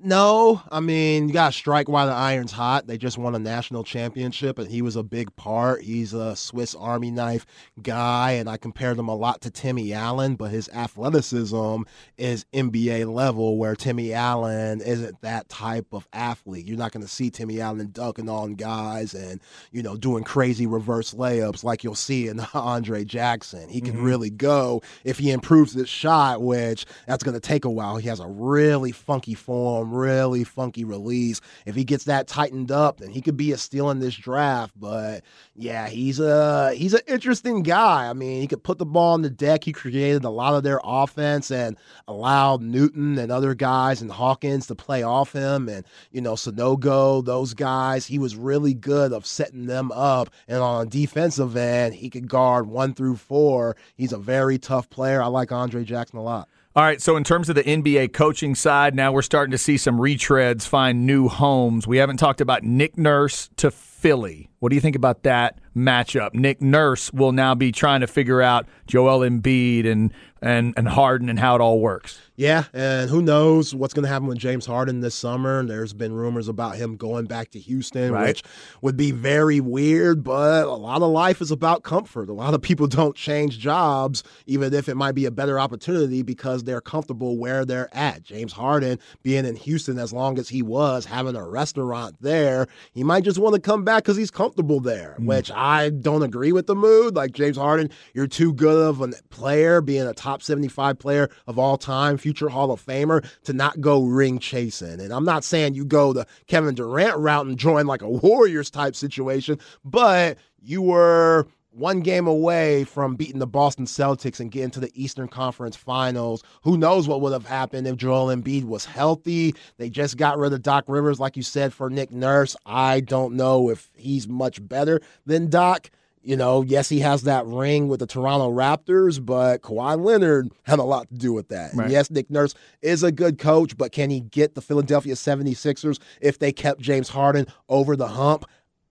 No, 0.00 0.60
I 0.70 0.80
mean, 0.80 1.28
you 1.28 1.32
got 1.32 1.52
to 1.52 1.56
strike 1.56 1.88
while 1.88 2.06
the 2.06 2.12
iron's 2.12 2.52
hot. 2.52 2.86
They 2.86 2.98
just 2.98 3.16
won 3.16 3.34
a 3.34 3.38
national 3.38 3.84
championship, 3.84 4.58
and 4.58 4.68
he 4.68 4.82
was 4.82 4.96
a 4.96 5.02
big 5.02 5.34
part. 5.36 5.82
He's 5.82 6.12
a 6.12 6.34
Swiss 6.36 6.74
Army 6.74 7.10
knife 7.10 7.46
guy, 7.80 8.32
and 8.32 8.48
I 8.48 8.56
compared 8.56 8.98
him 8.98 9.08
a 9.08 9.14
lot 9.14 9.40
to 9.42 9.50
Timmy 9.50 9.94
Allen, 9.94 10.34
but 10.34 10.50
his 10.50 10.68
athleticism 10.70 11.82
is 12.18 12.44
NBA 12.52 13.14
level, 13.14 13.56
where 13.56 13.76
Timmy 13.76 14.12
Allen 14.12 14.80
isn't 14.82 15.22
that 15.22 15.48
type 15.48 15.86
of 15.92 16.08
athlete. 16.12 16.66
You're 16.66 16.76
not 16.76 16.92
going 16.92 17.04
to 17.04 17.10
see 17.10 17.30
Timmy 17.30 17.60
Allen 17.60 17.88
dunking 17.92 18.28
on 18.28 18.56
guys 18.56 19.14
and, 19.14 19.40
you 19.70 19.82
know, 19.82 19.96
doing 19.96 20.24
crazy 20.24 20.66
reverse 20.66 21.14
layups 21.14 21.64
like 21.64 21.84
you'll 21.84 21.94
see 21.94 22.28
in 22.28 22.40
Andre 22.54 23.04
Jackson. 23.04 23.68
He 23.68 23.80
can 23.80 23.94
mm-hmm. 23.94 24.04
really 24.04 24.30
go 24.30 24.82
if 25.04 25.18
he 25.18 25.30
improves 25.30 25.72
his 25.72 25.88
shot, 25.88 26.42
which 26.42 26.84
that's 27.06 27.22
going 27.22 27.34
to 27.34 27.40
take 27.40 27.64
a 27.64 27.70
while. 27.70 27.96
He 27.96 28.08
has 28.08 28.20
a 28.20 28.28
really 28.28 28.92
funky 28.92 29.34
form 29.34 29.83
some 29.84 29.94
really 29.94 30.44
funky 30.44 30.84
release. 30.84 31.40
If 31.66 31.74
he 31.74 31.84
gets 31.84 32.04
that 32.04 32.26
tightened 32.26 32.70
up, 32.70 33.00
then 33.00 33.10
he 33.10 33.20
could 33.20 33.36
be 33.36 33.52
a 33.52 33.58
steal 33.58 33.90
in 33.90 33.98
this 33.98 34.14
draft. 34.14 34.72
But 34.78 35.22
yeah, 35.54 35.88
he's 35.88 36.20
a 36.20 36.74
he's 36.74 36.94
an 36.94 37.02
interesting 37.06 37.62
guy. 37.62 38.08
I 38.08 38.12
mean, 38.12 38.40
he 38.40 38.46
could 38.46 38.62
put 38.62 38.78
the 38.78 38.86
ball 38.86 39.14
on 39.14 39.22
the 39.22 39.30
deck. 39.30 39.64
He 39.64 39.72
created 39.72 40.24
a 40.24 40.30
lot 40.30 40.54
of 40.54 40.62
their 40.62 40.80
offense 40.82 41.50
and 41.50 41.76
allowed 42.08 42.62
Newton 42.62 43.18
and 43.18 43.30
other 43.30 43.54
guys 43.54 44.00
and 44.00 44.10
Hawkins 44.10 44.66
to 44.68 44.74
play 44.74 45.02
off 45.02 45.32
him 45.32 45.68
and 45.68 45.84
you 46.10 46.20
know 46.20 46.34
Sanogo, 46.34 47.24
those 47.24 47.54
guys. 47.54 48.06
He 48.06 48.18
was 48.18 48.36
really 48.36 48.74
good 48.74 49.12
of 49.12 49.26
setting 49.26 49.66
them 49.66 49.92
up. 49.92 50.30
And 50.48 50.58
on 50.58 50.86
a 50.86 50.90
defensive 50.90 51.56
end, 51.56 51.94
he 51.94 52.08
could 52.08 52.28
guard 52.28 52.66
one 52.66 52.94
through 52.94 53.16
four. 53.16 53.76
He's 53.96 54.12
a 54.12 54.18
very 54.18 54.58
tough 54.58 54.88
player. 54.88 55.22
I 55.22 55.26
like 55.26 55.52
Andre 55.52 55.84
Jackson 55.84 56.18
a 56.18 56.22
lot. 56.22 56.48
All 56.76 56.82
right, 56.82 57.00
so 57.00 57.16
in 57.16 57.22
terms 57.22 57.48
of 57.48 57.54
the 57.54 57.62
NBA 57.62 58.12
coaching 58.12 58.56
side, 58.56 58.96
now 58.96 59.12
we're 59.12 59.22
starting 59.22 59.52
to 59.52 59.58
see 59.58 59.76
some 59.76 59.96
retreads 59.96 60.66
find 60.66 61.06
new 61.06 61.28
homes. 61.28 61.86
We 61.86 61.98
haven't 61.98 62.16
talked 62.16 62.40
about 62.40 62.64
Nick 62.64 62.98
Nurse 62.98 63.48
to 63.58 63.70
Philly. 63.70 64.50
What 64.58 64.70
do 64.70 64.74
you 64.74 64.80
think 64.80 64.96
about 64.96 65.22
that 65.22 65.60
matchup? 65.76 66.34
Nick 66.34 66.60
Nurse 66.60 67.12
will 67.12 67.30
now 67.30 67.54
be 67.54 67.70
trying 67.70 68.00
to 68.00 68.08
figure 68.08 68.42
out 68.42 68.66
Joel 68.88 69.20
Embiid 69.20 69.86
and 69.86 70.12
and 70.42 70.74
and 70.76 70.88
Harden 70.88 71.28
and 71.28 71.38
how 71.38 71.54
it 71.54 71.60
all 71.60 71.78
works. 71.78 72.20
Yeah, 72.36 72.64
and 72.72 73.10
who 73.10 73.22
knows 73.22 73.76
what's 73.76 73.94
going 73.94 74.02
to 74.02 74.08
happen 74.08 74.26
with 74.26 74.38
James 74.38 74.66
Harden 74.66 75.00
this 75.00 75.14
summer? 75.14 75.60
And 75.60 75.70
There's 75.70 75.92
been 75.92 76.12
rumors 76.12 76.48
about 76.48 76.74
him 76.74 76.96
going 76.96 77.26
back 77.26 77.52
to 77.52 77.60
Houston, 77.60 78.12
Right. 78.12 78.26
which 78.26 78.42
would 78.82 78.96
be 78.96 79.12
very 79.12 79.60
weird, 79.60 80.24
but 80.24 80.66
a 80.66 80.74
lot 80.74 81.00
of 81.02 81.10
life 81.10 81.40
is 81.40 81.52
about 81.52 81.84
comfort. 81.84 82.28
A 82.28 82.32
lot 82.32 82.52
of 82.52 82.60
people 82.60 82.86
don't 82.88 83.14
change 83.14 83.60
jobs, 83.60 84.24
even 84.46 84.74
if 84.74 84.88
it 84.88 84.96
might 84.96 85.12
be 85.14 85.26
a 85.26 85.30
better 85.30 85.60
opportunity 85.60 86.22
because 86.22 86.64
they're 86.64 86.80
comfortable 86.80 87.38
where 87.38 87.64
they're 87.64 87.94
at. 87.96 88.24
James 88.24 88.52
Harden 88.52 88.98
being 89.22 89.44
in 89.46 89.54
Houston 89.54 90.00
as 90.00 90.12
long 90.12 90.36
as 90.36 90.48
he 90.48 90.60
was, 90.60 91.04
having 91.04 91.36
a 91.36 91.48
restaurant 91.48 92.16
there, 92.20 92.66
he 92.92 93.04
might 93.04 93.22
just 93.22 93.38
want 93.38 93.54
to 93.54 93.60
come 93.60 93.84
back 93.84 94.02
because 94.02 94.16
he's 94.16 94.32
comfortable 94.32 94.80
there, 94.80 95.14
hmm. 95.18 95.26
which 95.26 95.52
I 95.52 95.90
don't 95.90 96.24
agree 96.24 96.50
with 96.50 96.66
the 96.66 96.74
mood. 96.74 97.14
Like 97.14 97.30
James 97.30 97.56
Harden, 97.56 97.90
you're 98.12 98.26
too 98.26 98.52
good 98.52 98.88
of 98.88 99.00
a 99.02 99.12
player, 99.30 99.80
being 99.80 100.04
a 100.06 100.12
top 100.12 100.42
75 100.42 100.98
player 100.98 101.30
of 101.46 101.60
all 101.60 101.78
time, 101.78 102.18
future 102.24 102.48
Hall 102.48 102.70
of 102.70 102.82
Famer, 102.82 103.22
to 103.42 103.52
not 103.52 103.82
go 103.82 104.02
ring 104.02 104.38
chasing. 104.38 104.98
And 104.98 105.12
I'm 105.12 105.26
not 105.26 105.44
saying 105.44 105.74
you 105.74 105.84
go 105.84 106.14
the 106.14 106.26
Kevin 106.46 106.74
Durant 106.74 107.18
route 107.18 107.44
and 107.44 107.58
join 107.58 107.86
like 107.86 108.00
a 108.00 108.08
Warriors 108.08 108.70
type 108.70 108.96
situation, 108.96 109.58
but 109.84 110.38
you 110.62 110.80
were 110.80 111.46
one 111.70 112.00
game 112.00 112.26
away 112.26 112.84
from 112.84 113.14
beating 113.14 113.40
the 113.40 113.46
Boston 113.46 113.84
Celtics 113.84 114.40
and 114.40 114.50
getting 114.50 114.70
to 114.70 114.80
the 114.80 114.90
Eastern 114.94 115.28
Conference 115.28 115.76
Finals. 115.76 116.42
Who 116.62 116.78
knows 116.78 117.06
what 117.06 117.20
would 117.20 117.34
have 117.34 117.44
happened 117.44 117.86
if 117.86 117.98
Joel 117.98 118.34
Embiid 118.34 118.64
was 118.64 118.86
healthy? 118.86 119.54
They 119.76 119.90
just 119.90 120.16
got 120.16 120.38
rid 120.38 120.54
of 120.54 120.62
Doc 120.62 120.84
Rivers, 120.88 121.20
like 121.20 121.36
you 121.36 121.42
said, 121.42 121.74
for 121.74 121.90
Nick 121.90 122.10
Nurse. 122.10 122.56
I 122.64 123.00
don't 123.00 123.34
know 123.34 123.68
if 123.68 123.90
he's 123.96 124.26
much 124.26 124.66
better 124.66 125.02
than 125.26 125.50
Doc. 125.50 125.90
You 126.24 126.36
know, 126.36 126.62
yes, 126.62 126.88
he 126.88 127.00
has 127.00 127.22
that 127.22 127.46
ring 127.46 127.88
with 127.88 128.00
the 128.00 128.06
Toronto 128.06 128.50
Raptors, 128.50 129.24
but 129.24 129.62
Kawhi 129.62 130.02
Leonard 130.02 130.50
had 130.62 130.78
a 130.78 130.82
lot 130.82 131.08
to 131.08 131.14
do 131.14 131.32
with 131.32 131.48
that. 131.48 131.70
And 131.72 131.80
Right. 131.80 131.90
yes, 131.90 132.10
Nick 132.10 132.30
Nurse 132.30 132.54
is 132.82 133.02
a 133.02 133.12
good 133.12 133.38
coach, 133.38 133.76
but 133.76 133.92
can 133.92 134.10
he 134.10 134.20
get 134.20 134.54
the 134.54 134.62
Philadelphia 134.62 135.14
76ers 135.14 135.98
if 136.20 136.38
they 136.38 136.52
kept 136.52 136.80
James 136.80 137.10
Harden 137.10 137.46
over 137.68 137.94
the 137.96 138.08
hump? 138.08 138.44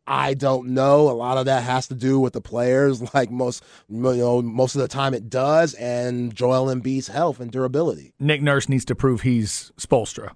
I 0.05 0.33
don't 0.33 0.69
know. 0.69 1.09
A 1.09 1.13
lot 1.13 1.37
of 1.37 1.45
that 1.45 1.63
has 1.63 1.87
to 1.87 1.95
do 1.95 2.19
with 2.19 2.33
the 2.33 2.41
players, 2.41 3.01
like 3.13 3.31
most, 3.31 3.63
you 3.89 3.97
know, 3.99 4.41
most 4.41 4.75
of 4.75 4.81
the 4.81 4.87
time 4.87 5.13
it 5.13 5.29
does, 5.29 5.73
and 5.75 6.35
Joel 6.35 6.65
Embiid's 6.65 7.07
health 7.07 7.39
and 7.39 7.49
durability. 7.51 8.13
Nick 8.19 8.41
Nurse 8.41 8.67
needs 8.67 8.85
to 8.85 8.95
prove 8.95 9.21
he's 9.21 9.71
Spoelstra. 9.79 10.31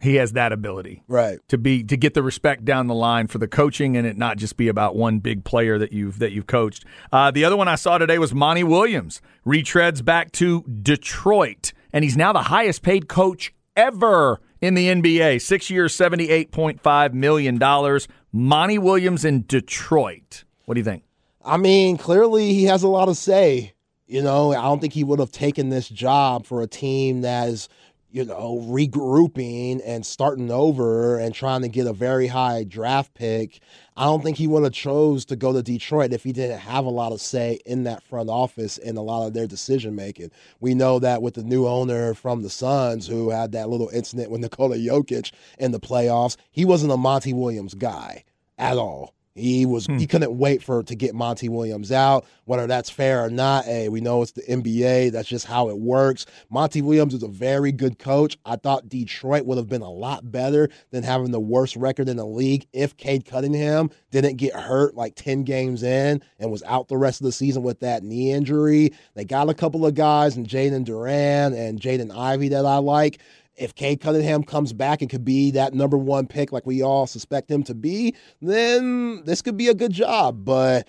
He 0.00 0.14
has 0.14 0.32
that 0.32 0.52
ability. 0.52 1.02
Right. 1.08 1.38
to 1.48 1.58
be 1.58 1.84
to 1.84 1.96
get 1.96 2.14
the 2.14 2.22
respect 2.22 2.64
down 2.64 2.86
the 2.86 2.94
line 2.94 3.26
for 3.26 3.38
the 3.38 3.48
coaching 3.48 3.96
and 3.96 4.06
it 4.06 4.16
not 4.16 4.38
just 4.38 4.56
be 4.56 4.68
about 4.68 4.96
one 4.96 5.18
big 5.18 5.44
player 5.44 5.78
that 5.78 5.92
you've 5.92 6.18
that 6.20 6.32
you've 6.32 6.46
coached. 6.46 6.84
Uh, 7.12 7.30
the 7.30 7.44
other 7.44 7.56
one 7.56 7.68
I 7.68 7.74
saw 7.74 7.98
today 7.98 8.18
was 8.18 8.34
Monty 8.34 8.64
Williams 8.64 9.20
retreads 9.46 10.04
back 10.04 10.32
to 10.32 10.62
Detroit, 10.62 11.72
and 11.92 12.02
he's 12.04 12.16
now 12.16 12.32
the 12.32 12.44
highest 12.44 12.82
paid 12.82 13.08
coach 13.08 13.52
ever 13.76 14.40
in 14.60 14.74
the 14.74 14.86
NBA. 14.88 15.40
Six 15.42 15.70
years, 15.70 15.94
seventy 15.94 16.30
eight 16.30 16.50
point 16.50 16.80
five 16.80 17.14
million 17.14 17.58
dollars. 17.58 18.08
Monty 18.32 18.78
Williams 18.78 19.24
in 19.24 19.44
Detroit. 19.46 20.44
What 20.64 20.74
do 20.74 20.80
you 20.80 20.84
think? 20.84 21.02
I 21.44 21.56
mean, 21.56 21.96
clearly 21.96 22.54
he 22.54 22.64
has 22.64 22.82
a 22.82 22.88
lot 22.88 23.06
to 23.06 23.14
say. 23.14 23.74
You 24.06 24.22
know, 24.22 24.52
I 24.52 24.62
don't 24.62 24.80
think 24.80 24.92
he 24.92 25.04
would 25.04 25.20
have 25.20 25.30
taken 25.30 25.68
this 25.68 25.88
job 25.88 26.44
for 26.44 26.62
a 26.62 26.66
team 26.66 27.20
that 27.20 27.48
is, 27.48 27.68
you 28.12 28.24
know, 28.24 28.60
regrouping 28.66 29.80
and 29.84 30.04
starting 30.04 30.50
over 30.50 31.18
and 31.18 31.34
trying 31.34 31.62
to 31.62 31.68
get 31.68 31.86
a 31.86 31.92
very 31.92 32.26
high 32.26 32.64
draft 32.64 33.14
pick. 33.14 33.60
I 33.96 34.04
don't 34.04 34.22
think 34.22 34.36
he 34.36 34.46
would 34.46 34.64
have 34.64 34.72
chose 34.72 35.24
to 35.26 35.36
go 35.36 35.52
to 35.52 35.62
Detroit 35.62 36.12
if 36.12 36.24
he 36.24 36.32
didn't 36.32 36.58
have 36.58 36.84
a 36.84 36.90
lot 36.90 37.12
of 37.12 37.20
say 37.20 37.60
in 37.66 37.84
that 37.84 38.02
front 38.02 38.28
office 38.28 38.78
and 38.78 38.98
a 38.98 39.02
lot 39.02 39.26
of 39.26 39.34
their 39.34 39.46
decision 39.46 39.94
making. 39.94 40.30
We 40.58 40.74
know 40.74 40.98
that 40.98 41.22
with 41.22 41.34
the 41.34 41.44
new 41.44 41.66
owner 41.66 42.14
from 42.14 42.42
the 42.42 42.50
Suns 42.50 43.06
who 43.06 43.30
had 43.30 43.52
that 43.52 43.68
little 43.68 43.88
incident 43.90 44.30
with 44.30 44.40
Nikola 44.40 44.76
Jokic 44.76 45.32
in 45.58 45.72
the 45.72 45.80
playoffs, 45.80 46.36
he 46.50 46.64
wasn't 46.64 46.92
a 46.92 46.96
Monty 46.96 47.32
Williams 47.32 47.74
guy 47.74 48.24
at 48.58 48.76
all. 48.76 49.14
He 49.34 49.64
was 49.64 49.86
he 49.86 49.92
hmm. 49.92 50.04
couldn't 50.04 50.36
wait 50.36 50.62
for 50.62 50.82
to 50.82 50.94
get 50.96 51.14
Monty 51.14 51.48
Williams 51.48 51.92
out. 51.92 52.26
Whether 52.46 52.66
that's 52.66 52.90
fair 52.90 53.24
or 53.24 53.30
not, 53.30 53.64
hey, 53.64 53.88
we 53.88 54.00
know 54.00 54.22
it's 54.22 54.32
the 54.32 54.42
NBA. 54.42 55.12
That's 55.12 55.28
just 55.28 55.46
how 55.46 55.68
it 55.68 55.78
works. 55.78 56.26
Monty 56.50 56.82
Williams 56.82 57.14
is 57.14 57.22
a 57.22 57.28
very 57.28 57.70
good 57.70 58.00
coach. 58.00 58.36
I 58.44 58.56
thought 58.56 58.88
Detroit 58.88 59.46
would 59.46 59.56
have 59.56 59.68
been 59.68 59.82
a 59.82 59.90
lot 59.90 60.32
better 60.32 60.68
than 60.90 61.04
having 61.04 61.30
the 61.30 61.38
worst 61.38 61.76
record 61.76 62.08
in 62.08 62.16
the 62.16 62.26
league 62.26 62.66
if 62.72 62.96
Cade 62.96 63.24
Cunningham 63.24 63.90
didn't 64.10 64.36
get 64.36 64.54
hurt 64.54 64.96
like 64.96 65.14
10 65.14 65.44
games 65.44 65.84
in 65.84 66.20
and 66.40 66.50
was 66.50 66.64
out 66.64 66.88
the 66.88 66.96
rest 66.96 67.20
of 67.20 67.24
the 67.24 67.32
season 67.32 67.62
with 67.62 67.78
that 67.80 68.02
knee 68.02 68.32
injury. 68.32 68.92
They 69.14 69.24
got 69.24 69.48
a 69.48 69.54
couple 69.54 69.86
of 69.86 69.94
guys 69.94 70.36
and 70.36 70.48
Jalen 70.48 70.84
Duren 70.84 71.56
and 71.56 71.80
Jaden 71.80 72.16
Ivey 72.16 72.48
that 72.48 72.66
I 72.66 72.78
like 72.78 73.20
if 73.60 73.74
Cade 73.74 74.00
Cunningham 74.00 74.42
comes 74.42 74.72
back 74.72 75.02
and 75.02 75.10
could 75.10 75.24
be 75.24 75.50
that 75.52 75.74
number 75.74 75.98
one 75.98 76.26
pick 76.26 76.50
like 76.50 76.66
we 76.66 76.82
all 76.82 77.06
suspect 77.06 77.50
him 77.50 77.62
to 77.64 77.74
be, 77.74 78.14
then 78.40 79.22
this 79.26 79.42
could 79.42 79.56
be 79.56 79.68
a 79.68 79.74
good 79.74 79.92
job. 79.92 80.44
But 80.44 80.88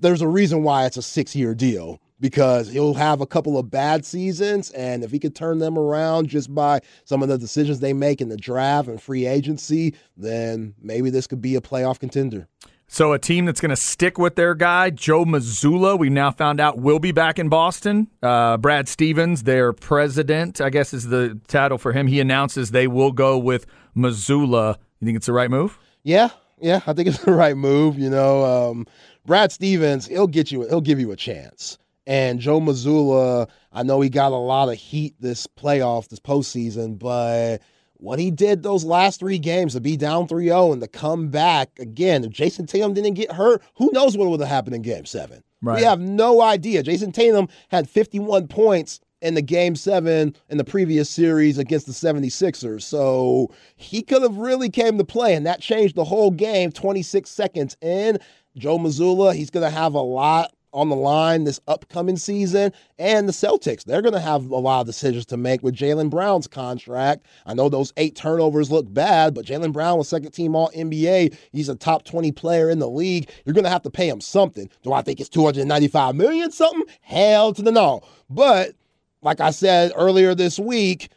there's 0.00 0.22
a 0.22 0.28
reason 0.28 0.62
why 0.62 0.86
it's 0.86 0.96
a 0.96 1.02
six 1.02 1.34
year 1.34 1.54
deal 1.54 2.00
because 2.20 2.68
he'll 2.68 2.94
have 2.94 3.20
a 3.20 3.26
couple 3.26 3.58
of 3.58 3.70
bad 3.70 4.04
seasons. 4.04 4.70
And 4.70 5.02
if 5.02 5.10
he 5.10 5.18
could 5.18 5.34
turn 5.34 5.58
them 5.58 5.76
around 5.76 6.28
just 6.28 6.54
by 6.54 6.80
some 7.04 7.22
of 7.22 7.28
the 7.28 7.36
decisions 7.36 7.80
they 7.80 7.92
make 7.92 8.20
in 8.20 8.28
the 8.28 8.36
draft 8.36 8.88
and 8.88 9.02
free 9.02 9.26
agency, 9.26 9.94
then 10.16 10.74
maybe 10.80 11.10
this 11.10 11.26
could 11.26 11.42
be 11.42 11.56
a 11.56 11.60
playoff 11.60 11.98
contender. 11.98 12.48
So 12.88 13.12
a 13.12 13.18
team 13.18 13.46
that's 13.46 13.60
going 13.60 13.70
to 13.70 13.76
stick 13.76 14.16
with 14.16 14.36
their 14.36 14.54
guy, 14.54 14.90
Joe 14.90 15.24
Mazzulla, 15.24 15.98
we 15.98 16.08
now 16.08 16.30
found 16.30 16.60
out 16.60 16.78
will 16.78 17.00
be 17.00 17.10
back 17.10 17.38
in 17.38 17.48
Boston. 17.48 18.08
Uh, 18.22 18.56
Brad 18.58 18.88
Stevens, 18.88 19.42
their 19.42 19.72
president, 19.72 20.60
I 20.60 20.70
guess 20.70 20.94
is 20.94 21.08
the 21.08 21.38
title 21.48 21.78
for 21.78 21.92
him. 21.92 22.06
He 22.06 22.20
announces 22.20 22.70
they 22.70 22.86
will 22.86 23.10
go 23.12 23.38
with 23.38 23.66
Mazzulla. 23.96 24.76
You 25.00 25.06
think 25.06 25.16
it's 25.16 25.26
the 25.26 25.32
right 25.32 25.50
move? 25.50 25.78
Yeah, 26.04 26.28
yeah, 26.60 26.80
I 26.86 26.92
think 26.92 27.08
it's 27.08 27.18
the 27.24 27.32
right 27.32 27.56
move. 27.56 27.98
You 27.98 28.08
know, 28.08 28.44
um, 28.44 28.86
Brad 29.26 29.50
Stevens, 29.50 30.06
he'll 30.06 30.28
get 30.28 30.52
you, 30.52 30.62
he'll 30.68 30.80
give 30.80 31.00
you 31.00 31.10
a 31.10 31.16
chance. 31.16 31.78
And 32.06 32.38
Joe 32.38 32.60
Mazzulla, 32.60 33.48
I 33.72 33.82
know 33.82 34.00
he 34.00 34.08
got 34.08 34.30
a 34.30 34.36
lot 34.36 34.68
of 34.68 34.76
heat 34.76 35.16
this 35.18 35.48
playoff, 35.48 36.08
this 36.08 36.20
postseason, 36.20 36.98
but 37.00 37.58
what 37.98 38.18
he 38.18 38.30
did 38.30 38.62
those 38.62 38.84
last 38.84 39.20
three 39.20 39.38
games 39.38 39.74
to 39.74 39.80
be 39.80 39.96
down 39.96 40.28
3-0 40.28 40.72
and 40.72 40.82
to 40.82 40.88
come 40.88 41.28
back 41.28 41.78
again, 41.78 42.24
if 42.24 42.30
Jayson 42.30 42.66
Tatum 42.66 42.94
didn't 42.94 43.14
get 43.14 43.32
hurt, 43.32 43.62
who 43.74 43.90
knows 43.92 44.16
what 44.16 44.28
would 44.28 44.40
have 44.40 44.48
happened 44.48 44.76
in 44.76 44.82
game 44.82 45.06
seven? 45.06 45.42
Right. 45.62 45.76
We 45.76 45.84
have 45.84 46.00
no 46.00 46.42
idea. 46.42 46.82
Jayson 46.82 47.12
Tatum 47.12 47.48
had 47.68 47.88
51 47.88 48.48
points 48.48 49.00
in 49.22 49.34
the 49.34 49.42
game 49.42 49.74
seven 49.74 50.36
in 50.48 50.58
the 50.58 50.64
previous 50.64 51.08
series 51.08 51.58
against 51.58 51.86
the 51.86 51.92
76ers. 51.92 52.82
So 52.82 53.50
he 53.76 54.02
could 54.02 54.22
have 54.22 54.36
really 54.36 54.68
came 54.68 54.98
to 54.98 55.04
play, 55.04 55.34
and 55.34 55.46
that 55.46 55.60
changed 55.60 55.96
the 55.96 56.04
whole 56.04 56.30
game 56.30 56.70
26 56.72 57.28
seconds 57.28 57.76
in. 57.80 58.18
Joe 58.56 58.78
Mazzulla, 58.78 59.34
he's 59.34 59.50
going 59.50 59.64
to 59.64 59.70
have 59.70 59.94
a 59.94 60.00
lot 60.00 60.52
on 60.72 60.88
the 60.88 60.96
line 60.96 61.44
this 61.44 61.60
upcoming 61.68 62.16
season. 62.16 62.72
And 62.98 63.28
the 63.28 63.32
Celtics, 63.32 63.84
they're 63.84 64.02
going 64.02 64.14
to 64.14 64.20
have 64.20 64.50
a 64.50 64.56
lot 64.56 64.80
of 64.80 64.86
decisions 64.86 65.26
to 65.26 65.36
make 65.36 65.62
with 65.62 65.74
Jaylen 65.74 66.10
Brown's 66.10 66.46
contract. 66.46 67.26
I 67.46 67.54
know 67.54 67.68
those 67.68 67.92
eight 67.96 68.16
turnovers 68.16 68.70
look 68.70 68.92
bad, 68.92 69.34
but 69.34 69.46
Jaylen 69.46 69.72
Brown 69.72 69.98
was 69.98 70.08
second 70.08 70.32
team 70.32 70.54
All 70.54 70.70
NBA. 70.76 71.36
He's 71.52 71.68
a 71.68 71.74
top 71.74 72.04
20 72.04 72.32
player 72.32 72.70
in 72.70 72.78
the 72.78 72.88
league. 72.88 73.30
You're 73.44 73.54
going 73.54 73.64
to 73.64 73.70
have 73.70 73.82
to 73.82 73.90
pay 73.90 74.08
him 74.08 74.20
something. 74.20 74.68
Do 74.82 74.92
I 74.92 75.02
think 75.02 75.20
it's 75.20 75.28
295 75.28 76.14
million 76.14 76.50
something? 76.50 76.84
Hell 77.00 77.52
to 77.54 77.62
the 77.62 77.72
no. 77.72 78.02
But 78.28 78.74
like 79.22 79.40
I 79.40 79.50
said 79.50 79.92
earlier 79.96 80.34
this 80.34 80.58
week, 80.58 81.10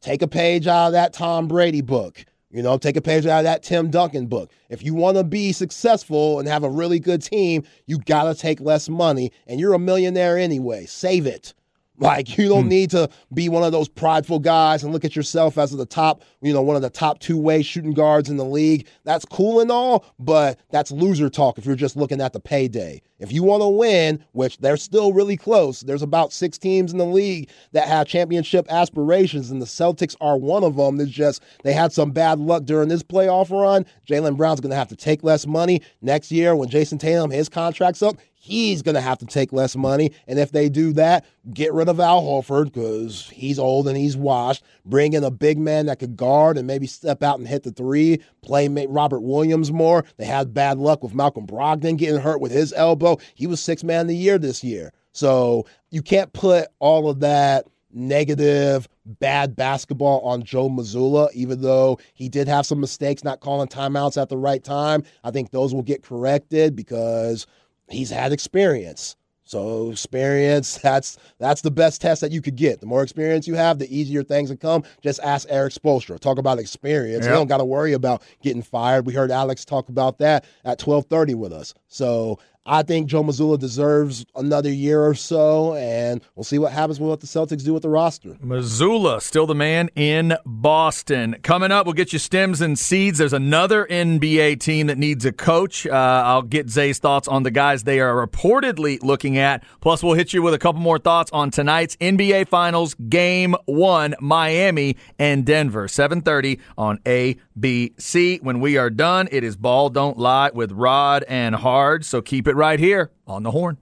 take 0.00 0.22
a 0.22 0.28
page 0.28 0.66
out 0.66 0.88
of 0.88 0.92
that 0.92 1.12
Tom 1.12 1.48
Brady 1.48 1.80
book. 1.80 2.24
You 2.50 2.62
know, 2.62 2.78
take 2.78 2.96
a 2.96 3.02
page 3.02 3.26
out 3.26 3.40
of 3.40 3.44
that 3.44 3.62
Tim 3.62 3.90
Duncan 3.90 4.26
book. 4.26 4.50
If 4.70 4.82
you 4.82 4.94
want 4.94 5.18
to 5.18 5.24
be 5.24 5.52
successful 5.52 6.38
and 6.38 6.48
have 6.48 6.64
a 6.64 6.70
really 6.70 6.98
good 6.98 7.20
team, 7.22 7.64
you 7.86 7.98
got 7.98 8.24
to 8.24 8.34
take 8.34 8.60
less 8.60 8.88
money. 8.88 9.32
And 9.46 9.60
you're 9.60 9.74
a 9.74 9.78
millionaire 9.78 10.38
anyway. 10.38 10.86
Save 10.86 11.26
it. 11.26 11.52
Like 11.98 12.38
you 12.38 12.48
don't 12.48 12.64
hmm. 12.64 12.68
need 12.68 12.90
to 12.90 13.10
be 13.34 13.48
one 13.48 13.64
of 13.64 13.72
those 13.72 13.88
prideful 13.88 14.38
guys 14.38 14.84
and 14.84 14.92
look 14.92 15.04
at 15.04 15.16
yourself 15.16 15.58
as 15.58 15.72
the 15.72 15.86
top, 15.86 16.22
you 16.40 16.52
know, 16.52 16.62
one 16.62 16.76
of 16.76 16.82
the 16.82 16.90
top 16.90 17.18
two-way 17.18 17.62
shooting 17.62 17.92
guards 17.92 18.30
in 18.30 18.36
the 18.36 18.44
league. 18.44 18.86
That's 19.04 19.24
cool 19.24 19.60
and 19.60 19.70
all, 19.70 20.04
but 20.18 20.58
that's 20.70 20.90
loser 20.92 21.28
talk 21.28 21.58
if 21.58 21.66
you're 21.66 21.74
just 21.74 21.96
looking 21.96 22.20
at 22.20 22.32
the 22.32 22.40
payday. 22.40 23.02
If 23.18 23.32
you 23.32 23.42
want 23.42 23.62
to 23.62 23.68
win, 23.68 24.24
which 24.30 24.58
they're 24.58 24.76
still 24.76 25.12
really 25.12 25.36
close, 25.36 25.80
there's 25.80 26.02
about 26.02 26.32
six 26.32 26.56
teams 26.56 26.92
in 26.92 26.98
the 26.98 27.04
league 27.04 27.50
that 27.72 27.88
have 27.88 28.06
championship 28.06 28.66
aspirations, 28.70 29.50
and 29.50 29.60
the 29.60 29.66
Celtics 29.66 30.14
are 30.20 30.36
one 30.36 30.62
of 30.62 30.76
them. 30.76 31.00
It's 31.00 31.10
just 31.10 31.42
they 31.64 31.72
had 31.72 31.92
some 31.92 32.12
bad 32.12 32.38
luck 32.38 32.64
during 32.64 32.88
this 32.88 33.02
playoff 33.02 33.50
run. 33.50 33.86
Jaylen 34.08 34.36
Brown's 34.36 34.60
going 34.60 34.70
to 34.70 34.76
have 34.76 34.88
to 34.88 34.96
take 34.96 35.24
less 35.24 35.46
money 35.46 35.82
next 36.00 36.30
year 36.30 36.54
when 36.54 36.68
Jayson 36.68 36.98
Tatum 36.98 37.30
his 37.30 37.48
contract's 37.48 38.02
up 38.02 38.16
he's 38.48 38.82
going 38.82 38.94
to 38.94 39.00
have 39.00 39.18
to 39.18 39.26
take 39.26 39.52
less 39.52 39.76
money. 39.76 40.12
And 40.26 40.38
if 40.38 40.52
they 40.52 40.68
do 40.68 40.92
that, 40.94 41.26
get 41.52 41.72
rid 41.72 41.88
of 41.88 42.00
Al 42.00 42.22
Horford 42.22 42.72
because 42.72 43.28
he's 43.28 43.58
old 43.58 43.86
and 43.86 43.96
he's 43.96 44.16
washed. 44.16 44.64
Bring 44.86 45.12
in 45.12 45.22
a 45.22 45.30
big 45.30 45.58
man 45.58 45.86
that 45.86 45.98
could 45.98 46.16
guard 46.16 46.56
and 46.56 46.66
maybe 46.66 46.86
step 46.86 47.22
out 47.22 47.38
and 47.38 47.46
hit 47.46 47.62
the 47.62 47.72
three. 47.72 48.20
Play 48.42 48.68
Robert 48.88 49.20
Williams 49.20 49.70
more. 49.70 50.04
They 50.16 50.24
had 50.24 50.54
bad 50.54 50.78
luck 50.78 51.02
with 51.02 51.14
Malcolm 51.14 51.46
Brogdon 51.46 51.98
getting 51.98 52.20
hurt 52.20 52.40
with 52.40 52.50
his 52.50 52.72
elbow. 52.72 53.18
He 53.34 53.46
was 53.46 53.60
six 53.60 53.84
man 53.84 54.02
of 54.02 54.08
the 54.08 54.16
year 54.16 54.38
this 54.38 54.64
year. 54.64 54.92
So 55.12 55.66
you 55.90 56.00
can't 56.00 56.32
put 56.32 56.68
all 56.78 57.10
of 57.10 57.20
that 57.20 57.66
negative, 57.92 58.88
bad 59.04 59.56
basketball 59.56 60.20
on 60.20 60.42
Joe 60.42 60.68
Mazzulla, 60.68 61.32
even 61.32 61.60
though 61.62 61.98
he 62.14 62.28
did 62.28 62.48
have 62.48 62.66
some 62.66 62.80
mistakes 62.80 63.24
not 63.24 63.40
calling 63.40 63.68
timeouts 63.68 64.20
at 64.20 64.28
the 64.28 64.36
right 64.36 64.62
time. 64.62 65.02
I 65.24 65.30
think 65.30 65.50
those 65.50 65.74
will 65.74 65.82
get 65.82 66.02
corrected 66.02 66.76
because 66.76 67.46
he's 67.90 68.10
had 68.10 68.32
experience. 68.32 69.16
So 69.44 69.90
experience, 69.90 70.76
that's 70.82 71.16
that's 71.38 71.62
the 71.62 71.70
best 71.70 72.00
test 72.02 72.20
that 72.20 72.32
you 72.32 72.42
could 72.42 72.56
get. 72.56 72.80
The 72.80 72.86
more 72.86 73.02
experience 73.02 73.48
you 73.48 73.54
have, 73.54 73.78
the 73.78 73.96
easier 73.96 74.22
things 74.22 74.50
will 74.50 74.58
come. 74.58 74.84
Just 75.02 75.20
ask 75.20 75.48
Erik 75.50 75.72
Spoelstra. 75.72 76.20
Talk 76.20 76.38
about 76.38 76.58
experience. 76.58 77.24
Yep. 77.24 77.30
You 77.30 77.36
don't 77.36 77.46
got 77.46 77.58
to 77.58 77.64
worry 77.64 77.94
about 77.94 78.22
getting 78.42 78.62
fired. 78.62 79.06
We 79.06 79.14
heard 79.14 79.30
Alex 79.30 79.64
talk 79.64 79.88
about 79.88 80.18
that 80.18 80.44
at 80.64 80.78
12:30 80.78 81.34
with 81.34 81.52
us. 81.52 81.72
So 81.88 82.38
I 82.68 82.82
think 82.82 83.06
Joe 83.06 83.24
Mazzulla 83.24 83.58
deserves 83.58 84.26
another 84.36 84.70
year 84.70 85.02
or 85.02 85.14
so, 85.14 85.74
and 85.74 86.20
we'll 86.36 86.44
see 86.44 86.58
what 86.58 86.70
happens 86.70 87.00
with 87.00 87.08
what 87.08 87.20
the 87.20 87.26
Celtics 87.26 87.64
do 87.64 87.72
with 87.72 87.82
the 87.82 87.88
roster. 87.88 88.34
Mazzulla, 88.44 89.22
still 89.22 89.46
the 89.46 89.54
man 89.54 89.88
in 89.96 90.36
Boston. 90.44 91.36
Coming 91.42 91.72
up, 91.72 91.86
we'll 91.86 91.94
get 91.94 92.12
you 92.12 92.18
stems 92.18 92.60
and 92.60 92.78
seeds. 92.78 93.16
There's 93.16 93.32
another 93.32 93.86
NBA 93.86 94.60
team 94.60 94.88
that 94.88 94.98
needs 94.98 95.24
a 95.24 95.32
coach. 95.32 95.86
Uh, 95.86 95.92
I'll 96.26 96.42
get 96.42 96.68
Zay's 96.68 96.98
thoughts 96.98 97.26
on 97.26 97.42
the 97.42 97.50
guys 97.50 97.84
they 97.84 98.00
are 98.00 98.14
reportedly 98.26 99.02
looking 99.02 99.38
at. 99.38 99.64
Plus, 99.80 100.02
we'll 100.02 100.12
hit 100.12 100.34
you 100.34 100.42
with 100.42 100.52
a 100.52 100.58
couple 100.58 100.82
more 100.82 100.98
thoughts 100.98 101.30
on 101.32 101.50
tonight's 101.50 101.96
NBA 101.96 102.48
Finals 102.48 102.94
Game 103.08 103.54
One, 103.64 104.14
Miami 104.20 104.96
and 105.18 105.46
Denver, 105.46 105.88
7:30 105.88 106.60
on 106.76 106.98
ABC. 107.06 108.42
When 108.42 108.60
we 108.60 108.76
are 108.76 108.90
done, 108.90 109.26
it 109.32 109.42
is 109.42 109.56
Ball 109.56 109.88
Don't 109.88 110.18
Lie 110.18 110.50
with 110.52 110.72
Rod 110.72 111.24
and 111.28 111.54
Hard. 111.54 112.04
So 112.04 112.20
keep 112.20 112.46
it 112.46 112.57
right 112.58 112.80
here 112.80 113.12
on 113.26 113.44
the 113.44 113.50
horn. 113.50 113.78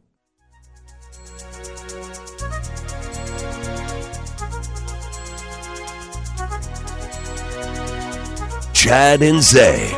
Chad 8.74 9.22
and 9.22 9.42
Zay. 9.42 9.90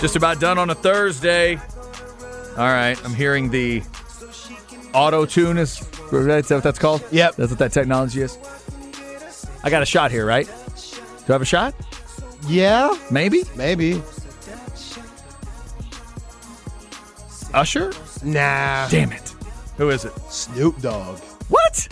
Just 0.00 0.14
about 0.14 0.40
done 0.40 0.58
on 0.58 0.68
a 0.68 0.74
Thursday. 0.74 1.56
All 2.56 2.64
right, 2.64 3.02
I'm 3.04 3.14
hearing 3.14 3.48
the 3.48 3.82
auto 4.92 5.24
tune 5.24 5.56
is 5.56 5.78
is 6.12 6.26
that 6.26 6.50
what 6.50 6.62
that's 6.62 6.78
called? 6.78 7.04
Yep. 7.10 7.36
That's 7.36 7.50
what 7.50 7.58
that 7.58 7.72
technology 7.72 8.22
is. 8.22 8.38
I 9.62 9.70
got 9.70 9.82
a 9.82 9.86
shot 9.86 10.10
here, 10.10 10.26
right? 10.26 10.46
Do 10.46 10.52
I 11.28 11.32
have 11.32 11.42
a 11.42 11.44
shot? 11.44 11.74
Yeah. 12.46 12.96
Maybe? 13.10 13.42
Maybe. 13.56 14.02
Usher? 17.52 17.92
Nah. 18.22 18.88
Damn 18.88 19.12
it. 19.12 19.34
Who 19.76 19.90
is 19.90 20.04
it? 20.04 20.12
Snoop 20.30 20.80
Dogg. 20.80 21.18
What? 21.48 21.88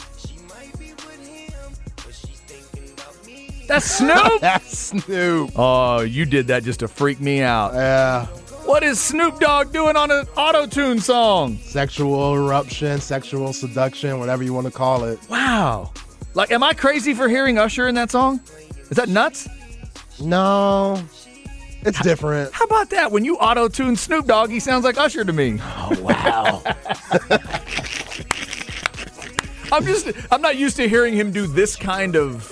That's 3.67 3.87
Snoop? 3.87 4.17
That's 4.41 4.79
Snoop. 4.79 5.53
Oh, 5.57 6.01
you 6.03 6.27
did 6.27 6.49
that 6.49 6.65
just 6.65 6.81
to 6.81 6.89
freak 6.89 7.21
me 7.21 7.43
out. 7.43 7.73
Yeah. 7.75 8.27
What 8.65 8.83
is 8.83 8.99
Snoop 8.99 9.41
Dogg 9.41 9.73
doing 9.73 9.95
on 9.95 10.11
an 10.11 10.27
auto 10.37 10.67
tune 10.67 10.99
song? 10.99 11.59
Sexual 11.59 12.35
eruption, 12.35 12.99
sexual 12.99 13.53
seduction, 13.53 14.19
whatever 14.19 14.43
you 14.43 14.55
want 14.55 14.67
to 14.67 14.73
call 14.73 15.05
it. 15.05 15.19
Wow. 15.29 15.93
Like, 16.33 16.51
am 16.51 16.63
I 16.63 16.73
crazy 16.73 17.13
for 17.13 17.29
hearing 17.29 17.59
Usher 17.59 17.89
in 17.89 17.95
that 17.97 18.11
song? 18.11 18.41
Is 18.91 18.97
that 18.97 19.11
nuts? 19.11 19.49
No. 20.19 21.03
It's 21.83 22.01
different. 22.01 22.55
How 22.55 22.65
about 22.65 22.89
that? 22.91 23.13
When 23.13 23.23
you 23.25 23.37
auto 23.37 23.69
tune 23.69 23.97
Snoop 23.97 24.27
Dogg, 24.27 24.49
he 24.49 24.61
sounds 24.61 24.83
like 24.85 24.97
Usher 24.97 25.25
to 25.25 25.33
me. 25.33 25.59
Oh, 25.61 25.99
wow. 26.01 26.63
I'm 29.73 29.85
just, 29.85 30.11
I'm 30.33 30.41
not 30.41 30.57
used 30.57 30.77
to 30.77 30.89
hearing 30.89 31.13
him 31.15 31.33
do 31.33 31.47
this 31.47 31.77
kind 31.77 32.17
of. 32.17 32.51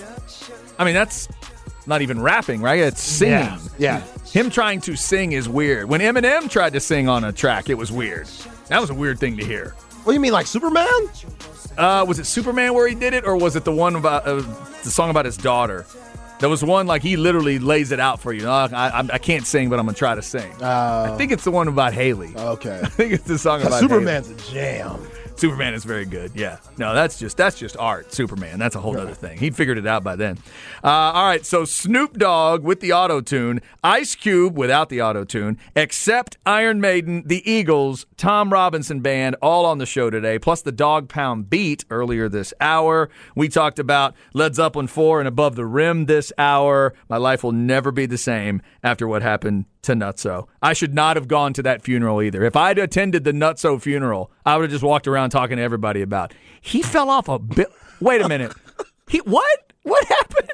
I 0.77 0.85
mean, 0.85 0.93
that's 0.93 1.27
not 1.87 2.03
even 2.03 2.21
rapping, 2.21 2.61
right? 2.61 2.79
It's 2.79 3.01
singing. 3.01 3.33
Yeah. 3.33 3.57
yeah. 3.79 4.03
Him 4.33 4.49
trying 4.49 4.81
to 4.81 4.95
sing 4.95 5.33
is 5.33 5.47
weird. 5.47 5.87
When 5.87 6.01
Eminem 6.01 6.49
tried 6.49 6.73
to 6.73 6.79
sing 6.79 7.07
on 7.07 7.23
a 7.23 7.31
track, 7.31 7.69
it 7.69 7.75
was 7.75 7.91
weird. 7.91 8.25
That 8.67 8.81
was 8.81 8.89
a 8.89 8.93
weird 8.95 9.19
thing 9.19 9.37
to 9.37 9.45
hear. 9.45 9.75
What 10.03 10.11
do 10.11 10.13
you 10.15 10.19
mean, 10.19 10.33
like 10.33 10.47
Superman? 10.47 10.87
Uh, 11.77 12.03
was 12.07 12.17
it 12.17 12.25
Superman 12.25 12.73
where 12.73 12.87
he 12.87 12.95
did 12.95 13.13
it, 13.13 13.25
or 13.25 13.37
was 13.37 13.55
it 13.55 13.63
the 13.63 13.71
one 13.71 13.95
about 13.95 14.25
uh, 14.25 14.37
the 14.83 14.89
song 14.89 15.11
about 15.11 15.25
his 15.25 15.37
daughter? 15.37 15.85
There 16.39 16.49
was 16.49 16.63
one 16.63 16.87
like 16.87 17.03
he 17.03 17.15
literally 17.15 17.59
lays 17.59 17.91
it 17.91 17.99
out 17.99 18.21
for 18.21 18.33
you. 18.33 18.49
Uh, 18.49 18.69
I, 18.73 18.87
I, 18.87 19.07
I, 19.13 19.17
can't 19.19 19.45
sing, 19.45 19.69
but 19.69 19.77
I'm 19.77 19.85
gonna 19.85 19.95
try 19.95 20.15
to 20.15 20.23
sing. 20.23 20.51
Uh, 20.59 21.11
I 21.13 21.15
think 21.15 21.31
it's 21.31 21.43
the 21.43 21.51
one 21.51 21.67
about 21.67 21.93
Hailie. 21.93 22.35
Okay. 22.35 22.81
I 22.83 22.87
think 22.87 23.13
it's 23.13 23.25
the 23.25 23.37
song 23.37 23.61
about 23.61 23.81
Superman's 23.81 24.29
Hailie. 24.29 24.41
a 24.41 24.51
jam. 24.51 25.07
Superman 25.35 25.73
is 25.73 25.83
very 25.83 26.05
good. 26.05 26.31
Yeah. 26.35 26.57
No, 26.77 26.93
that's 26.93 27.19
just 27.19 27.37
that's 27.37 27.57
just 27.57 27.75
art. 27.77 28.13
Superman. 28.13 28.59
That's 28.59 28.75
a 28.75 28.79
whole 28.79 28.97
other 28.97 29.13
thing. 29.13 29.37
He 29.37 29.49
figured 29.49 29.77
it 29.77 29.87
out 29.87 30.03
by 30.03 30.15
then. 30.15 30.37
Uh, 30.83 30.87
all 30.89 31.25
right. 31.25 31.45
So 31.45 31.65
Snoop 31.65 32.17
Dogg 32.17 32.63
with 32.63 32.79
the 32.79 32.93
auto 32.93 33.21
tune, 33.21 33.61
Ice 33.83 34.15
Cube 34.15 34.57
without 34.57 34.89
the 34.89 35.01
auto 35.01 35.23
tune, 35.23 35.57
except 35.75 36.37
Iron 36.45 36.79
Maiden, 36.79 37.23
the 37.25 37.49
Eagles, 37.49 38.05
Tom 38.17 38.51
Robinson 38.51 39.01
Band, 39.01 39.35
all 39.41 39.65
on 39.65 39.77
the 39.79 39.85
show 39.85 40.09
today. 40.09 40.39
Plus 40.39 40.61
the 40.61 40.71
Dog 40.71 41.09
Pound 41.09 41.49
beat 41.49 41.85
earlier 41.89 42.29
this 42.29 42.53
hour. 42.61 43.09
We 43.35 43.49
talked 43.49 43.79
about 43.79 44.15
Led 44.33 44.55
Zeppelin 44.55 44.87
4 44.87 45.19
and 45.19 45.27
Above 45.27 45.55
the 45.55 45.65
Rim 45.65 46.05
this 46.05 46.31
hour. 46.37 46.93
My 47.09 47.17
life 47.17 47.43
will 47.43 47.51
never 47.51 47.91
be 47.91 48.05
the 48.05 48.17
same 48.17 48.61
after 48.83 49.07
what 49.07 49.21
happened 49.21 49.65
to 49.83 49.93
Nutso. 49.93 50.47
I 50.61 50.73
should 50.73 50.93
not 50.93 51.17
have 51.17 51.27
gone 51.27 51.53
to 51.53 51.63
that 51.63 51.81
funeral 51.81 52.21
either. 52.21 52.43
If 52.43 52.55
I'd 52.55 52.79
attended 52.79 53.23
the 53.23 53.33
Nutso 53.33 53.81
funeral, 53.81 54.31
I 54.45 54.57
would 54.57 54.63
have 54.63 54.71
just 54.71 54.83
walked 54.83 55.07
around 55.07 55.29
talking 55.29 55.57
to 55.57 55.63
everybody 55.63 56.01
about. 56.01 56.33
He 56.61 56.81
fell 56.81 57.09
off 57.09 57.27
a 57.27 57.39
bit. 57.39 57.67
Wait 57.99 58.21
a 58.21 58.27
minute. 58.27 58.53
He 59.09 59.19
what? 59.19 59.71
What 59.83 60.05
happened? 60.05 60.49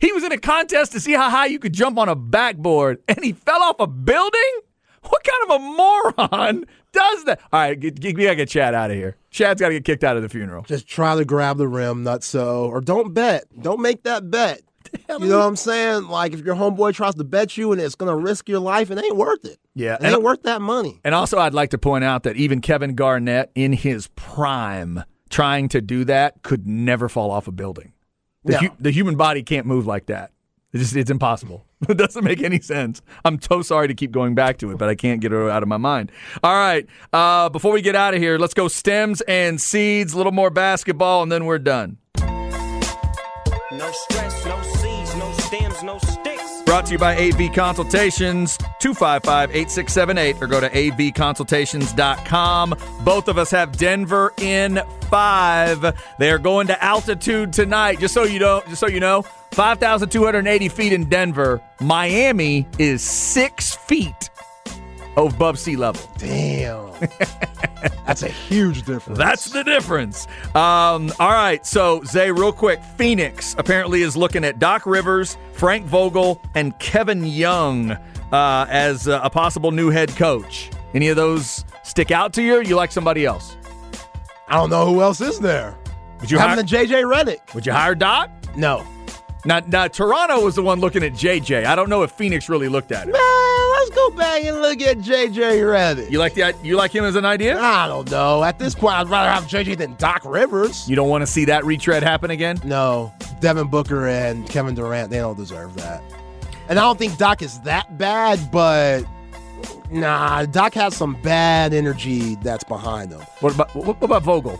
He 0.00 0.12
was 0.12 0.22
in 0.22 0.32
a 0.32 0.38
contest 0.38 0.92
to 0.92 1.00
see 1.00 1.12
how 1.12 1.30
high 1.30 1.46
you 1.46 1.58
could 1.58 1.72
jump 1.72 1.98
on 1.98 2.08
a 2.08 2.14
backboard, 2.14 3.02
and 3.08 3.22
he 3.22 3.32
fell 3.32 3.62
off 3.62 3.76
a 3.80 3.86
building. 3.86 4.60
What 5.02 5.22
kind 5.24 5.50
of 5.50 5.60
a 5.60 5.64
moron 5.64 6.64
does 6.92 7.24
that? 7.24 7.40
All 7.52 7.60
right, 7.60 7.78
get, 7.78 8.00
get, 8.00 8.16
we 8.16 8.24
gotta 8.24 8.36
get 8.36 8.48
Chad 8.48 8.74
out 8.74 8.90
of 8.90 8.96
here. 8.96 9.16
Chad's 9.30 9.60
got 9.60 9.68
to 9.68 9.74
get 9.74 9.84
kicked 9.84 10.04
out 10.04 10.16
of 10.16 10.22
the 10.22 10.28
funeral. 10.28 10.62
Just 10.62 10.86
try 10.86 11.16
to 11.16 11.24
grab 11.24 11.58
the 11.58 11.68
rim, 11.68 12.04
not 12.04 12.22
so, 12.22 12.66
or 12.66 12.80
don't 12.80 13.12
bet. 13.12 13.44
Don't 13.60 13.80
make 13.80 14.04
that 14.04 14.30
bet. 14.30 14.62
You 15.22 15.28
know 15.28 15.38
what 15.38 15.46
I'm 15.46 15.56
saying? 15.56 16.08
Like 16.08 16.32
if 16.32 16.40
your 16.44 16.54
homeboy 16.56 16.94
tries 16.94 17.14
to 17.16 17.24
bet 17.24 17.56
you 17.56 17.72
and 17.72 17.80
it's 17.80 17.94
going 17.94 18.10
to 18.10 18.16
risk 18.16 18.48
your 18.48 18.60
life, 18.60 18.90
it 18.90 18.98
ain't 19.02 19.16
worth 19.16 19.44
it. 19.44 19.58
Yeah, 19.74 19.96
it 20.00 20.04
ain't 20.04 20.22
worth 20.22 20.42
that 20.44 20.60
money. 20.60 21.00
And 21.04 21.14
also, 21.14 21.38
I'd 21.38 21.54
like 21.54 21.70
to 21.70 21.78
point 21.78 22.04
out 22.04 22.22
that 22.24 22.36
even 22.36 22.60
Kevin 22.60 22.94
Garnett, 22.94 23.50
in 23.54 23.72
his 23.72 24.08
prime, 24.16 25.02
trying 25.30 25.68
to 25.70 25.80
do 25.80 26.04
that, 26.04 26.42
could 26.42 26.66
never 26.66 27.08
fall 27.08 27.30
off 27.30 27.48
a 27.48 27.52
building. 27.52 27.92
The, 28.44 28.52
No. 28.52 28.58
hu- 28.58 28.76
the 28.78 28.90
human 28.90 29.16
body 29.16 29.42
can't 29.42 29.66
move 29.66 29.86
like 29.86 30.06
that. 30.06 30.30
It's, 30.72 30.82
just, 30.82 30.96
it's 30.96 31.10
impossible. 31.10 31.64
It 31.86 31.98
doesn't 31.98 32.24
make 32.24 32.42
any 32.42 32.60
sense. 32.60 33.02
I'm 33.26 33.38
so 33.42 33.60
sorry 33.60 33.88
to 33.88 33.94
keep 33.94 34.10
going 34.10 34.34
back 34.34 34.56
to 34.58 34.70
it, 34.70 34.78
but 34.78 34.88
I 34.88 34.94
can't 34.94 35.20
get 35.20 35.34
it 35.34 35.50
out 35.50 35.62
of 35.62 35.68
my 35.68 35.76
mind. 35.76 36.10
All 36.42 36.54
right. 36.54 36.86
Uh, 37.12 37.50
before 37.50 37.72
we 37.72 37.82
get 37.82 37.94
out 37.94 38.14
of 38.14 38.20
here, 38.20 38.38
let's 38.38 38.54
go 38.54 38.68
stems 38.68 39.20
and 39.22 39.60
seeds, 39.60 40.14
a 40.14 40.16
little 40.16 40.32
more 40.32 40.48
basketball, 40.48 41.22
and 41.22 41.30
then 41.30 41.44
we're 41.44 41.58
done. 41.58 41.98
No 42.16 43.90
stress, 43.92 44.44
no 44.46 44.62
seeds, 44.62 44.73
no 45.84 45.98
sticks. 45.98 46.62
Brought 46.64 46.86
to 46.86 46.92
you 46.92 46.98
by 46.98 47.14
AV 47.16 47.52
Consultations, 47.52 48.56
255 48.80 49.54
8678, 49.54 50.42
or 50.42 50.46
go 50.46 50.60
to 50.60 50.70
avconsultations.com. 50.70 52.74
Both 53.04 53.28
of 53.28 53.36
us 53.38 53.50
have 53.50 53.76
Denver 53.76 54.32
in 54.38 54.80
five. 55.10 55.94
They 56.18 56.30
are 56.30 56.38
going 56.38 56.68
to 56.68 56.82
altitude 56.82 57.52
tonight. 57.52 58.00
Just 58.00 58.14
so 58.14 58.22
you 58.24 58.38
know, 58.38 58.62
just 58.68 58.80
so 58.80 58.88
you 58.88 59.00
know, 59.00 59.20
5,280 59.52 60.68
feet 60.68 60.92
in 60.92 61.08
Denver. 61.08 61.62
Miami 61.80 62.66
is 62.78 63.02
six 63.02 63.74
feet 63.74 64.30
above 65.16 65.58
sea 65.58 65.76
level. 65.76 66.00
Damn. 66.18 66.90
That's 68.06 68.22
a 68.22 68.28
huge 68.28 68.82
difference. 68.82 69.18
That's 69.18 69.46
the 69.46 69.62
difference. 69.62 70.26
Um, 70.54 71.12
all 71.18 71.30
right, 71.30 71.64
so 71.66 72.02
Zay, 72.04 72.30
real 72.30 72.52
quick, 72.52 72.82
Phoenix 72.96 73.54
apparently 73.58 74.02
is 74.02 74.16
looking 74.16 74.44
at 74.44 74.58
Doc 74.58 74.86
Rivers, 74.86 75.36
Frank 75.52 75.86
Vogel, 75.86 76.40
and 76.54 76.78
Kevin 76.78 77.24
Young 77.24 77.92
uh, 78.32 78.66
as 78.68 79.08
uh, 79.08 79.20
a 79.22 79.30
possible 79.30 79.70
new 79.70 79.90
head 79.90 80.10
coach. 80.16 80.70
Any 80.94 81.08
of 81.08 81.16
those 81.16 81.64
stick 81.82 82.10
out 82.10 82.32
to 82.34 82.42
you? 82.42 82.56
Or 82.56 82.62
you 82.62 82.76
like 82.76 82.92
somebody 82.92 83.24
else? 83.26 83.56
I 84.48 84.56
don't 84.56 84.70
know 84.70 84.86
who 84.86 85.00
else 85.02 85.20
is 85.20 85.40
there. 85.40 85.76
Would 86.20 86.30
you 86.30 86.38
Having 86.38 86.66
hire? 86.68 86.82
a 86.84 86.86
JJ 86.86 87.12
Redick. 87.12 87.54
Would 87.54 87.66
you 87.66 87.72
hire 87.72 87.94
Doc? 87.94 88.30
No. 88.56 88.86
Now, 89.44 89.60
now, 89.66 89.88
Toronto 89.88 90.42
was 90.42 90.54
the 90.54 90.62
one 90.62 90.80
looking 90.80 91.02
at 91.02 91.12
JJ. 91.12 91.66
I 91.66 91.74
don't 91.76 91.90
know 91.90 92.02
if 92.02 92.12
Phoenix 92.12 92.48
really 92.48 92.68
looked 92.68 92.92
at 92.92 93.08
it. 93.08 93.12
Let's 93.12 93.33
go 93.94 94.10
back 94.10 94.44
and 94.44 94.60
look 94.60 94.80
at 94.80 94.98
JJ 94.98 95.60
Redick. 95.60 96.10
You 96.10 96.18
like 96.18 96.34
the 96.34 96.54
you 96.62 96.76
like 96.76 96.94
him 96.94 97.04
as 97.04 97.16
an 97.16 97.24
idea? 97.24 97.58
I 97.58 97.86
don't 97.86 98.10
know. 98.10 98.42
At 98.42 98.58
this 98.58 98.74
point, 98.74 98.94
I'd 98.96 99.08
rather 99.08 99.30
have 99.30 99.44
JJ 99.44 99.78
than 99.78 99.94
Doc 99.96 100.22
Rivers. 100.24 100.88
You 100.88 100.96
don't 100.96 101.08
want 101.08 101.22
to 101.22 101.26
see 101.26 101.44
that 101.46 101.64
retread 101.64 102.02
happen 102.02 102.30
again? 102.30 102.60
No, 102.64 103.12
Devin 103.40 103.68
Booker 103.68 104.06
and 104.06 104.48
Kevin 104.48 104.74
Durant, 104.74 105.10
they 105.10 105.18
don't 105.18 105.36
deserve 105.36 105.74
that. 105.76 106.02
And 106.68 106.78
I 106.78 106.82
don't 106.82 106.98
think 106.98 107.18
Doc 107.18 107.42
is 107.42 107.60
that 107.60 107.98
bad, 107.98 108.50
but 108.50 109.04
nah, 109.90 110.44
Doc 110.46 110.74
has 110.74 110.96
some 110.96 111.14
bad 111.22 111.74
energy 111.74 112.36
that's 112.36 112.64
behind 112.64 113.12
him. 113.12 113.20
What 113.40 113.54
about 113.54 113.74
what 113.74 114.02
about 114.02 114.22
Vogel? 114.22 114.56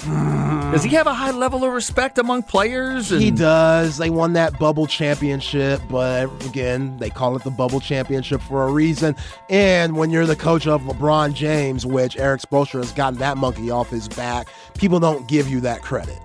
Hmm. 0.00 0.35
Does 0.72 0.84
he 0.84 0.90
have 0.90 1.06
a 1.06 1.14
high 1.14 1.30
level 1.30 1.64
of 1.64 1.72
respect 1.72 2.18
among 2.18 2.42
players? 2.42 3.10
And 3.12 3.22
He 3.22 3.30
does. 3.30 3.96
They 3.96 4.10
won 4.10 4.34
that 4.34 4.58
bubble 4.58 4.86
championship, 4.86 5.80
but 5.88 6.26
again, 6.44 6.98
they 6.98 7.08
call 7.08 7.34
it 7.36 7.44
the 7.44 7.50
bubble 7.50 7.80
championship 7.80 8.42
for 8.42 8.66
a 8.66 8.72
reason. 8.72 9.16
And 9.48 9.96
when 9.96 10.10
you're 10.10 10.26
the 10.26 10.36
coach 10.36 10.66
of 10.66 10.82
LeBron 10.82 11.32
James, 11.34 11.86
which 11.86 12.18
Erik 12.18 12.42
Spoelstra 12.42 12.82
has 12.82 12.92
gotten 12.92 13.18
that 13.20 13.36
monkey 13.38 13.70
off 13.70 13.88
his 13.88 14.08
back, 14.08 14.48
people 14.76 15.00
don't 15.00 15.26
give 15.28 15.48
you 15.48 15.60
that 15.60 15.82
credit. 15.82 16.18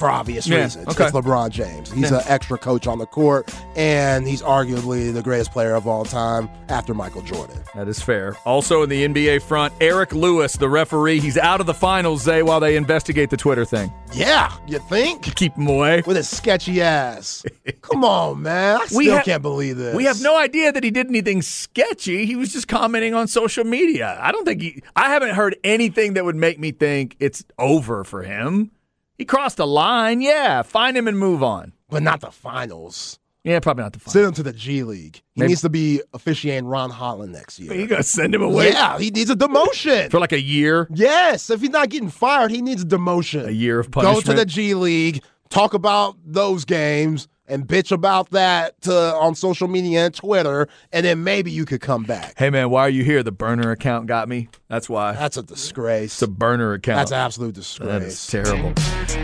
For 0.00 0.10
obvious 0.10 0.46
Yeah, 0.46 0.62
reasons. 0.62 0.88
okay. 0.88 1.04
It's 1.04 1.12
LeBron 1.14 1.50
James. 1.50 1.92
He's 1.92 2.10
Yeah. 2.10 2.20
an 2.20 2.24
extra 2.26 2.56
coach 2.56 2.86
on 2.86 2.98
the 2.98 3.04
court, 3.04 3.54
and 3.76 4.26
he's 4.26 4.40
arguably 4.40 5.12
the 5.12 5.20
greatest 5.20 5.52
player 5.52 5.74
of 5.74 5.86
all 5.86 6.06
time 6.06 6.48
after 6.70 6.94
Michael 6.94 7.20
Jordan. 7.20 7.58
That 7.74 7.86
is 7.86 8.00
fair. 8.00 8.34
Also 8.46 8.82
in 8.82 8.88
the 8.88 9.04
NBA 9.04 9.40
front, 9.40 9.74
Eric 9.78 10.14
Lewis, 10.14 10.54
the 10.54 10.70
referee, 10.70 11.20
he's 11.20 11.36
out 11.36 11.60
of 11.60 11.66
the 11.66 11.74
finals, 11.74 12.22
Zay, 12.22 12.42
while 12.42 12.60
they 12.60 12.76
investigate 12.76 13.28
the 13.28 13.36
Twitter 13.36 13.66
thing. 13.66 13.92
Yeah, 14.14 14.50
you 14.66 14.78
think? 14.88 15.34
Keep 15.36 15.56
him 15.56 15.66
away. 15.68 16.02
With 16.06 16.16
his 16.16 16.30
sketchy 16.30 16.80
ass. 16.80 17.44
Come 17.82 18.02
on, 18.02 18.40
man. 18.40 18.76
I 18.80 18.86
We 18.96 19.04
still 19.04 19.16
ha- 19.18 19.22
can't 19.22 19.42
believe 19.42 19.76
this. 19.76 19.94
We 19.94 20.04
have 20.04 20.22
no 20.22 20.38
idea 20.38 20.72
that 20.72 20.82
he 20.82 20.90
did 20.90 21.08
anything 21.08 21.42
sketchy. 21.42 22.24
He 22.24 22.36
was 22.36 22.54
just 22.54 22.68
commenting 22.68 23.12
on 23.12 23.28
social 23.28 23.64
media. 23.64 24.18
I 24.18 24.32
don't 24.32 24.46
think 24.46 24.62
he, 24.62 24.82
I 24.96 25.10
haven't 25.10 25.34
heard 25.34 25.56
anything 25.62 26.14
that 26.14 26.24
would 26.24 26.36
make 26.36 26.58
me 26.58 26.72
think 26.72 27.16
it's 27.20 27.44
over 27.58 28.02
for 28.02 28.22
him. 28.22 28.70
He 29.20 29.26
crossed 29.26 29.58
a 29.58 29.66
line. 29.66 30.22
Yeah, 30.22 30.62
find 30.62 30.96
him 30.96 31.06
and 31.06 31.18
move 31.18 31.42
on. 31.42 31.74
But 31.90 32.02
not 32.02 32.22
the 32.22 32.30
finals. 32.30 33.18
Yeah, 33.44 33.60
probably 33.60 33.82
not 33.82 33.92
the 33.92 33.98
finals. 33.98 34.12
Send 34.14 34.24
him 34.28 34.32
to 34.32 34.42
the 34.42 34.52
G 34.54 34.82
League. 34.82 35.16
He 35.34 35.40
Maybe- 35.42 35.48
needs 35.50 35.60
to 35.60 35.68
be 35.68 36.00
officiating 36.14 36.64
Ron 36.64 36.88
Holland 36.88 37.30
next 37.34 37.58
year. 37.60 37.74
You 37.74 37.86
gotta 37.86 38.02
send 38.02 38.34
him 38.34 38.40
away 38.40 38.70
Yeah, 38.70 38.98
he 38.98 39.10
needs 39.10 39.28
a 39.28 39.36
demotion. 39.36 40.10
for 40.10 40.20
like 40.20 40.32
a 40.32 40.40
year. 40.40 40.88
yes, 40.94 41.50
if 41.50 41.60
he's 41.60 41.68
not 41.68 41.90
getting 41.90 42.08
fired, 42.08 42.50
he 42.50 42.62
needs 42.62 42.80
a 42.80 42.86
demotion. 42.86 43.44
A 43.46 43.52
year 43.52 43.78
of 43.78 43.90
punishment. 43.90 44.24
Go 44.24 44.32
to 44.32 44.38
the 44.38 44.46
G 44.46 44.72
League, 44.72 45.22
talk 45.50 45.74
about 45.74 46.16
those 46.24 46.64
games, 46.64 47.28
and 47.50 47.66
bitch 47.66 47.92
about 47.92 48.30
that 48.30 48.80
to, 48.82 48.92
on 49.14 49.34
social 49.34 49.68
media 49.68 50.06
and 50.06 50.14
Twitter, 50.14 50.68
and 50.92 51.04
then 51.04 51.22
maybe 51.24 51.50
you 51.50 51.64
could 51.64 51.80
come 51.80 52.04
back. 52.04 52.34
Hey 52.38 52.48
man, 52.50 52.70
why 52.70 52.82
are 52.82 52.88
you 52.90 53.04
here? 53.04 53.22
The 53.22 53.32
burner 53.32 53.70
account 53.72 54.06
got 54.06 54.28
me. 54.28 54.48
That's 54.68 54.88
why. 54.88 55.12
That's 55.12 55.36
a 55.36 55.42
disgrace. 55.42 56.12
It's 56.12 56.22
a 56.22 56.28
burner 56.28 56.72
account. 56.74 56.98
That's 56.98 57.10
an 57.10 57.18
absolute 57.18 57.54
That 57.56 58.02
is 58.02 58.14
disgrace. 58.14 58.26
terrible. 58.26 58.72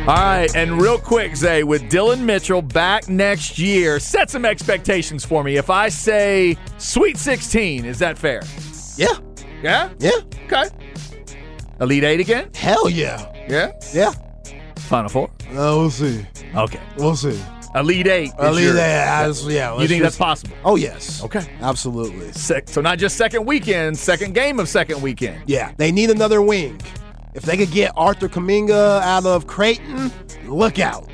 All 0.08 0.14
right, 0.16 0.54
and 0.56 0.80
real 0.80 0.98
quick, 0.98 1.36
Zay, 1.36 1.62
with 1.64 1.88
Dillon 1.88 2.26
Mitchell 2.26 2.62
back 2.62 3.08
next 3.08 3.58
year, 3.58 3.98
set 4.00 4.30
some 4.30 4.44
expectations 4.44 5.24
for 5.24 5.44
me. 5.44 5.56
If 5.56 5.70
I 5.70 5.88
say 5.88 6.56
Sweet 6.78 7.16
16, 7.16 7.84
is 7.84 7.98
that 8.00 8.18
fair? 8.18 8.42
yeah, 8.96 9.08
Yeah? 9.62 9.90
yeah, 10.00 10.10
Okay. 10.46 10.64
Elite 11.80 12.04
Eight 12.04 12.20
again? 12.20 12.50
hell 12.54 12.88
yeah, 12.88 13.30
Yeah. 13.48 13.72
yeah. 13.92 14.12
Final 14.88 15.08
Four? 15.10 15.28
Uh, 15.50 15.54
we'll 15.76 15.90
see. 15.90 16.24
Okay. 16.54 16.80
We'll 16.96 17.16
see. 17.16 17.38
Elite 17.74 18.06
Eight. 18.06 18.30
Elite 18.38 18.64
your- 18.64 18.74
yeah, 18.76 19.20
that's- 19.22 19.44
yeah, 19.44 19.78
You 19.80 19.86
think 19.88 20.02
that's 20.02 20.16
possible? 20.16 20.56
Oh 20.64 20.76
yes. 20.76 21.22
Okay. 21.24 21.44
Absolutely. 21.60 22.32
Sec- 22.32 22.68
so 22.68 22.80
not 22.80 22.98
just 22.98 23.16
second 23.16 23.44
weekend, 23.44 23.98
second 23.98 24.34
game 24.34 24.58
of 24.60 24.68
second 24.68 25.02
weekend. 25.02 25.42
Yeah, 25.46 25.72
they 25.76 25.92
need 25.92 26.10
another 26.10 26.40
wing. 26.42 26.80
If 27.34 27.42
they 27.42 27.56
could 27.58 27.70
get 27.70 27.92
Arthur 27.96 28.28
Kaluma 28.30 29.02
out 29.02 29.26
of 29.26 29.46
Creighton, 29.46 30.10
look 30.46 30.78
out. 30.78 31.10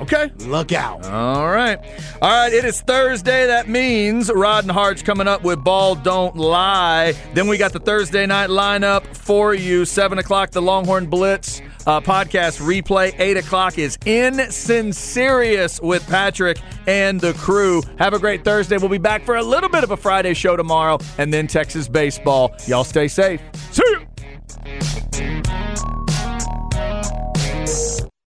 Okay. 0.00 0.30
Look 0.40 0.72
out. 0.72 1.04
All 1.06 1.48
right. 1.48 1.78
All 2.20 2.30
right. 2.30 2.52
It 2.52 2.64
is 2.64 2.80
Thursday. 2.82 3.46
That 3.46 3.68
means 3.68 4.30
Rod 4.30 4.64
and 4.64 4.70
Harch 4.70 5.04
coming 5.04 5.26
up 5.26 5.42
with 5.42 5.62
Ball 5.64 5.94
Don't 5.94 6.36
Lie. 6.36 7.14
Then 7.34 7.48
we 7.48 7.56
got 7.56 7.72
the 7.72 7.80
Thursday 7.80 8.26
night 8.26 8.50
lineup 8.50 9.06
for 9.16 9.54
you. 9.54 9.84
7 9.84 10.18
o'clock, 10.18 10.50
the 10.50 10.62
Longhorn 10.62 11.06
Blitz 11.06 11.60
uh, 11.86 12.00
podcast 12.00 12.60
replay. 12.60 13.18
8 13.18 13.38
o'clock 13.38 13.78
is 13.78 13.98
In 14.04 14.50
Sincerious 14.50 15.80
with 15.80 16.06
Patrick 16.08 16.58
and 16.86 17.20
the 17.20 17.32
crew. 17.34 17.82
Have 17.98 18.12
a 18.12 18.18
great 18.18 18.44
Thursday. 18.44 18.76
We'll 18.76 18.88
be 18.88 18.98
back 18.98 19.24
for 19.24 19.36
a 19.36 19.42
little 19.42 19.70
bit 19.70 19.82
of 19.84 19.90
a 19.90 19.96
Friday 19.96 20.34
show 20.34 20.56
tomorrow 20.56 20.98
and 21.18 21.32
then 21.32 21.46
Texas 21.46 21.88
baseball. 21.88 22.54
Y'all 22.66 22.84
stay 22.84 23.08
safe. 23.08 23.40
See 23.70 23.82
you. 23.86 24.06